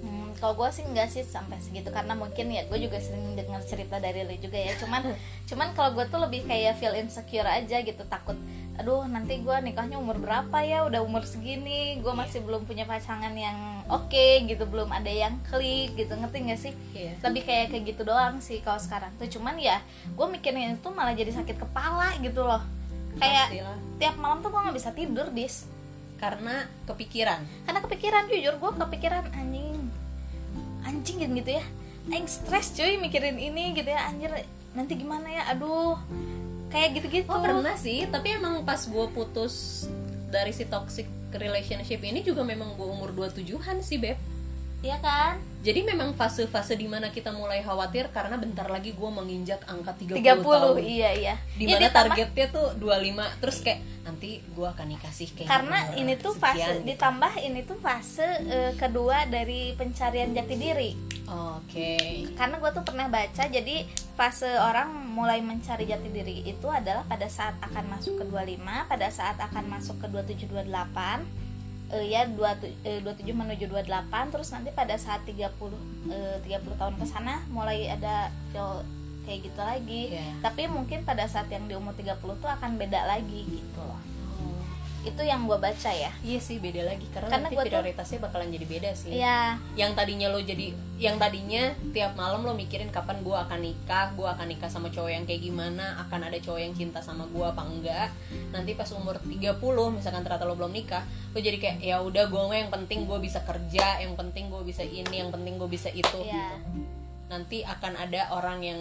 Hmm, 0.00 0.32
kalau 0.40 0.56
gue 0.56 0.68
sih 0.72 0.82
enggak 0.82 1.12
sih 1.12 1.20
sampai 1.20 1.60
segitu 1.60 1.92
karena 1.92 2.16
mungkin 2.16 2.48
ya 2.48 2.64
gue 2.64 2.78
juga 2.80 2.96
sering 2.96 3.36
dengar 3.36 3.60
cerita 3.62 4.02
dari 4.02 4.26
lu 4.26 4.34
juga 4.42 4.58
ya. 4.58 4.74
Cuman 4.74 5.06
cuman 5.48 5.70
kalau 5.78 5.94
gue 5.94 6.04
tuh 6.10 6.18
lebih 6.18 6.50
kayak 6.50 6.82
feel 6.82 6.98
insecure 6.98 7.46
aja 7.46 7.78
gitu 7.78 8.02
takut 8.10 8.34
aduh 8.80 9.04
nanti 9.04 9.44
gue 9.44 9.56
nikahnya 9.60 10.00
umur 10.00 10.16
berapa 10.16 10.64
ya? 10.64 10.88
Udah 10.88 11.04
umur 11.04 11.28
segini 11.28 12.00
gue 12.00 12.12
masih 12.16 12.40
belum 12.40 12.64
punya 12.64 12.88
pasangan 12.88 13.30
yang 13.36 13.84
oke 13.92 14.48
gitu 14.48 14.64
belum 14.64 14.88
ada 14.88 15.12
yang 15.12 15.36
klik 15.52 15.92
gitu. 16.00 16.16
Ngerti 16.16 16.36
gak 16.48 16.60
sih? 16.60 16.72
Iya. 16.96 17.12
lebih 17.28 17.44
kayak 17.44 17.66
kayak 17.76 17.84
gitu 17.92 18.02
doang 18.08 18.40
sih 18.40 18.64
kalau 18.64 18.80
sekarang 18.80 19.12
tuh. 19.20 19.28
Cuman 19.28 19.60
ya 19.60 19.84
gue 20.08 20.26
mikirin 20.32 20.80
itu 20.80 20.88
malah 20.88 21.12
jadi 21.12 21.28
sakit 21.36 21.60
kepala 21.60 22.16
gitu 22.24 22.40
loh. 22.40 22.64
Kayak 23.20 23.52
Pastilah. 23.52 23.78
tiap 24.00 24.16
malam 24.16 24.40
tuh 24.40 24.48
gue 24.48 24.60
nggak 24.64 24.76
bisa 24.80 24.90
tidur 24.96 25.28
dis. 25.28 25.68
Karena 26.16 26.64
kepikiran. 26.88 27.40
Karena 27.68 27.80
kepikiran 27.84 28.32
jujur 28.32 28.54
gue 28.56 28.70
kepikiran 28.80 29.24
anjing. 29.36 29.92
Anjing 30.88 31.16
gitu, 31.20 31.32
gitu 31.44 31.50
ya. 31.60 31.64
Aing 32.08 32.24
stres 32.24 32.72
cuy 32.72 32.96
mikirin 32.96 33.36
ini 33.36 33.76
gitu 33.76 33.92
ya. 33.92 34.08
Anjir 34.08 34.32
nanti 34.72 34.96
gimana 34.96 35.28
ya? 35.28 35.52
Aduh 35.52 36.00
kayak 36.70 37.02
gitu-gitu. 37.02 37.28
Oh 37.28 37.42
pernah 37.42 37.76
sih, 37.76 38.06
tapi 38.08 38.38
emang 38.38 38.62
pas 38.62 38.80
gue 38.80 39.06
putus 39.10 39.86
dari 40.30 40.54
si 40.54 40.64
toxic 40.64 41.10
relationship 41.34 42.02
ini 42.02 42.22
juga 42.22 42.42
memang 42.42 42.74
gue 42.78 42.86
umur 42.86 43.10
27-an 43.14 43.82
sih 43.82 43.98
Beb 43.98 44.18
Iya 44.80 44.96
kan? 44.98 45.36
Jadi 45.60 45.84
memang 45.84 46.16
fase-fase 46.16 46.72
di 46.72 46.88
mana 46.88 47.12
kita 47.12 47.28
mulai 47.30 47.60
khawatir 47.60 48.08
karena 48.08 48.34
bentar 48.34 48.64
lagi 48.64 48.96
gue 48.96 49.10
menginjak 49.10 49.60
angka 49.66 49.92
30, 49.94 50.16
30 50.16 50.40
tahun. 50.40 50.76
iya 50.80 51.10
iya. 51.12 51.34
Di 51.52 51.64
mana 51.64 51.76
Ya, 51.76 51.80
ditambah- 51.84 52.16
targetnya 52.16 52.46
tuh 52.48 52.66
25 52.74 53.28
terus 53.36 53.56
kayak 53.60 53.78
nanti 54.00 54.40
gue 54.40 54.64
akan 54.66 54.86
nikah 54.88 55.12
sih 55.12 55.28
kayak 55.28 55.46
karena 55.46 55.78
ini 55.94 56.16
tuh 56.16 56.32
fase 56.32 56.64
gitu. 56.64 56.88
ditambah 56.88 57.32
ini 57.38 57.60
tuh 57.62 57.76
fase 57.76 58.24
eh, 58.42 58.72
kedua 58.74 59.28
dari 59.28 59.76
pencarian 59.76 60.32
jati 60.32 60.56
diri. 60.56 60.90
Oke. 61.28 62.24
Karena 62.32 62.56
gue 62.56 62.70
tuh 62.72 62.82
pernah 62.82 63.06
baca 63.06 63.44
jadi 63.46 63.84
fase 64.16 64.48
orang 64.48 64.88
mulai 65.06 65.38
mencari 65.40 65.84
jati 65.84 66.08
diri 66.08 66.40
itu 66.42 66.66
adalah 66.66 67.04
pada 67.04 67.28
saat 67.28 67.60
akan 67.60 67.84
masuk 67.90 68.16
ke 68.16 68.24
25, 68.24 68.56
pada 68.88 69.08
saat 69.10 69.36
akan 69.38 69.64
masuk 69.68 70.00
ke 70.00 70.06
27 70.08 70.48
28 70.48 71.49
eh, 71.92 72.06
ya 72.10 72.26
20, 72.26 72.70
eh, 72.86 73.00
27 73.02 73.34
menuju 73.34 73.64
28 73.66 74.32
terus 74.32 74.48
nanti 74.54 74.70
pada 74.70 74.94
saat 74.94 75.22
30 75.26 75.50
eh, 76.10 76.36
30 76.42 76.80
tahun 76.80 76.94
ke 76.98 77.06
sana 77.06 77.42
mulai 77.50 77.90
ada 77.90 78.30
feel 78.54 78.82
kayak 79.28 79.40
gitu 79.46 79.60
lagi. 79.60 80.02
Iya. 80.16 80.26
Tapi 80.42 80.62
mungkin 80.66 81.04
pada 81.04 81.28
saat 81.28 81.46
yang 81.52 81.68
di 81.68 81.76
umur 81.76 81.92
30 81.94 82.18
tuh 82.18 82.50
akan 82.50 82.80
beda 82.80 83.04
lagi 83.06 83.46
gitu 83.46 83.80
loh. 83.84 84.00
Itu 85.00 85.22
yang 85.22 85.44
gue 85.44 85.56
baca 85.56 85.88
ya. 85.88 86.12
Iya 86.20 86.36
sih 86.38 86.56
beda 86.56 86.84
lagi 86.84 87.08
karena, 87.08 87.28
Karena 87.28 87.42
nanti 87.42 87.54
gua 87.54 87.62
tuh- 87.62 87.72
prioritasnya 87.72 88.18
bakalan 88.20 88.48
jadi 88.50 88.66
beda 88.68 88.90
sih. 88.92 89.10
Iya, 89.12 89.56
Yang 89.72 89.92
tadinya 89.94 90.28
lo 90.28 90.38
jadi 90.38 90.66
yang 90.96 91.16
tadinya 91.16 91.62
tiap 91.90 92.12
malam 92.14 92.44
lo 92.44 92.52
mikirin 92.52 92.88
kapan 92.88 93.20
gue 93.20 93.32
akan 93.32 93.58
nikah, 93.58 94.12
gue 94.12 94.28
akan 94.28 94.46
nikah 94.46 94.68
sama 94.68 94.88
cowok 94.88 95.08
yang 95.08 95.24
kayak 95.24 95.40
gimana, 95.40 95.96
akan 95.98 96.20
ada 96.22 96.36
cowok 96.36 96.60
yang 96.60 96.74
cinta 96.74 97.00
sama 97.00 97.24
gue 97.26 97.40
apa 97.40 97.62
enggak. 97.62 98.08
Nanti 98.50 98.74
pas 98.74 98.88
umur 98.90 99.16
30 99.18 99.56
misalkan 99.90 100.20
ternyata 100.20 100.44
lo 100.44 100.52
belum 100.54 100.68
nikah, 100.70 101.00
lo 101.30 101.38
jadi 101.38 101.56
kayak 101.56 101.76
ya 101.80 101.96
udah 101.98 102.28
gue 102.28 102.42
yang 102.54 102.68
penting 102.68 103.08
gue 103.08 103.16
bisa 103.18 103.40
kerja, 103.40 103.98
yang 103.98 104.12
penting 104.12 104.48
gue 104.48 104.60
bisa 104.60 104.82
ini, 104.82 105.16
yang 105.18 105.30
penting 105.30 105.56
gue 105.56 105.66
bisa 105.66 105.88
itu 105.88 106.20
Iya. 106.20 106.60
gitu. 106.60 106.84
Nanti 107.26 107.62
akan 107.62 107.96
ada 107.96 108.28
orang 108.30 108.60
yang 108.60 108.80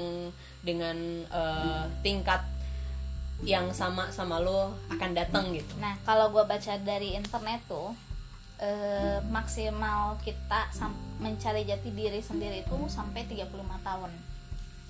dengan 0.59 0.97
eh, 1.23 1.83
tingkat 2.01 2.43
yang 3.43 3.71
sama 3.71 4.11
sama 4.11 4.39
lo 4.39 4.75
akan 4.91 5.11
datang 5.15 5.55
gitu. 5.55 5.79
Nah, 5.79 5.95
kalau 6.03 6.31
gue 6.35 6.43
baca 6.43 6.73
dari 6.83 7.15
internet 7.15 7.63
tuh 7.71 7.95
eh, 8.59 9.23
maksimal 9.31 10.19
kita 10.19 10.67
sam- 10.75 10.99
mencari 11.23 11.63
jati 11.63 11.91
diri 11.95 12.19
sendiri 12.19 12.67
itu 12.67 12.77
sampai 12.91 13.23
35 13.23 13.47
tahun. 13.79 14.11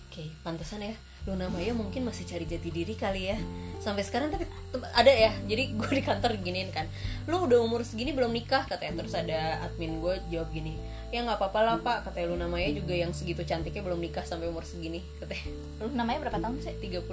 Oke, 0.10 0.34
pantesan 0.42 0.82
ya. 0.82 0.98
Luna 1.28 1.52
Maya 1.52 1.76
mungkin 1.78 2.08
masih 2.08 2.26
cari 2.26 2.50
jati 2.50 2.74
diri 2.74 2.98
kali 2.98 3.30
ya. 3.30 3.38
Sampai 3.78 4.02
sekarang 4.02 4.34
tapi 4.34 4.50
ada 4.98 5.12
ya. 5.14 5.30
Jadi 5.46 5.70
gue 5.78 5.92
di 5.94 6.02
kantor 6.02 6.42
giniin 6.42 6.74
kan. 6.74 6.90
Lu 7.30 7.46
udah 7.46 7.62
umur 7.62 7.86
segini 7.86 8.16
belum 8.18 8.34
nikah 8.34 8.66
katanya. 8.66 9.06
Terus 9.06 9.14
ada 9.14 9.62
admin 9.70 10.02
gue 10.02 10.18
jawab 10.34 10.50
gini. 10.50 10.82
Ya 11.14 11.22
nggak 11.22 11.38
apa-apa 11.38 11.60
lah 11.62 11.76
pak. 11.86 12.10
Katanya 12.10 12.34
Luna 12.34 12.48
Maya 12.50 12.74
juga 12.74 12.98
yang 12.98 13.14
segitu 13.14 13.46
cantiknya 13.46 13.86
belum 13.86 14.02
nikah 14.02 14.26
sampai 14.26 14.50
umur 14.50 14.66
segini. 14.66 15.06
Katanya 15.22 15.46
Lu 15.86 15.94
namanya 15.94 16.26
berapa 16.26 16.42
tahun 16.42 16.58
sih? 16.66 16.74
36. 16.82 17.06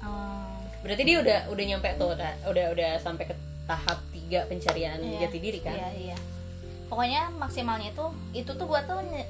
Oh, 0.00 0.54
Berarti 0.78 1.02
dia 1.02 1.18
udah 1.18 1.38
udah 1.48 1.64
nyampe 1.66 1.88
tuh. 1.94 2.12
Udah 2.12 2.32
udah, 2.44 2.64
udah 2.70 2.90
sampai 2.96 3.24
ke 3.24 3.34
tahap 3.64 3.98
tiga 4.08 4.44
pencarian 4.44 4.96
Iya, 4.96 5.26
jati 5.26 5.38
diri 5.38 5.58
kan. 5.58 5.72
Iya, 5.72 5.90
iya. 5.94 6.16
Pokoknya 6.86 7.28
maksimalnya 7.32 7.90
itu 7.90 8.04
itu 8.32 8.50
tuh 8.50 8.64
gue 8.64 8.80
tuh 8.82 9.00
ny- 9.04 9.28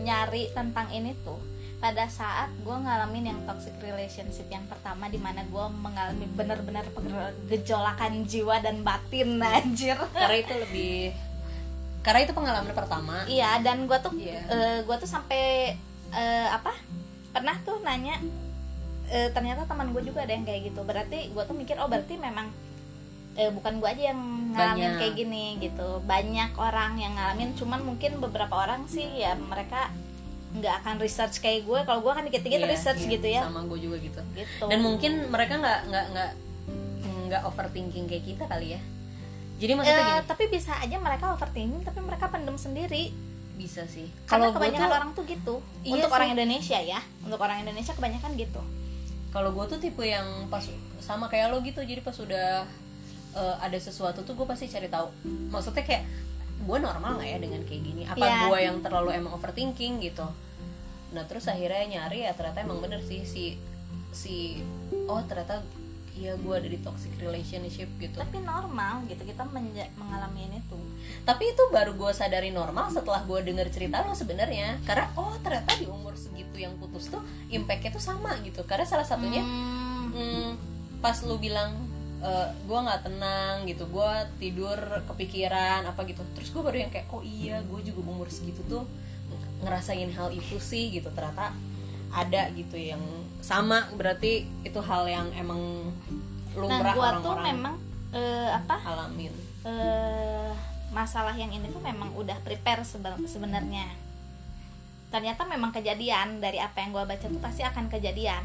nyari 0.00 0.50
tentang 0.50 0.86
ini 0.88 1.10
tuh 1.20 1.40
pada 1.76 2.04
saat 2.06 2.52
gue 2.54 2.76
ngalamin 2.76 3.24
yang 3.26 3.40
toxic 3.42 3.72
relationship 3.80 4.44
yang 4.46 4.62
pertama 4.64 5.08
di 5.08 5.16
mana 5.16 5.40
gue 5.42 5.66
mengalami 5.74 6.28
benar-benar 6.28 6.84
gejolakan 7.46 8.22
jiwa 8.22 8.60
dan 8.60 8.84
batin 8.84 9.40
anjir 9.50 9.96
Karena 10.12 10.36
itu 10.36 10.54
lebih 10.56 10.94
karena 12.00 12.20
itu 12.22 12.32
pengalaman 12.32 12.72
pertama. 12.72 13.24
iya 13.26 13.58
dan 13.58 13.84
gue 13.84 13.98
tuh 13.98 14.12
Iya. 14.14 14.40
gue 14.82 14.96
tuh 14.96 15.08
sampai 15.08 15.72
eh, 16.10 16.48
apa 16.48 16.72
pernah 17.30 17.56
tuh 17.60 17.80
nanya 17.80 18.16
eh, 19.10 19.28
ternyata 19.30 19.66
teman 19.66 19.90
gue 19.90 20.02
juga 20.02 20.22
ada 20.22 20.32
yang 20.32 20.42
kayak 20.42 20.70
gitu. 20.70 20.80
Berarti 20.82 21.28
gue 21.28 21.42
tuh 21.42 21.54
mikir 21.54 21.76
oh 21.76 21.86
berarti 21.86 22.14
memang 22.14 22.48
eh, 23.34 23.50
bukan 23.50 23.78
gue 23.78 23.88
aja 23.88 24.02
yang 24.10 24.20
ngalamin 24.50 24.80
Banyak. 24.86 24.98
kayak 24.98 25.14
gini 25.14 25.44
gitu. 25.58 25.88
Banyak 26.02 26.50
orang 26.56 26.96
yang 26.96 27.12
ngalamin 27.14 27.54
cuman 27.54 27.80
mungkin 27.82 28.18
beberapa 28.18 28.54
orang 28.56 28.86
sih 28.86 29.06
ya 29.16 29.34
mereka 29.34 29.90
nggak 30.50 30.82
akan 30.82 30.98
research 30.98 31.38
kayak 31.38 31.62
gue 31.62 31.78
kalau 31.86 32.02
gue 32.02 32.10
kan 32.10 32.26
dikit-dikit 32.26 32.58
Iya, 32.58 32.66
research 32.66 33.02
iya, 33.04 33.12
gitu 33.14 33.26
ya. 33.28 33.42
Sama 33.46 33.62
gue 33.66 33.78
juga 33.78 33.96
gitu. 33.98 34.18
gitu. 34.34 34.66
Dan 34.66 34.82
mungkin 34.82 35.30
mereka 35.30 35.58
nggak 35.58 35.80
nggak 35.86 36.06
nggak 36.10 36.30
nggak 37.30 37.42
overthinking 37.46 38.10
kayak 38.10 38.24
kita 38.26 38.44
kali 38.46 38.74
ya. 38.74 38.80
Jadi 39.60 39.72
maksudnya 39.76 40.00
Eh, 40.00 40.10
gini. 40.16 40.26
tapi 40.26 40.44
bisa 40.48 40.72
aja 40.74 40.96
mereka 40.98 41.24
overthinking 41.30 41.82
tapi 41.84 42.00
mereka 42.02 42.26
pendem 42.26 42.56
sendiri. 42.56 43.14
Bisa 43.54 43.84
sih. 43.86 44.08
Karena 44.24 44.48
kalau 44.48 44.56
kebanyakan 44.56 44.88
tuh 44.88 44.96
orang 44.96 45.10
tuh 45.14 45.24
gitu. 45.28 45.54
Iya 45.84 45.92
untuk 45.94 46.10
sih. 46.10 46.16
orang 46.16 46.28
Indonesia 46.32 46.78
ya. 46.80 47.00
Untuk 47.22 47.38
orang 47.38 47.58
Indonesia 47.60 47.92
kebanyakan 47.94 48.32
gitu 48.34 48.62
kalau 49.30 49.54
gue 49.54 49.64
tuh 49.66 49.78
tipe 49.78 50.02
yang 50.02 50.26
pas 50.50 50.62
sama 50.98 51.30
kayak 51.30 51.54
lo 51.54 51.62
gitu 51.62 51.80
jadi 51.80 52.02
pas 52.02 52.14
udah 52.18 52.66
eh, 53.30 53.56
ada 53.62 53.78
sesuatu 53.78 54.26
tuh 54.26 54.34
gue 54.34 54.46
pasti 54.46 54.66
cari 54.66 54.90
tahu. 54.90 55.06
Maksudnya 55.54 55.86
kayak 55.86 56.04
gue 56.60 56.78
normal 56.78 57.16
nggak 57.16 57.30
ya 57.30 57.38
dengan 57.38 57.62
kayak 57.62 57.82
gini? 57.82 58.02
Apa 58.04 58.18
Iya. 58.20 58.38
gue 58.50 58.58
yang 58.58 58.76
terlalu 58.82 59.14
emang 59.14 59.32
overthinking 59.38 60.02
gitu? 60.02 60.26
Nah 61.14 61.22
terus 61.30 61.46
akhirnya 61.46 61.86
nyari 61.86 62.26
ya 62.26 62.34
ternyata 62.34 62.66
emang 62.66 62.82
bener 62.82 62.98
sih 63.06 63.22
si 63.22 63.54
si 64.10 64.58
oh 65.06 65.22
ternyata 65.22 65.62
iya 66.18 66.34
gue 66.34 66.54
ada 66.54 66.66
di 66.66 66.78
toxic 66.82 67.14
relationship 67.22 67.86
gitu. 68.02 68.18
Tapi 68.18 68.42
normal 68.42 69.06
gitu 69.06 69.22
kita 69.22 69.46
mengalami 69.94 70.50
ini 70.50 70.58
tuh 70.66 70.82
tapi 71.24 71.52
itu 71.52 71.62
baru 71.70 71.94
gue 71.94 72.12
sadari 72.12 72.50
normal 72.50 72.90
setelah 72.90 73.22
gue 73.24 73.38
denger 73.44 73.68
cerita 73.70 74.02
lo 74.02 74.16
sebenarnya. 74.16 74.80
Karena 74.84 75.10
oh 75.16 75.36
ternyata 75.40 75.76
di 75.76 75.86
umur 75.86 76.14
segitu 76.16 76.56
yang 76.58 76.74
putus 76.76 77.08
tuh 77.08 77.22
impactnya 77.52 77.94
tuh 77.94 78.02
sama 78.02 78.36
gitu. 78.42 78.62
Karena 78.64 78.84
salah 78.88 79.06
satunya 79.06 79.42
Hmm, 79.44 80.10
hmm, 80.12 80.48
pas 81.00 81.16
lu 81.24 81.36
bilang 81.40 81.72
gue 82.68 82.78
nggak 82.84 83.08
tenang 83.08 83.64
gitu 83.64 83.88
gue 83.88 84.12
tidur 84.36 84.76
kepikiran 85.08 85.88
apa 85.88 86.04
gitu. 86.04 86.20
Terus 86.36 86.52
gue 86.52 86.62
baru 86.62 86.76
yang 86.84 86.90
kayak 86.92 87.08
oh 87.12 87.24
iya 87.24 87.64
gue 87.64 87.80
juga 87.80 88.04
umur 88.04 88.28
segitu 88.28 88.60
tuh 88.68 88.84
ngerasain 89.64 90.08
hal 90.12 90.28
itu 90.32 90.60
sih 90.60 90.92
gitu. 90.92 91.08
Ternyata 91.12 91.52
ada 92.10 92.42
gitu 92.52 92.76
yang 92.76 93.00
sama. 93.40 93.88
Berarti 93.96 94.44
itu 94.66 94.80
hal 94.82 95.08
yang 95.08 95.28
emang 95.32 95.90
nah 96.50 96.60
lumrah 96.60 96.94
gua 96.98 97.08
tuh 97.22 97.30
orang-orang 97.30 97.46
memang 97.54 97.74
eh, 98.10 98.48
apa? 98.50 98.76
alamin. 98.82 99.32
Eh, 99.64 100.52
masalah 100.90 101.34
yang 101.34 101.50
ini 101.50 101.70
tuh 101.70 101.82
memang 101.82 102.10
udah 102.14 102.38
prepare 102.42 102.82
seben- 102.86 103.26
sebenarnya. 103.26 103.86
Ternyata 105.10 105.46
memang 105.46 105.74
kejadian 105.74 106.38
dari 106.38 106.62
apa 106.62 106.82
yang 106.82 106.94
gua 106.94 107.06
baca 107.06 107.26
tuh 107.26 107.42
pasti 107.42 107.66
akan 107.66 107.90
kejadian. 107.90 108.42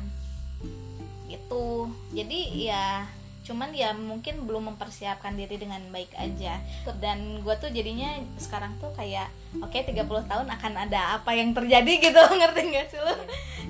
Gitu. 1.29 1.89
Jadi 2.13 2.69
ya 2.69 3.05
cuman 3.45 3.69
ya 3.77 3.93
mungkin 3.93 4.49
belum 4.49 4.73
mempersiapkan 4.73 5.37
diri 5.37 5.61
dengan 5.61 5.81
baik 5.93 6.17
aja. 6.17 6.57
Dan 6.97 7.45
gue 7.45 7.53
tuh 7.61 7.69
jadinya 7.69 8.17
sekarang 8.41 8.73
tuh 8.81 8.89
kayak 8.97 9.29
oke 9.61 9.69
30 9.69 10.01
tahun 10.01 10.47
akan 10.49 10.73
ada 10.89 11.21
apa 11.21 11.37
yang 11.37 11.53
terjadi 11.53 12.09
gitu. 12.09 12.21
Ngerti 12.41 12.61
gak 12.73 12.87
sih 12.89 12.97
lo 12.97 13.13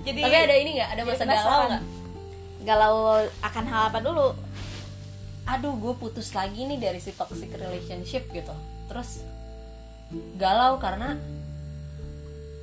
jadi 0.05 0.21
tapi 0.21 0.37
ada 0.37 0.55
ini 0.55 0.69
nggak? 0.77 0.89
Ada 0.93 1.01
masa 1.01 1.23
galau 1.25 1.59
nggak? 1.65 1.83
Galau 2.65 2.95
akan 3.41 3.63
hal 3.65 3.81
apa 3.89 3.99
dulu 4.05 4.27
aduh 5.45 5.77
gue 5.77 5.93
putus 5.95 6.33
lagi 6.33 6.65
nih 6.65 6.77
dari 6.77 6.97
si 6.97 7.13
toxic 7.13 7.53
relationship 7.53 8.25
gitu. 8.29 8.53
Terus 8.89 9.21
galau 10.35 10.77
karena 10.77 11.17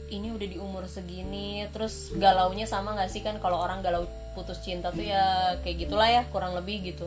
ini 0.09 0.29
udah 0.29 0.45
di 0.45 0.59
umur 0.61 0.85
segini 0.85 1.65
terus 1.73 2.13
galaunya 2.13 2.67
sama 2.67 2.93
nggak 2.93 3.11
sih 3.11 3.23
kan? 3.23 3.39
Kalau 3.39 3.59
orang 3.59 3.81
galau 3.81 4.05
putus 4.35 4.61
cinta 4.61 4.91
tuh 4.91 5.05
ya 5.05 5.57
kayak 5.63 5.87
gitulah 5.87 6.09
ya 6.09 6.23
kurang 6.29 6.53
lebih 6.53 6.93
gitu. 6.93 7.07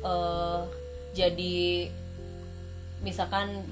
Eh 0.00 0.60
jadi 1.12 1.88
misalkan 3.00 3.64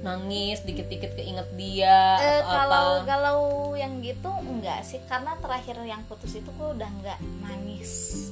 nangis 0.00 0.62
dikit-dikit 0.62 1.16
keinget 1.16 1.48
dia 1.56 2.16
Eh, 2.16 2.40
atau 2.40 2.46
kalau 2.46 2.88
apa. 3.00 3.06
galau 3.06 3.42
yang 3.74 3.98
gitu 4.00 4.28
enggak 4.42 4.84
sih 4.84 5.00
karena 5.06 5.34
terakhir 5.40 5.80
yang 5.82 6.04
putus 6.06 6.36
itu 6.36 6.46
gue 6.46 6.68
udah 6.74 6.90
nggak 7.02 7.18
nangis 7.42 8.28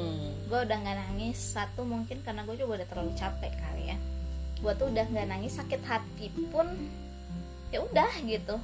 Hmm, 0.00 0.48
gue 0.48 0.60
udah 0.64 0.76
nggak 0.80 0.96
nangis 0.96 1.36
satu 1.36 1.84
mungkin 1.84 2.24
karena 2.24 2.48
gue 2.48 2.56
juga 2.56 2.80
udah 2.80 2.88
terlalu 2.88 3.12
capek 3.20 3.52
kali 3.52 3.92
ya. 3.92 3.96
Gue 4.64 4.72
tuh 4.80 4.88
udah 4.88 5.04
nggak 5.04 5.28
nangis 5.28 5.60
sakit 5.60 5.82
hati 5.84 6.32
pun 6.48 6.66
ya 7.68 7.84
udah 7.84 8.10
gitu. 8.24 8.56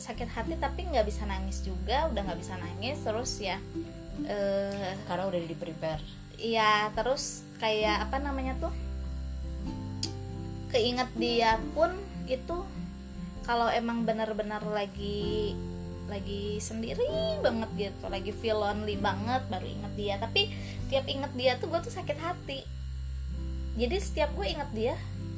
Sakit 0.00 0.32
hati 0.32 0.56
tapi 0.56 0.88
nggak 0.88 1.04
bisa 1.04 1.28
nangis 1.28 1.60
juga 1.60 2.08
udah 2.08 2.24
nggak 2.24 2.40
bisa 2.40 2.56
nangis 2.56 2.96
terus 3.04 3.36
ya 3.36 3.60
eh 4.24 4.96
karena 5.04 5.24
udah 5.28 5.40
di 5.40 5.56
prepare. 5.56 6.02
Iya, 6.40 6.88
terus 6.96 7.44
kayak 7.60 8.08
apa 8.08 8.16
namanya 8.16 8.56
tuh? 8.56 8.72
Keinget 10.72 11.12
dia 11.20 11.60
pun 11.76 11.92
itu 12.24 12.64
kalau 13.44 13.68
emang 13.68 14.08
benar-benar 14.08 14.64
lagi 14.64 15.52
lagi 16.10 16.58
sendiri 16.58 17.06
banget 17.40 17.70
gitu, 17.78 18.04
lagi 18.10 18.34
feel 18.34 18.58
lonely 18.58 18.98
banget 18.98 19.46
baru 19.46 19.66
inget 19.66 19.92
dia. 19.94 20.14
Tapi 20.18 20.50
tiap 20.90 21.06
inget 21.06 21.32
dia 21.38 21.54
tuh 21.56 21.70
gue 21.70 21.80
tuh 21.80 21.94
sakit 21.94 22.18
hati. 22.18 22.66
Jadi 23.78 23.96
setiap 24.02 24.34
gue 24.34 24.46
inget 24.50 24.70
dia, 24.74 24.94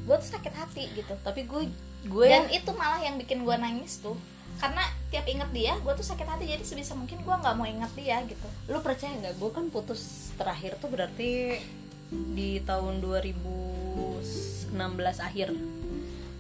gue 0.09 0.17
tuh 0.17 0.31
sakit 0.33 0.55
hati 0.57 0.89
gitu. 0.97 1.15
Tapi 1.21 1.45
gue 1.45 1.69
gue 2.03 2.27
dan 2.27 2.51
itu 2.51 2.73
malah 2.75 2.99
yang 3.05 3.21
bikin 3.21 3.45
gue 3.45 3.57
nangis 3.61 4.01
tuh. 4.01 4.17
Karena 4.59 4.83
tiap 5.13 5.29
inget 5.29 5.53
dia 5.53 5.77
gue 5.77 5.93
tuh 5.93 6.07
sakit 6.09 6.27
hati. 6.27 6.49
Jadi 6.49 6.65
sebisa 6.65 6.97
mungkin 6.97 7.21
gue 7.21 7.35
nggak 7.37 7.55
mau 7.55 7.69
inget 7.69 7.93
dia 7.93 8.25
gitu. 8.25 8.49
Lu 8.73 8.81
percaya 8.81 9.13
nggak? 9.21 9.37
Gue 9.37 9.51
kan 9.53 9.69
putus 9.69 10.33
terakhir 10.41 10.81
tuh 10.81 10.89
berarti 10.89 11.61
di 12.13 12.61
tahun 12.65 13.01
2016 13.01 14.73
akhir 15.21 15.49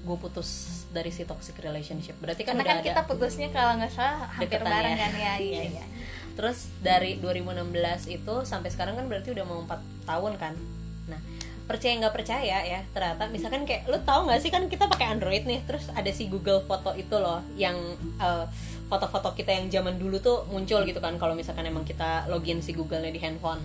gue 0.03 0.17
putus 0.17 0.49
dari 0.91 1.09
si 1.09 1.23
toxic 1.23 1.55
relationship. 1.59 2.19
Berarti 2.19 2.43
kan 2.43 2.55
karena 2.55 2.65
kan 2.65 2.77
ada 2.79 2.85
kita 2.85 3.01
putusnya 3.07 3.49
kalau 3.49 3.79
nggak 3.79 3.91
salah 3.91 4.27
hampir 4.29 4.59
bareng 4.59 4.93
ya. 4.93 5.01
kan? 5.01 5.13
Ya 5.15 5.35
iya 5.35 5.35
Iya. 5.39 5.63
iya. 5.73 5.87
terus 6.33 6.73
dari 6.81 7.21
2016 7.21 7.69
itu 8.09 8.35
sampai 8.43 8.73
sekarang 8.73 8.97
kan 8.97 9.05
berarti 9.05 9.31
udah 9.31 9.45
mau 9.45 9.63
4 9.63 9.79
tahun 10.05 10.33
kan? 10.37 10.55
Nah 11.07 11.21
percaya 11.63 11.95
nggak 11.95 12.13
percaya 12.13 12.57
ya 12.65 12.81
ternyata 12.91 13.31
misalkan 13.31 13.63
kayak 13.63 13.87
lu 13.87 13.97
tahu 14.03 14.27
nggak 14.27 14.41
sih 14.41 14.51
kan 14.51 14.67
kita 14.67 14.91
pakai 14.91 15.09
Android 15.09 15.47
nih 15.47 15.63
terus 15.63 15.87
ada 15.89 16.11
si 16.11 16.27
Google 16.27 16.61
Foto 16.61 16.91
itu 16.93 17.15
loh 17.15 17.39
yang 17.55 17.79
eh, 18.19 18.45
foto-foto 18.91 19.33
kita 19.33 19.55
yang 19.55 19.71
zaman 19.71 19.97
dulu 19.97 20.19
tuh 20.19 20.45
muncul 20.51 20.83
gitu 20.83 20.99
kan 20.99 21.17
kalau 21.17 21.33
misalkan 21.33 21.65
emang 21.65 21.87
kita 21.87 22.27
login 22.27 22.61
si 22.61 22.75
Google-nya 22.75 23.09
di 23.09 23.23
handphone 23.23 23.63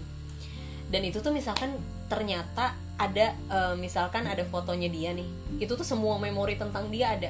dan 0.88 1.02
itu 1.04 1.20
tuh 1.20 1.32
misalkan 1.32 1.76
ternyata 2.08 2.72
ada 2.98 3.36
eh, 3.36 3.76
misalkan 3.76 4.26
ada 4.26 4.42
fotonya 4.44 4.88
dia 4.88 5.12
nih. 5.14 5.28
Itu 5.60 5.76
tuh 5.76 5.86
semua 5.86 6.18
memori 6.18 6.56
tentang 6.56 6.90
dia 6.90 7.14
ada. 7.14 7.30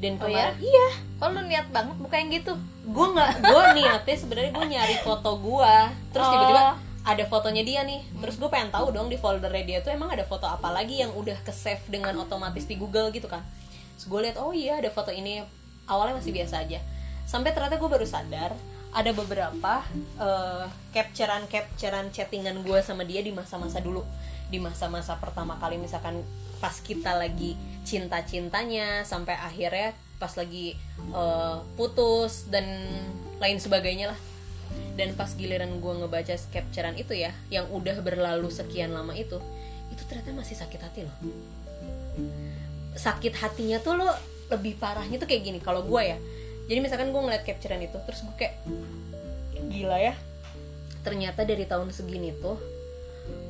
Dan 0.00 0.16
Oh 0.16 0.24
ya? 0.24 0.52
kemarin 0.52 0.64
iya. 0.64 0.88
Kok 1.18 1.28
lu 1.28 1.40
niat 1.44 1.66
banget 1.68 1.96
buka 1.98 2.16
yang 2.16 2.30
gitu. 2.30 2.52
Gue 2.88 3.06
nggak 3.12 3.30
gue 3.42 3.64
niatnya 3.76 4.16
sebenarnya 4.16 4.52
gue 4.54 4.66
nyari 4.70 4.96
foto 5.02 5.30
gue 5.36 5.74
terus 6.10 6.24
Oh. 6.24 6.32
tiba-tiba 6.32 6.64
ada 7.00 7.24
fotonya 7.26 7.62
dia 7.64 7.80
nih. 7.84 8.00
Terus 8.16 8.36
gue 8.36 8.48
pengen 8.48 8.70
tahu 8.70 8.92
dong 8.92 9.08
di 9.08 9.16
foldernya 9.16 9.64
dia 9.64 9.78
tuh 9.80 9.92
emang 9.92 10.08
ada 10.08 10.24
foto 10.24 10.44
apa 10.44 10.68
lagi 10.70 11.00
yang 11.00 11.12
udah 11.12 11.36
ke 11.42 11.52
save 11.52 11.84
dengan 11.88 12.16
otomatis 12.16 12.64
di 12.64 12.76
Google 12.76 13.10
gitu 13.10 13.28
kan. 13.28 13.44
Terus 13.98 14.06
gue 14.08 14.20
lihat 14.24 14.36
oh 14.40 14.52
iya 14.52 14.80
ada 14.80 14.88
foto 14.88 15.12
ini. 15.12 15.44
Awalnya 15.84 16.16
masih 16.16 16.32
biasa 16.32 16.64
aja. 16.64 16.78
Sampai 17.26 17.52
ternyata 17.52 17.76
gue 17.76 17.90
baru 17.90 18.06
sadar 18.06 18.54
ada 18.90 19.10
beberapa 19.14 19.86
eh, 20.18 20.66
capturean 20.90 21.46
capturean 21.46 22.10
chattingan 22.10 22.66
gue 22.66 22.78
sama 22.82 23.06
dia 23.06 23.22
di 23.22 23.30
masa-masa 23.30 23.78
dulu. 23.78 24.02
Di 24.50 24.58
masa-masa 24.58 25.14
pertama 25.22 25.54
kali 25.62 25.78
misalkan 25.78 26.26
pas 26.58 26.74
kita 26.82 27.14
lagi 27.14 27.54
cinta-cintanya 27.86 29.06
sampai 29.06 29.38
akhirnya 29.38 29.94
pas 30.18 30.34
lagi 30.34 30.74
eh, 31.14 31.56
putus 31.78 32.50
dan 32.50 32.66
lain 33.38 33.58
sebagainya 33.62 34.10
lah. 34.10 34.20
Dan 34.98 35.14
pas 35.14 35.30
giliran 35.32 35.78
gue 35.78 35.92
ngebaca 36.02 36.34
capturean 36.50 36.98
itu 36.98 37.14
ya 37.14 37.30
yang 37.48 37.70
udah 37.70 38.02
berlalu 38.02 38.50
sekian 38.50 38.90
lama 38.90 39.14
itu 39.14 39.38
itu 39.90 40.02
ternyata 40.06 40.34
masih 40.34 40.58
sakit 40.58 40.80
hati 40.82 41.00
loh. 41.06 41.16
Sakit 42.98 43.38
hatinya 43.38 43.78
tuh 43.78 44.02
lo 44.02 44.10
lebih 44.50 44.74
parahnya 44.82 45.14
tuh 45.22 45.30
kayak 45.30 45.46
gini. 45.46 45.58
Kalau 45.62 45.86
gue 45.86 46.02
ya 46.02 46.18
jadi 46.70 46.78
misalkan 46.78 47.10
gue 47.10 47.18
ngeliat 47.18 47.42
capturean 47.42 47.82
itu 47.82 47.98
terus 48.06 48.22
gue 48.22 48.36
kayak 48.38 48.54
gila 49.74 49.98
ya. 49.98 50.14
Ternyata 51.02 51.42
dari 51.42 51.66
tahun 51.66 51.90
segini 51.90 52.30
tuh 52.38 52.54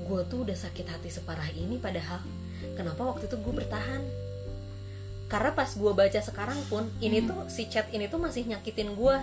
gue 0.09 0.21
tuh 0.25 0.49
udah 0.49 0.57
sakit 0.57 0.89
hati 0.89 1.13
separah 1.13 1.53
ini 1.53 1.77
padahal 1.77 2.25
kenapa 2.81 3.05
waktu 3.05 3.29
itu 3.29 3.37
gue 3.37 3.55
bertahan? 3.61 4.01
Karena 5.29 5.53
pas 5.53 5.69
gue 5.69 5.93
baca 5.93 6.21
sekarang 6.25 6.57
pun 6.73 6.89
ini 7.05 7.21
tuh 7.21 7.45
si 7.53 7.69
chat 7.69 7.93
ini 7.93 8.09
tuh 8.09 8.17
masih 8.17 8.49
nyakitin 8.49 8.97
gue 8.97 9.17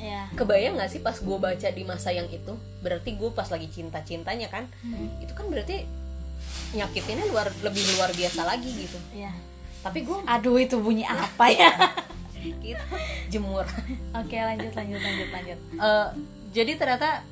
ya 0.00 0.26
kebayang 0.34 0.80
nggak 0.80 0.88
sih 0.88 0.98
pas 1.04 1.14
gue 1.14 1.36
baca 1.36 1.68
di 1.68 1.82
masa 1.84 2.08
yang 2.08 2.32
itu? 2.32 2.56
Berarti 2.80 3.20
gue 3.20 3.30
pas 3.36 3.52
lagi 3.52 3.68
cinta 3.68 4.00
cintanya 4.00 4.48
kan 4.48 4.64
itu 5.20 5.36
kan 5.36 5.44
berarti 5.52 5.84
nyakitinnya 6.72 7.28
luar 7.28 7.52
lebih 7.60 7.84
luar 8.00 8.16
biasa 8.16 8.48
lagi 8.48 8.88
gitu. 8.88 8.96
Ya 9.12 9.36
tapi 9.82 10.06
gue 10.06 10.14
aduh 10.30 10.56
itu 10.62 10.78
bunyi 10.78 11.02
apa 11.02 11.50
ya 11.50 11.74
gitu 12.42 12.84
jemur. 13.30 13.66
Oke 14.18 14.36
lanjut 14.36 14.72
lanjut 14.74 15.00
lanjut 15.00 15.28
lanjut. 15.30 15.58
Eh, 15.78 16.08
jadi 16.52 16.72
ternyata 16.76 17.22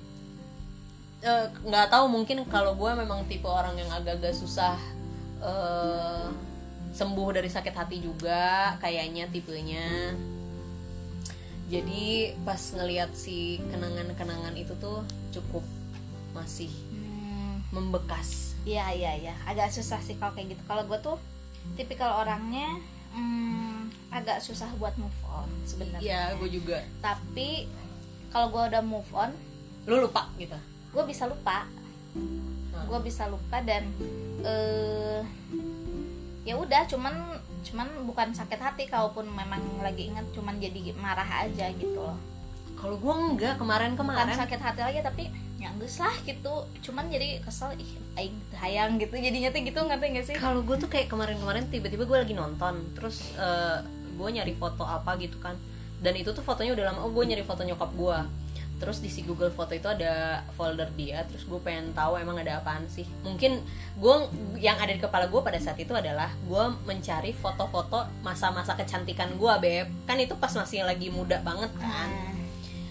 eh, 1.20 1.46
nggak 1.66 1.90
tahu 1.90 2.04
mungkin 2.08 2.46
kalau 2.46 2.78
gue 2.78 2.90
memang 2.94 3.26
tipe 3.26 3.50
orang 3.50 3.74
yang 3.76 3.90
agak-agak 3.90 4.32
susah 4.32 4.78
eh, 5.42 6.26
sembuh 6.90 7.28
dari 7.34 7.50
sakit 7.50 7.74
hati 7.74 7.96
juga 8.02 8.74
kayaknya 8.78 9.26
tipenya. 9.30 10.14
Jadi 11.70 12.34
pas 12.42 12.58
ngelihat 12.74 13.14
si 13.14 13.62
kenangan-kenangan 13.70 14.58
itu 14.58 14.74
tuh 14.82 15.06
cukup 15.30 15.62
masih 16.34 16.70
Hmm, 16.90 17.62
membekas. 17.70 18.58
Iya 18.66 18.90
iya 18.90 19.12
iya. 19.14 19.34
Agak 19.46 19.70
susah 19.70 20.02
sih 20.02 20.18
kalau 20.18 20.34
kayak 20.34 20.58
gitu. 20.58 20.62
Kalau 20.66 20.82
gue 20.90 20.98
tuh 20.98 21.16
tipikal 21.78 22.26
orangnya 22.26 22.66
hmm, 23.11 23.78
agak 24.11 24.38
susah 24.38 24.70
buat 24.74 24.94
move 24.96 25.20
on 25.24 25.48
sebenarnya 25.62 26.00
Iya, 26.00 26.22
gue 26.36 26.48
juga. 26.52 26.78
tapi 26.98 27.66
kalau 28.28 28.48
gue 28.48 28.62
udah 28.68 28.82
move 28.82 29.11
on 29.12 29.30
Lu 29.84 29.98
lupa 29.98 30.28
gitu. 30.36 30.56
gue 30.90 31.04
bisa 31.04 31.24
lupa 31.24 31.66
gue 32.82 33.00
bisa 33.00 33.24
lupa 33.26 33.58
dan 33.61 33.86
eh 34.42 35.22
ya 36.42 36.54
udah 36.54 36.82
cuman 36.84 37.14
cuman 37.61 37.86
bukan 38.02 38.28
sakit 38.30 38.58
hati 38.58 38.84
kalaupun 38.84 39.28
memang 39.28 39.61
lagi 39.78 40.08
ingat 40.08 40.26
cuman 40.30 40.56
jadi 40.56 40.90
marah 40.96 41.44
aja 41.44 41.70
gitu 41.70 41.94
loh 41.96 42.18
Kalau 42.74 42.96
gue 42.96 43.12
enggak 43.14 43.54
bukan 43.54 43.68
kemarin-kemarin. 43.94 44.32
sakit 44.34 44.58
hati 44.58 44.80
lagi 44.80 45.00
tapi 45.00 45.28
ya 45.61 45.68
geus 45.76 46.00
lah 46.00 46.16
gitu 46.24 46.64
cuman 46.80 47.12
jadi 47.12 47.44
kesel 47.44 47.76
ih 47.76 47.92
aing 48.16 48.32
hayang 48.56 48.96
gitu 48.96 49.12
jadinya 49.12 49.52
tuh 49.52 49.61
gitu 49.61 49.76
ngerti 49.76 50.06
gak 50.16 50.24
sih 50.24 50.36
Kalau 50.40 50.64
gue 50.64 50.76
tuh 50.80 50.88
kayak 50.88 51.12
kemarin-kemarin 51.12 51.68
tiba-tiba 51.68 52.08
gue 52.08 52.18
lagi 52.24 52.32
nonton, 52.32 52.96
terus 52.96 53.36
gue 54.16 54.28
nyari 54.32 54.56
foto 54.56 54.88
apa 54.88 55.20
gitu 55.20 55.36
kan. 55.36 55.52
Dan 56.00 56.16
itu 56.16 56.32
tuh 56.32 56.40
fotonya 56.40 56.72
udah 56.72 56.84
lama. 56.90 57.04
Oh, 57.04 57.12
gue 57.12 57.28
nyari 57.28 57.44
foto 57.44 57.61
nyokap 57.61 57.92
gue. 57.92 58.18
Terus 58.80 59.04
di 59.04 59.12
si 59.12 59.20
Google 59.20 59.52
Foto 59.52 59.76
itu 59.76 59.84
ada 59.84 60.40
folder 60.56 60.88
dia. 60.96 61.28
Terus 61.28 61.44
gue 61.44 61.61
pengen 61.61 61.92
tahu 61.92 62.16
emang 62.16 62.40
ada 62.40 62.64
apaan 62.64 62.88
sih. 62.88 63.04
Mungkin 63.20 63.61
gue 64.00 64.14
yang 64.56 64.80
ada 64.80 64.96
di 64.96 64.96
kepala 64.96 65.28
gue 65.28 65.40
pada 65.44 65.61
saat 65.61 65.76
itu 65.76 65.92
adalah 65.92 66.32
gue 66.48 66.64
mencari 66.88 67.36
foto-foto 67.36 68.08
masa-masa 68.24 68.72
kecantikan 68.80 69.36
gue 69.36 69.52
beb. 69.61 69.86
Kan 70.08 70.16
itu 70.24 70.32
pas 70.40 70.56
masih 70.56 70.88
lagi 70.88 71.12
muda 71.12 71.44
banget 71.44 71.68
kan. 71.76 72.39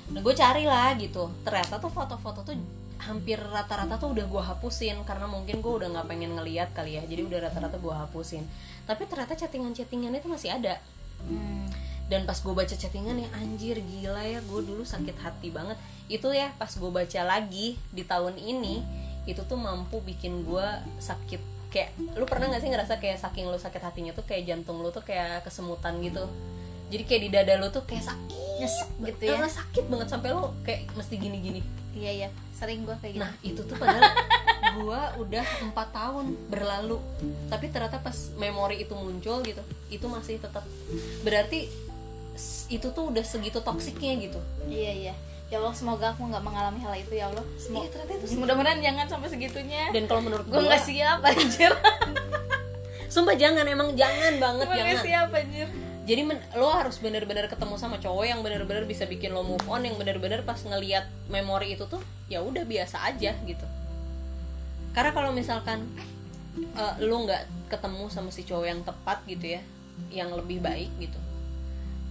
Nah, 0.09 0.19
gue 0.25 0.33
cari 0.33 0.65
lah 0.65 0.97
gitu. 0.97 1.29
Ternyata 1.45 1.77
tuh 1.77 1.91
foto-foto 1.93 2.41
tuh 2.41 2.57
hampir 2.99 3.39
rata-rata 3.39 3.95
tuh 3.95 4.11
udah 4.11 4.25
gue 4.27 4.43
hapusin 4.43 4.99
karena 5.07 5.25
mungkin 5.25 5.63
gue 5.63 5.73
udah 5.83 5.87
nggak 5.93 6.07
pengen 6.09 6.35
ngeliat 6.35 6.73
kali 6.73 6.97
ya. 6.97 7.03
Jadi 7.05 7.21
udah 7.25 7.39
rata-rata 7.49 7.77
gue 7.77 7.93
hapusin. 7.93 8.43
Tapi 8.89 9.05
ternyata 9.05 9.37
chattingan-chattingan 9.37 10.13
itu 10.17 10.27
masih 10.27 10.49
ada. 10.53 10.81
Hmm. 11.25 11.69
Dan 12.09 12.25
pas 12.25 12.41
gue 12.41 12.53
baca 12.53 12.73
chattingan 12.73 13.21
ya 13.21 13.29
anjir 13.37 13.77
gila 13.77 14.25
ya 14.25 14.41
gue 14.41 14.61
dulu 14.65 14.81
sakit 14.81 15.17
hati 15.21 15.53
banget. 15.53 15.77
Itu 16.09 16.33
ya 16.33 16.49
pas 16.57 16.73
gue 16.73 16.89
baca 16.89 17.21
lagi 17.21 17.77
di 17.93 18.01
tahun 18.01 18.35
ini 18.41 18.81
itu 19.29 19.45
tuh 19.45 19.61
mampu 19.61 20.01
bikin 20.01 20.41
gue 20.41 20.67
sakit 20.97 21.59
kayak 21.69 21.93
lu 22.17 22.25
pernah 22.25 22.49
nggak 22.49 22.65
sih 22.65 22.69
ngerasa 22.73 22.97
kayak 22.97 23.21
saking 23.21 23.45
lu 23.45 23.61
sakit 23.61 23.77
hatinya 23.77 24.11
tuh 24.17 24.25
kayak 24.25 24.49
jantung 24.49 24.81
lu 24.81 24.89
tuh 24.89 25.05
kayak 25.05 25.45
kesemutan 25.45 26.01
gitu 26.01 26.25
jadi 26.89 27.03
kayak 27.05 27.21
di 27.21 27.29
dada 27.29 27.53
lu 27.61 27.69
tuh 27.69 27.85
kayak 27.85 28.01
sakit 28.09 28.49
nyesek 28.59 28.89
gitu 29.05 29.23
ya. 29.29 29.37
Karena 29.37 29.49
sakit 29.49 29.83
banget 29.87 30.07
sampai 30.09 30.29
lu 30.33 30.43
kayak 30.65 30.89
mesti 30.97 31.15
gini-gini. 31.15 31.61
Iya 31.93 32.11
iya. 32.11 32.29
Sering 32.57 32.83
gue 32.83 32.95
kayak 32.97 33.13
gitu. 33.15 33.23
Nah 33.23 33.31
itu 33.45 33.61
tuh 33.63 33.75
padahal 33.77 34.03
gua 34.81 35.01
udah 35.21 35.45
empat 35.69 35.87
tahun 35.93 36.25
berlalu. 36.49 36.97
Tapi 37.47 37.65
ternyata 37.69 38.01
pas 38.01 38.17
memori 38.35 38.83
itu 38.83 38.93
muncul 38.97 39.45
gitu 39.45 39.61
itu 39.89 40.05
masih 40.05 40.37
tetap 40.41 40.65
berarti 41.25 41.69
itu 42.69 42.87
tuh 42.93 43.13
udah 43.13 43.23
segitu 43.23 43.61
toksiknya 43.61 44.17
gitu. 44.25 44.39
Iya 44.65 44.91
iya. 45.07 45.13
Ya 45.49 45.57
Allah 45.57 45.73
semoga 45.73 46.13
aku 46.13 46.29
nggak 46.29 46.45
mengalami 46.45 46.77
hal 46.81 46.93
itu 46.97 47.13
ya 47.17 47.29
Allah. 47.29 47.45
Semoga 47.57 47.85
Iya, 47.85 47.89
ternyata 47.89 48.11
itu 48.21 48.37
mudah-mudahan 48.37 48.79
jangan 48.85 49.05
sampai 49.09 49.29
segitunya. 49.33 49.83
Dan 49.89 50.05
kalau 50.05 50.21
menurut 50.21 50.45
gue 50.45 50.57
gua 50.57 50.61
nggak 50.61 50.83
siap 50.85 51.21
anjir. 51.25 51.73
Sumpah 53.13 53.33
jangan 53.33 53.65
emang 53.65 53.97
jangan 53.97 54.37
banget 54.37 54.65
gue 54.69 54.77
jangan. 54.77 55.01
siap 55.01 55.29
anjir 55.33 55.69
jadi 56.09 56.25
men- 56.25 56.41
lo 56.57 56.73
harus 56.73 56.97
bener-bener 56.97 57.45
ketemu 57.45 57.77
sama 57.77 58.01
cowok 58.01 58.25
yang 58.25 58.41
bener-bener 58.41 58.89
bisa 58.89 59.05
bikin 59.05 59.29
lo 59.29 59.45
move 59.45 59.61
on 59.69 59.85
yang 59.85 59.93
bener-bener 59.93 60.41
pas 60.41 60.57
ngeliat 60.57 61.05
memori 61.29 61.77
itu 61.77 61.85
tuh 61.85 62.01
ya 62.25 62.41
udah 62.41 62.65
biasa 62.65 63.13
aja 63.13 63.37
gitu. 63.45 63.65
Karena 64.89 65.13
kalau 65.13 65.29
misalkan 65.29 65.85
eh, 66.57 66.95
lo 67.05 67.29
nggak 67.29 67.69
ketemu 67.69 68.09
sama 68.09 68.33
si 68.33 68.41
cowok 68.41 68.65
yang 68.65 68.81
tepat 68.81 69.21
gitu 69.29 69.53
ya 69.53 69.61
yang 70.09 70.33
lebih 70.33 70.57
baik 70.65 70.89
gitu 70.97 71.19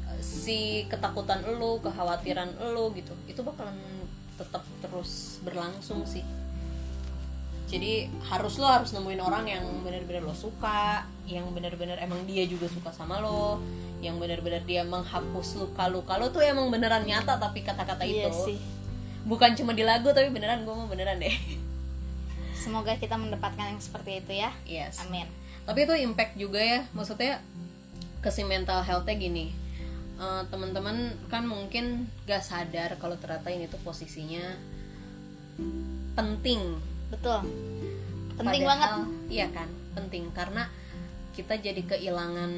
eh, 0.06 0.22
si 0.22 0.86
ketakutan 0.86 1.42
lo 1.58 1.82
kekhawatiran 1.82 2.54
lo 2.70 2.94
gitu 2.94 3.10
itu 3.26 3.42
bakalan 3.42 3.74
tetap 4.38 4.62
terus 4.78 5.42
berlangsung 5.42 6.06
sih. 6.06 6.22
Jadi 7.68 8.08
harus 8.32 8.56
lo 8.56 8.64
harus 8.64 8.96
nemuin 8.96 9.20
orang 9.20 9.44
yang 9.44 9.64
benar-benar 9.84 10.24
lo 10.24 10.32
suka 10.32 11.04
yang 11.28 11.44
benar-benar 11.52 12.00
emang 12.00 12.24
dia 12.24 12.48
juga 12.48 12.64
suka 12.64 12.88
sama 12.94 13.20
lo 13.20 13.60
yang 13.98 14.16
benar-benar 14.22 14.62
dia 14.62 14.86
menghapus 14.86 15.58
luka-luka. 15.58 16.18
Lo 16.18 16.30
tuh 16.30 16.42
emang 16.42 16.70
beneran 16.70 17.02
nyata 17.02 17.38
tapi 17.38 17.66
kata-kata 17.66 18.06
iya 18.06 18.30
itu. 18.30 18.54
sih. 18.54 18.58
Bukan 19.26 19.58
cuma 19.58 19.74
di 19.74 19.82
lagu 19.82 20.10
tapi 20.14 20.30
beneran 20.30 20.62
gue 20.62 20.74
mau 20.74 20.86
beneran 20.86 21.18
deh. 21.18 21.34
Semoga 22.54 22.94
kita 22.98 23.18
mendapatkan 23.18 23.74
yang 23.74 23.80
seperti 23.82 24.22
itu 24.22 24.32
ya. 24.38 24.50
Yes. 24.66 25.02
Amin. 25.02 25.26
Tapi 25.66 25.84
itu 25.84 25.94
impact 25.98 26.38
juga 26.38 26.62
ya. 26.62 26.80
Maksudnya 26.94 27.42
ke 28.22 28.30
si 28.30 28.42
mental 28.46 28.82
healthnya 28.86 29.14
gini. 29.18 29.50
Eh, 30.18 30.42
teman-teman 30.50 31.14
kan 31.30 31.46
mungkin 31.46 32.10
gak 32.26 32.42
sadar 32.42 32.98
kalau 32.98 33.14
ternyata 33.14 33.54
ini 33.54 33.70
tuh 33.70 33.78
posisinya 33.86 34.58
penting. 36.18 36.78
Betul. 37.10 37.46
Penting 38.34 38.62
Padahal, 38.66 39.06
banget. 39.06 39.30
iya 39.30 39.46
kan? 39.50 39.70
Penting. 39.94 40.30
Karena 40.34 40.66
kita 41.38 41.54
jadi 41.62 41.82
kehilangan 41.86 42.50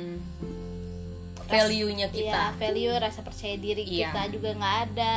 value-nya 1.51 2.07
kita 2.09 2.43
Iya, 2.47 2.57
value 2.57 2.95
rasa 2.97 3.21
percaya 3.21 3.57
diri 3.57 3.83
Iya. 3.83 4.09
kita 4.09 4.23
juga 4.31 4.49
nggak 4.53 4.77
ada 4.89 5.15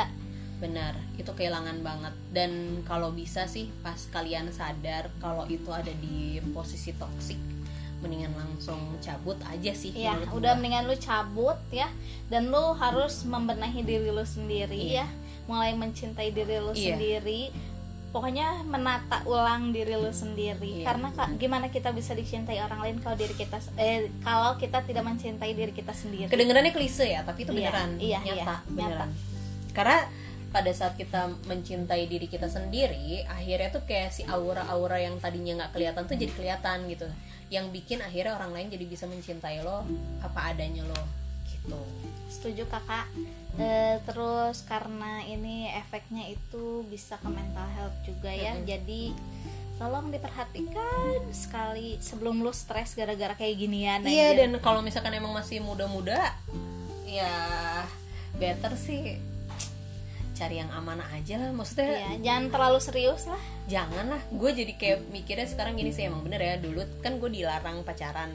benar 0.58 0.96
itu 1.14 1.28
kehilangan 1.30 1.80
banget 1.80 2.14
dan 2.32 2.52
kalau 2.84 3.12
bisa 3.12 3.44
sih 3.46 3.68
pas 3.80 4.00
kalian 4.10 4.48
sadar 4.50 5.12
kalau 5.18 5.44
itu 5.46 5.68
ada 5.70 5.92
di 5.94 6.40
posisi 6.50 6.92
toksik 6.94 7.36
mendingan 8.00 8.32
langsung 8.34 8.80
cabut 8.98 9.36
aja 9.44 9.72
sih 9.72 9.92
ya 9.92 10.16
udah 10.30 10.52
gua. 10.52 10.56
mendingan 10.56 10.84
lu 10.86 10.96
cabut 10.98 11.56
ya 11.70 11.88
dan 12.28 12.48
lu 12.48 12.72
harus 12.74 13.24
membenahi 13.24 13.80
diri 13.82 14.08
lu 14.08 14.24
sendiri 14.24 14.76
Iya. 14.92 15.04
ya 15.04 15.08
mulai 15.44 15.72
mencintai 15.74 16.32
diri 16.32 16.58
lu 16.58 16.72
Iya. 16.72 16.96
sendiri 16.96 17.52
pokoknya 18.14 18.62
menata 18.64 19.26
ulang 19.26 19.74
diri 19.74 19.98
lu 19.98 20.14
sendiri. 20.14 20.86
Iya. 20.86 20.86
karena 20.86 21.10
Kak, 21.12 21.34
gimana 21.42 21.68
kita 21.68 21.90
bisa 21.90 22.14
dicintai 22.14 22.62
orang 22.62 22.86
lain 22.86 22.98
kalau 23.02 23.18
diri 23.18 23.34
kita 23.34 23.58
eh 23.76 24.14
kalau 24.22 24.54
kita 24.56 24.86
tidak 24.86 25.02
mencintai 25.02 25.52
diri 25.52 25.74
kita 25.74 25.92
sendiri. 25.92 26.30
Kedengarannya 26.30 26.70
klise 26.70 27.10
ya 27.10 27.26
tapi 27.26 27.44
itu 27.44 27.52
Iya, 27.52 27.74
beneran. 27.74 27.90
iya, 27.98 28.20
nyata 28.22 28.62
iya, 28.62 28.70
beneran. 28.70 29.10
karena 29.74 29.98
pada 30.54 30.70
saat 30.70 30.94
kita 30.94 31.34
mencintai 31.50 32.06
diri 32.06 32.30
kita 32.30 32.46
sendiri 32.46 33.26
akhirnya 33.26 33.74
tuh 33.74 33.82
kayak 33.90 34.14
si 34.14 34.22
aura-aura 34.30 35.02
yang 35.02 35.18
tadinya 35.18 35.66
nggak 35.66 35.74
kelihatan 35.74 36.06
tuh 36.06 36.14
jadi 36.14 36.30
kelihatan 36.30 36.86
gitu. 36.86 37.10
Yang 37.50 37.66
bikin 37.74 38.00
akhirnya 38.06 38.38
orang 38.38 38.54
lain 38.54 38.70
jadi 38.70 38.86
bisa 38.86 39.10
mencintai 39.10 39.66
lo 39.66 39.82
apa 40.22 40.54
adanya 40.54 40.86
lo 40.86 41.02
gitu. 41.50 41.82
Setuju 42.30 42.70
kakak 42.70 43.10
Eh, 43.54 44.02
terus 44.10 44.66
karena 44.66 45.22
ini 45.30 45.70
efeknya 45.78 46.26
itu 46.26 46.82
bisa 46.90 47.22
ke 47.22 47.30
mental 47.30 47.70
health 47.78 47.94
juga 48.02 48.34
ya 48.34 48.58
Mm-mm. 48.58 48.66
jadi 48.66 49.14
tolong 49.78 50.10
diperhatikan 50.10 51.22
sekali 51.30 52.02
sebelum 52.02 52.42
lu 52.42 52.50
stres 52.50 52.98
gara-gara 52.98 53.38
kayak 53.38 53.54
ginian 53.58 54.02
iya 54.06 54.34
aja. 54.34 54.42
dan 54.42 54.58
kalau 54.58 54.82
misalkan 54.82 55.14
emang 55.14 55.38
masih 55.38 55.62
muda-muda 55.62 56.34
ya 57.06 57.30
better 58.42 58.74
sih 58.74 59.22
cari 60.34 60.58
yang 60.58 60.74
amanah 60.74 61.06
aja 61.14 61.38
lah 61.38 61.54
maksudnya 61.54 61.94
Iya, 61.94 62.10
jangan 62.26 62.46
terlalu 62.50 62.80
serius 62.82 63.30
lah 63.30 63.42
jangan 63.70 64.18
lah 64.18 64.22
gue 64.34 64.50
jadi 64.50 64.74
kayak 64.74 65.00
mikirnya 65.14 65.46
sekarang 65.46 65.78
gini 65.78 65.94
sih 65.94 66.10
emang 66.10 66.26
bener 66.26 66.42
ya 66.42 66.56
dulu 66.58 66.82
kan 67.06 67.22
gue 67.22 67.30
dilarang 67.30 67.86
pacaran 67.86 68.34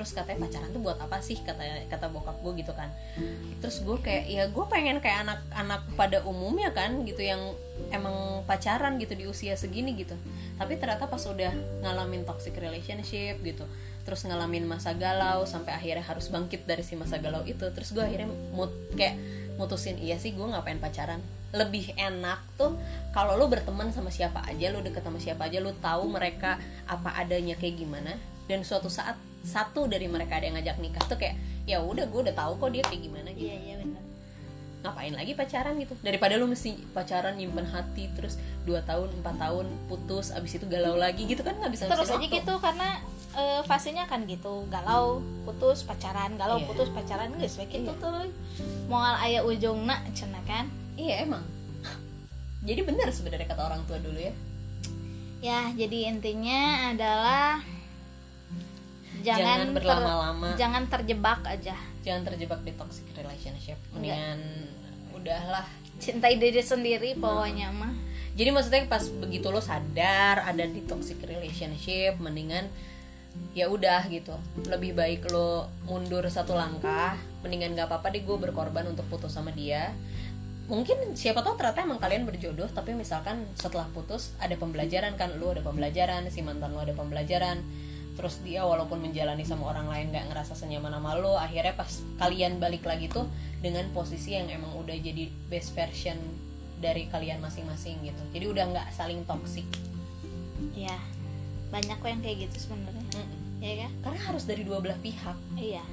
terus 0.00 0.16
katanya 0.16 0.48
pacaran 0.48 0.72
tuh 0.72 0.80
buat 0.80 0.96
apa 0.96 1.20
sih? 1.20 1.36
kata 1.44 1.84
kata 1.92 2.08
bokap 2.08 2.40
gue 2.40 2.64
gitu 2.64 2.72
kan. 2.72 2.88
Terus 3.60 3.84
gue 3.84 4.00
kayak 4.00 4.24
ya 4.32 4.44
gue 4.48 4.64
pengen 4.72 5.04
kayak 5.04 5.28
anak-anak 5.28 5.84
pada 6.00 6.24
umumnya 6.24 6.72
kan 6.72 7.04
gitu 7.04 7.20
yang 7.20 7.52
emang 7.92 8.40
pacaran 8.48 8.96
gitu 8.96 9.12
di 9.12 9.28
usia 9.28 9.52
segini 9.60 9.92
gitu. 10.00 10.16
Tapi 10.56 10.80
ternyata 10.80 11.04
pas 11.04 11.20
udah 11.20 11.52
ngalamin 11.84 12.24
toxic 12.24 12.56
relationship 12.56 13.36
gitu 13.44 13.68
terus 14.00 14.24
ngalamin 14.24 14.64
masa 14.64 14.96
galau 14.96 15.44
sampai 15.44 15.76
akhirnya 15.76 16.02
harus 16.02 16.32
bangkit 16.32 16.64
dari 16.64 16.80
si 16.80 16.96
masa 16.96 17.20
galau 17.20 17.44
itu 17.44 17.62
terus 17.70 17.92
gue 17.92 18.00
akhirnya 18.00 18.32
mut 18.56 18.72
kayak 18.96 19.14
mutusin 19.60 20.00
iya 20.00 20.16
sih 20.16 20.32
gue 20.32 20.42
ngapain 20.42 20.80
pacaran? 20.80 21.20
Lebih 21.52 21.92
enak 22.00 22.40
tuh 22.56 22.74
kalau 23.12 23.36
lu 23.36 23.50
berteman 23.50 23.92
sama 23.92 24.08
siapa 24.08 24.40
aja 24.48 24.72
lu 24.72 24.80
deket 24.80 25.04
sama 25.04 25.20
siapa 25.20 25.52
aja 25.52 25.60
lu 25.60 25.76
tahu 25.78 26.08
mereka 26.08 26.56
apa 26.88 27.12
adanya 27.20 27.60
kayak 27.60 27.76
gimana. 27.76 28.16
Dan 28.48 28.64
suatu 28.64 28.88
saat 28.88 29.14
satu 29.42 29.86
dari 29.86 30.04
mereka 30.04 30.36
ada 30.36 30.44
yang 30.44 30.56
ngajak 30.56 30.76
nikah 30.78 31.04
tuh 31.04 31.16
kayak 31.16 31.36
ya 31.64 31.80
udah 31.80 32.04
gue 32.04 32.20
udah 32.22 32.34
tahu 32.34 32.52
kok 32.56 32.70
dia 32.70 32.82
kayak 32.82 33.02
gimana 33.02 33.28
gitu. 33.30 33.46
Iya 33.46 33.56
iya 33.58 33.74
benar. 33.78 34.02
Ngapain 34.80 35.12
lagi 35.12 35.32
pacaran 35.34 35.74
gitu? 35.76 35.92
Daripada 36.00 36.34
lu 36.34 36.46
mesti 36.46 36.72
pacaran 36.90 37.36
nyimpen 37.36 37.64
hati 37.64 38.08
terus 38.12 38.36
2 38.64 38.80
tahun 38.82 39.08
4 39.18 39.36
tahun 39.36 39.66
putus 39.86 40.32
abis 40.32 40.56
itu 40.56 40.64
galau 40.64 40.96
lagi 40.96 41.24
gitu 41.24 41.40
kan 41.40 41.52
nggak 41.54 41.68
bisa 41.70 41.84
terus 41.84 42.08
aja 42.08 42.16
waktu. 42.16 42.32
gitu 42.32 42.54
karena 42.58 42.96
eh, 43.30 43.60
fasenya 43.62 44.04
kan 44.04 44.24
gitu 44.24 44.64
galau 44.66 45.20
putus 45.44 45.84
pacaran 45.84 46.32
galau 46.34 46.58
Iya. 46.58 46.66
putus 46.66 46.88
pacaran 46.90 47.28
guys 47.36 47.54
kayak 47.54 47.70
gitu 47.76 47.92
Iya. 47.92 48.00
tuh 48.00 48.12
mau 48.88 49.04
ayah 49.20 49.44
ujung 49.44 49.84
nak 49.84 50.00
cina 50.12 50.40
kan? 50.44 50.64
Iya 50.96 51.24
emang. 51.24 51.44
Jadi 52.60 52.80
benar 52.82 53.08
sebenarnya 53.08 53.46
kata 53.46 53.62
orang 53.62 53.80
tua 53.84 53.96
dulu 53.96 54.16
ya. 54.16 54.32
Ya 55.40 55.60
jadi 55.72 56.12
intinya 56.12 56.92
adalah 56.92 57.64
jangan, 59.22 59.40
jangan 59.40 59.60
ter- 59.66 59.74
berlama-lama. 59.76 60.48
jangan 60.56 60.82
terjebak 60.88 61.40
aja. 61.46 61.76
Jangan 62.00 62.22
terjebak 62.26 62.60
di 62.64 62.72
toxic 62.74 63.06
relationship. 63.14 63.78
Mendingan 63.92 64.40
udahlah. 65.14 65.66
Cintai 66.00 66.40
diri 66.40 66.64
sendiri 66.64 67.12
pokoknya 67.16 67.68
mah. 67.72 67.92
Jadi 68.34 68.48
maksudnya 68.56 68.88
pas 68.88 69.04
begitu 69.20 69.52
lo 69.52 69.60
sadar 69.60 70.40
ada 70.48 70.64
di 70.64 70.80
toxic 70.88 71.20
relationship 71.26 72.16
mendingan 72.16 72.72
ya 73.52 73.68
udah 73.68 74.08
gitu. 74.08 74.32
Lebih 74.64 74.96
baik 74.96 75.28
lo 75.28 75.68
mundur 75.84 76.24
satu 76.30 76.56
langkah 76.56 77.18
mendingan 77.44 77.76
gak 77.76 77.88
apa-apa 77.92 78.12
deh 78.16 78.24
gue 78.24 78.36
berkorban 78.40 78.88
untuk 78.88 79.04
putus 79.12 79.36
sama 79.36 79.52
dia. 79.52 79.92
Mungkin 80.70 81.18
siapa 81.18 81.42
tahu 81.42 81.58
ternyata 81.58 81.82
emang 81.82 81.98
kalian 81.98 82.24
berjodoh 82.24 82.70
tapi 82.70 82.94
misalkan 82.94 83.42
setelah 83.58 83.90
putus 83.90 84.38
ada 84.38 84.54
pembelajaran 84.54 85.18
kan 85.18 85.34
lo 85.42 85.50
ada 85.50 85.66
pembelajaran 85.66 86.30
si 86.30 86.46
mantan 86.46 86.70
lo 86.70 86.80
ada 86.80 86.94
pembelajaran 86.94 87.58
terus 88.20 88.36
dia 88.44 88.68
walaupun 88.68 89.00
menjalani 89.00 89.48
sama 89.48 89.72
orang 89.72 89.88
lain 89.88 90.12
nggak 90.12 90.28
ngerasa 90.28 90.52
senyaman 90.52 90.92
sama 90.92 91.16
lo 91.16 91.40
akhirnya 91.40 91.72
pas 91.72 91.88
kalian 92.20 92.60
balik 92.60 92.84
lagi 92.84 93.08
tuh 93.08 93.24
dengan 93.64 93.88
posisi 93.96 94.36
yang 94.36 94.44
emang 94.52 94.76
udah 94.76 94.92
jadi 94.92 95.32
best 95.48 95.72
version 95.72 96.20
dari 96.84 97.08
kalian 97.08 97.40
masing-masing 97.40 97.96
gitu. 98.04 98.22
Jadi 98.36 98.44
udah 98.44 98.64
nggak 98.76 98.88
saling 98.92 99.24
toxic. 99.24 99.64
Ya 100.76 101.00
banyak 101.72 101.96
kok 101.96 102.08
yang 102.12 102.20
kayak 102.20 102.36
gitu 102.44 102.68
sebenarnya. 102.68 103.24
Ya 103.64 103.88
kan? 103.88 103.92
Karena 104.04 104.20
harus 104.28 104.44
dari 104.44 104.68
dua 104.68 104.84
belah 104.84 105.00
pihak. 105.00 105.36
Iya. 105.56 105.84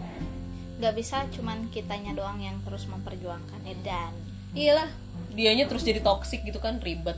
Nggak 0.83 0.93
bisa 0.99 1.23
cuman 1.31 1.71
kitanya 1.71 2.11
doang 2.11 2.43
yang 2.43 2.59
terus 2.67 2.91
memperjuangkan. 2.91 3.63
Dan. 3.87 4.11
Iyalah 4.51 4.91
dianya 5.31 5.63
terus 5.63 5.87
jadi 5.87 6.03
toxic 6.03 6.43
gitu 6.43 6.59
kan 6.59 6.83
ribet. 6.83 7.15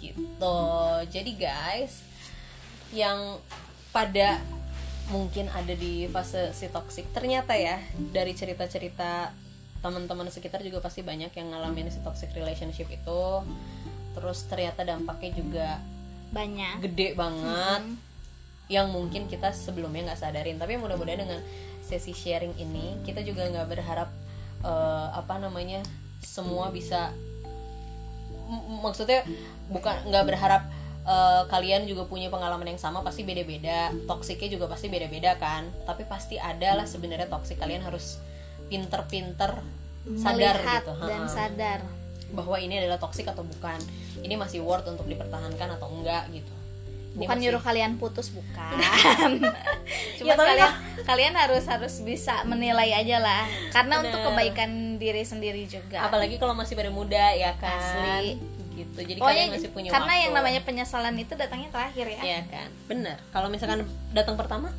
Gitu. 0.00 0.56
Jadi 1.12 1.30
guys 1.36 2.07
yang 2.92 3.36
pada 3.92 4.40
mungkin 5.08 5.48
ada 5.52 5.72
di 5.72 6.04
fase 6.08 6.52
si 6.52 6.68
toxic. 6.68 7.08
Ternyata 7.16 7.56
ya 7.56 7.80
dari 8.12 8.36
cerita-cerita 8.36 9.32
teman-teman 9.78 10.28
sekitar 10.28 10.60
juga 10.66 10.82
pasti 10.82 11.00
banyak 11.06 11.32
yang 11.32 11.48
ngalamin 11.54 11.88
si 11.88 12.00
toxic 12.04 12.32
relationship 12.36 12.88
itu. 12.92 13.22
Terus 14.12 14.38
ternyata 14.50 14.84
dampaknya 14.84 15.30
juga 15.36 15.68
banyak. 16.28 16.84
gede 16.84 17.16
banget 17.16 17.96
yang 18.68 18.92
mungkin 18.92 19.32
kita 19.32 19.48
sebelumnya 19.56 20.12
nggak 20.12 20.20
sadarin. 20.20 20.60
Tapi 20.60 20.76
mudah-mudahan 20.76 21.24
dengan 21.24 21.40
sesi 21.80 22.12
sharing 22.12 22.52
ini 22.60 23.00
kita 23.00 23.24
juga 23.24 23.48
nggak 23.48 23.68
berharap 23.68 24.12
eh, 24.60 25.08
apa 25.16 25.40
namanya 25.40 25.80
semua 26.20 26.68
bisa 26.68 27.16
m- 28.44 28.84
maksudnya 28.84 29.24
bukan 29.72 30.12
nggak 30.12 30.24
berharap 30.28 30.62
eh, 31.08 31.42
kalian 31.48 31.88
juga 31.88 32.04
punya 32.04 32.28
pengalaman 32.28 32.68
yang 32.68 32.80
sama 32.80 33.00
pasti 33.00 33.24
beda-beda. 33.24 33.88
Toksiknya 34.04 34.60
juga 34.60 34.68
pasti 34.68 34.92
beda-beda 34.92 35.40
kan? 35.40 35.64
Tapi 35.88 36.04
pasti 36.04 36.36
ada 36.36 36.76
lah 36.76 36.84
sebenarnya 36.84 37.26
toksik 37.26 37.56
kalian 37.56 37.80
harus 37.80 38.20
pinter-pinter 38.68 39.64
sadar 40.20 40.56
melihat 40.60 40.82
gitu. 40.84 40.92
dan 41.04 41.22
Ha-ha 41.24 41.32
sadar. 41.32 41.80
Bahwa 42.28 42.56
ini 42.60 42.76
adalah 42.76 43.00
toksik 43.00 43.24
atau 43.24 43.40
bukan? 43.40 43.80
Ini 44.20 44.36
masih 44.36 44.60
worth 44.60 44.84
untuk 44.84 45.08
dipertahankan 45.08 45.80
atau 45.80 45.88
enggak 45.88 46.28
gitu. 46.28 46.52
Ini 47.08 47.24
bukan 47.24 47.34
masih- 47.34 47.42
nyuruh 47.48 47.62
kalian 47.64 47.92
putus 47.96 48.28
bukan. 48.28 48.76
Cuma 50.20 50.28
Ya, 50.28 50.34
kalian 50.36 50.72
kalian 51.08 51.34
harus 51.34 51.64
harus 51.64 52.04
bisa 52.04 52.44
menilai 52.44 52.92
aja 52.92 53.16
lah. 53.16 53.48
Karena 53.72 53.98
Bener. 53.98 54.12
untuk 54.12 54.20
kebaikan 54.28 54.70
diri 55.00 55.24
sendiri 55.24 55.64
juga. 55.64 56.04
Apalagi 56.04 56.36
kalau 56.36 56.52
masih 56.52 56.76
pada 56.76 56.92
muda 56.92 57.32
ya 57.32 57.56
kan? 57.56 57.80
Asli. 57.80 58.57
Gitu. 58.78 58.98
Jadi 59.00 59.18
Pokoknya 59.18 59.34
kalian 59.44 59.50
masih 59.58 59.70
punya 59.70 59.88
karena 59.90 60.06
waktu. 60.08 60.22
yang 60.22 60.32
namanya 60.32 60.60
penyesalan 60.62 61.14
itu 61.14 61.32
datangnya 61.34 61.68
terakhir 61.68 62.06
ya? 62.08 62.20
Ya 62.22 62.40
kan. 62.46 62.68
Bener. 62.86 63.16
Kalau 63.28 63.48
misalkan 63.48 63.82
datang 64.10 64.38
pertama? 64.38 64.70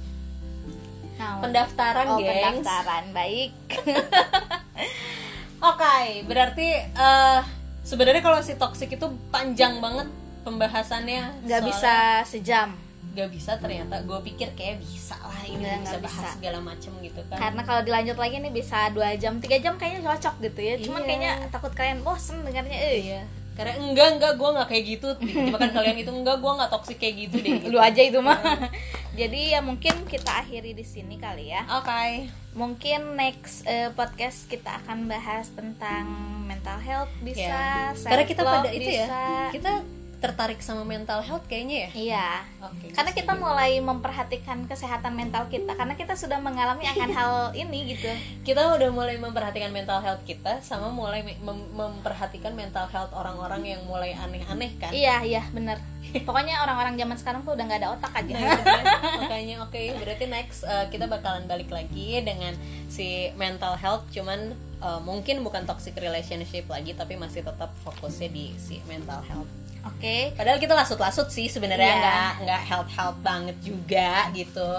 Nah, 1.16 1.44
pendaftaran 1.44 2.08
oh, 2.10 2.18
gengs. 2.18 2.64
pendaftaran 2.64 3.06
baik. 3.12 3.52
Oke 5.60 5.96
berarti 6.24 6.68
eh 6.80 7.40
sebenarnya 7.84 8.24
kalau 8.24 8.40
si 8.40 8.56
toxic 8.56 8.88
itu 8.90 9.08
panjang 9.28 9.84
banget 9.84 10.08
pembahasannya. 10.42 11.44
Nggak 11.44 11.62
bisa 11.68 11.94
sejam. 12.24 12.72
Nggak 13.12 13.30
bisa 13.36 13.60
ternyata. 13.60 14.00
Gue 14.08 14.24
pikir 14.24 14.56
kayak 14.56 14.80
bisa 14.80 15.20
lah 15.20 15.44
ini 15.44 15.60
bisa 15.84 16.00
bahas 16.00 16.16
bisa. 16.24 16.36
segala 16.40 16.64
macem 16.64 16.96
gitu 17.04 17.20
kan. 17.28 17.36
Karena 17.36 17.62
kalau 17.68 17.82
dilanjut 17.84 18.16
lagi 18.16 18.40
nih 18.40 18.54
bisa 18.56 18.88
dua 18.96 19.12
jam 19.20 19.44
tiga 19.44 19.60
jam 19.60 19.76
kayaknya 19.76 20.08
cocok 20.08 20.40
gitu 20.40 20.60
ya. 20.64 20.74
Cuman 20.80 21.04
Iya. 21.04 21.08
kayaknya 21.12 21.32
takut 21.52 21.74
kalian 21.76 22.00
bosen 22.00 22.40
dengarnya. 22.48 22.78
Eh 22.80 22.96
Iya, 23.04 23.22
karena 23.60 23.76
enggak 23.76 24.08
enggak 24.16 24.34
gue 24.34 24.50
nggak 24.50 24.68
kayak 24.68 24.86
gitu 24.88 25.08
tiba 25.20 25.58
kan 25.60 25.70
kalian 25.70 25.98
itu 26.00 26.08
enggak 26.10 26.40
gue 26.40 26.52
nggak 26.56 26.72
toxic 26.72 26.96
kayak 26.96 27.16
gitu 27.28 27.36
deh 27.38 27.52
gitu. 27.60 27.68
lu 27.68 27.78
aja 27.78 28.00
itu 28.00 28.20
mah 28.20 28.40
jadi 29.20 29.40
ya 29.52 29.60
mungkin 29.60 30.08
kita 30.08 30.32
akhiri 30.40 30.72
di 30.72 30.86
sini 30.88 31.20
kali 31.20 31.52
ya 31.52 31.68
oke 31.68 32.32
mungkin 32.56 33.14
next 33.14 33.68
eh, 33.68 33.92
podcast 33.92 34.48
kita 34.48 34.80
akan 34.80 35.06
bahas 35.06 35.52
tentang 35.52 36.08
mental 36.48 36.80
health 36.80 37.12
bisa 37.20 37.44
Ya. 37.44 37.92
self 37.92 38.08
karena 38.08 38.24
kita 38.24 38.42
pada 38.42 38.70
itu 38.72 38.90
bisa. 38.90 39.06
ya 39.06 39.52
kita 39.52 39.74
tertarik 40.20 40.60
sama 40.60 40.84
mental 40.84 41.24
health 41.24 41.48
kayaknya 41.48 41.88
ya? 41.88 41.90
Iya. 41.96 42.30
Oke 42.68 42.92
karena 42.92 43.12
kita 43.16 43.34
gitu. 43.34 43.44
mulai 43.44 43.72
memperhatikan 43.80 44.68
kesehatan 44.68 45.16
mental 45.16 45.48
kita 45.48 45.72
karena 45.80 45.96
kita 45.96 46.20
sudah 46.20 46.44
mengalami 46.44 46.84
akan 46.92 47.10
hal 47.16 47.34
ini 47.64 47.96
gitu. 47.96 48.12
Kita 48.44 48.76
udah 48.76 48.90
mulai 48.92 49.16
memperhatikan 49.16 49.72
mental 49.72 50.04
health 50.04 50.28
kita 50.28 50.60
sama 50.60 50.92
mulai 50.92 51.24
me- 51.24 51.40
mem- 51.40 51.72
memperhatikan 51.72 52.52
mental 52.52 52.92
health 52.92 53.16
orang-orang 53.16 53.64
yang 53.64 53.82
mulai 53.88 54.12
aneh-aneh 54.12 54.76
kan? 54.76 54.92
Iya 54.92 55.24
iya 55.24 55.44
bener. 55.56 55.80
Pokoknya 56.28 56.60
orang-orang 56.66 57.00
zaman 57.00 57.18
sekarang 57.22 57.42
tuh 57.48 57.54
udah 57.56 57.64
nggak 57.70 57.80
ada 57.86 57.90
otak 57.96 58.14
aja. 58.20 58.34
Nah, 58.36 58.60
kan. 58.60 58.84
makanya 59.24 59.56
oke 59.64 59.82
berarti 60.04 60.26
next 60.28 60.68
uh, 60.68 60.92
kita 60.92 61.08
bakalan 61.08 61.48
balik 61.48 61.72
lagi 61.72 62.20
dengan 62.26 62.52
si 62.92 63.32
mental 63.40 63.80
health 63.80 64.04
cuman 64.12 64.52
uh, 64.84 65.00
mungkin 65.00 65.46
bukan 65.46 65.64
toxic 65.64 65.96
relationship 65.96 66.68
lagi 66.68 66.92
tapi 66.98 67.16
masih 67.16 67.46
tetap 67.46 67.72
fokusnya 67.86 68.30
di 68.34 68.52
si 68.58 68.82
mental 68.90 69.22
health 69.24 69.48
oke. 69.84 70.16
Padahal 70.36 70.58
kita 70.58 70.74
lasut-lasut 70.74 71.28
sih 71.30 71.48
sebenarnya 71.48 71.88
Iya. 71.90 72.00
nggak 72.02 72.32
nggak 72.44 72.62
health 72.68 72.92
health 72.92 73.20
banget 73.20 73.58
juga 73.62 74.28
gitu. 74.32 74.72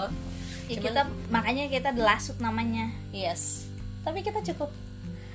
Ya, 0.67 0.79
Cuman- 0.79 0.85
kita 0.87 1.01
makanya 1.27 1.63
kita 1.67 1.89
delasut 1.91 2.37
namanya. 2.37 2.89
Yes. 3.11 3.67
Tapi 4.01 4.21
kita 4.21 4.41
cukup 4.41 4.71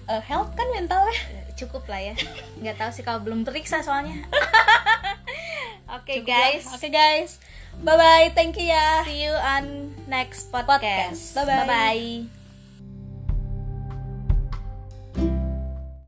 uh, 0.07 0.23
health 0.23 0.55
kan 0.55 0.67
mentalnya? 0.73 1.15
Cukup 1.55 1.85
lah 1.87 2.01
ya. 2.03 2.15
Nggak 2.61 2.77
tahu 2.77 2.91
sih 2.93 3.05
kalau 3.05 3.21
belum 3.23 3.45
periksa 3.45 3.81
soalnya. 3.81 4.25
Oke 5.97 6.21
Cukup 6.21 6.31
guys. 6.31 6.65
Oke 6.73 6.89
guys. 6.91 7.39
Bye 7.77 7.95
bye 7.95 8.29
thank 8.33 8.57
you 8.57 8.67
ya. 8.67 9.05
See 9.05 9.29
you 9.29 9.37
on 9.37 9.93
next 10.09 10.49
Podcast. 10.49 10.81
podcast. 10.81 11.37
Bye-bye. 11.37 11.67
bye 11.69 11.69
bye 12.25 12.36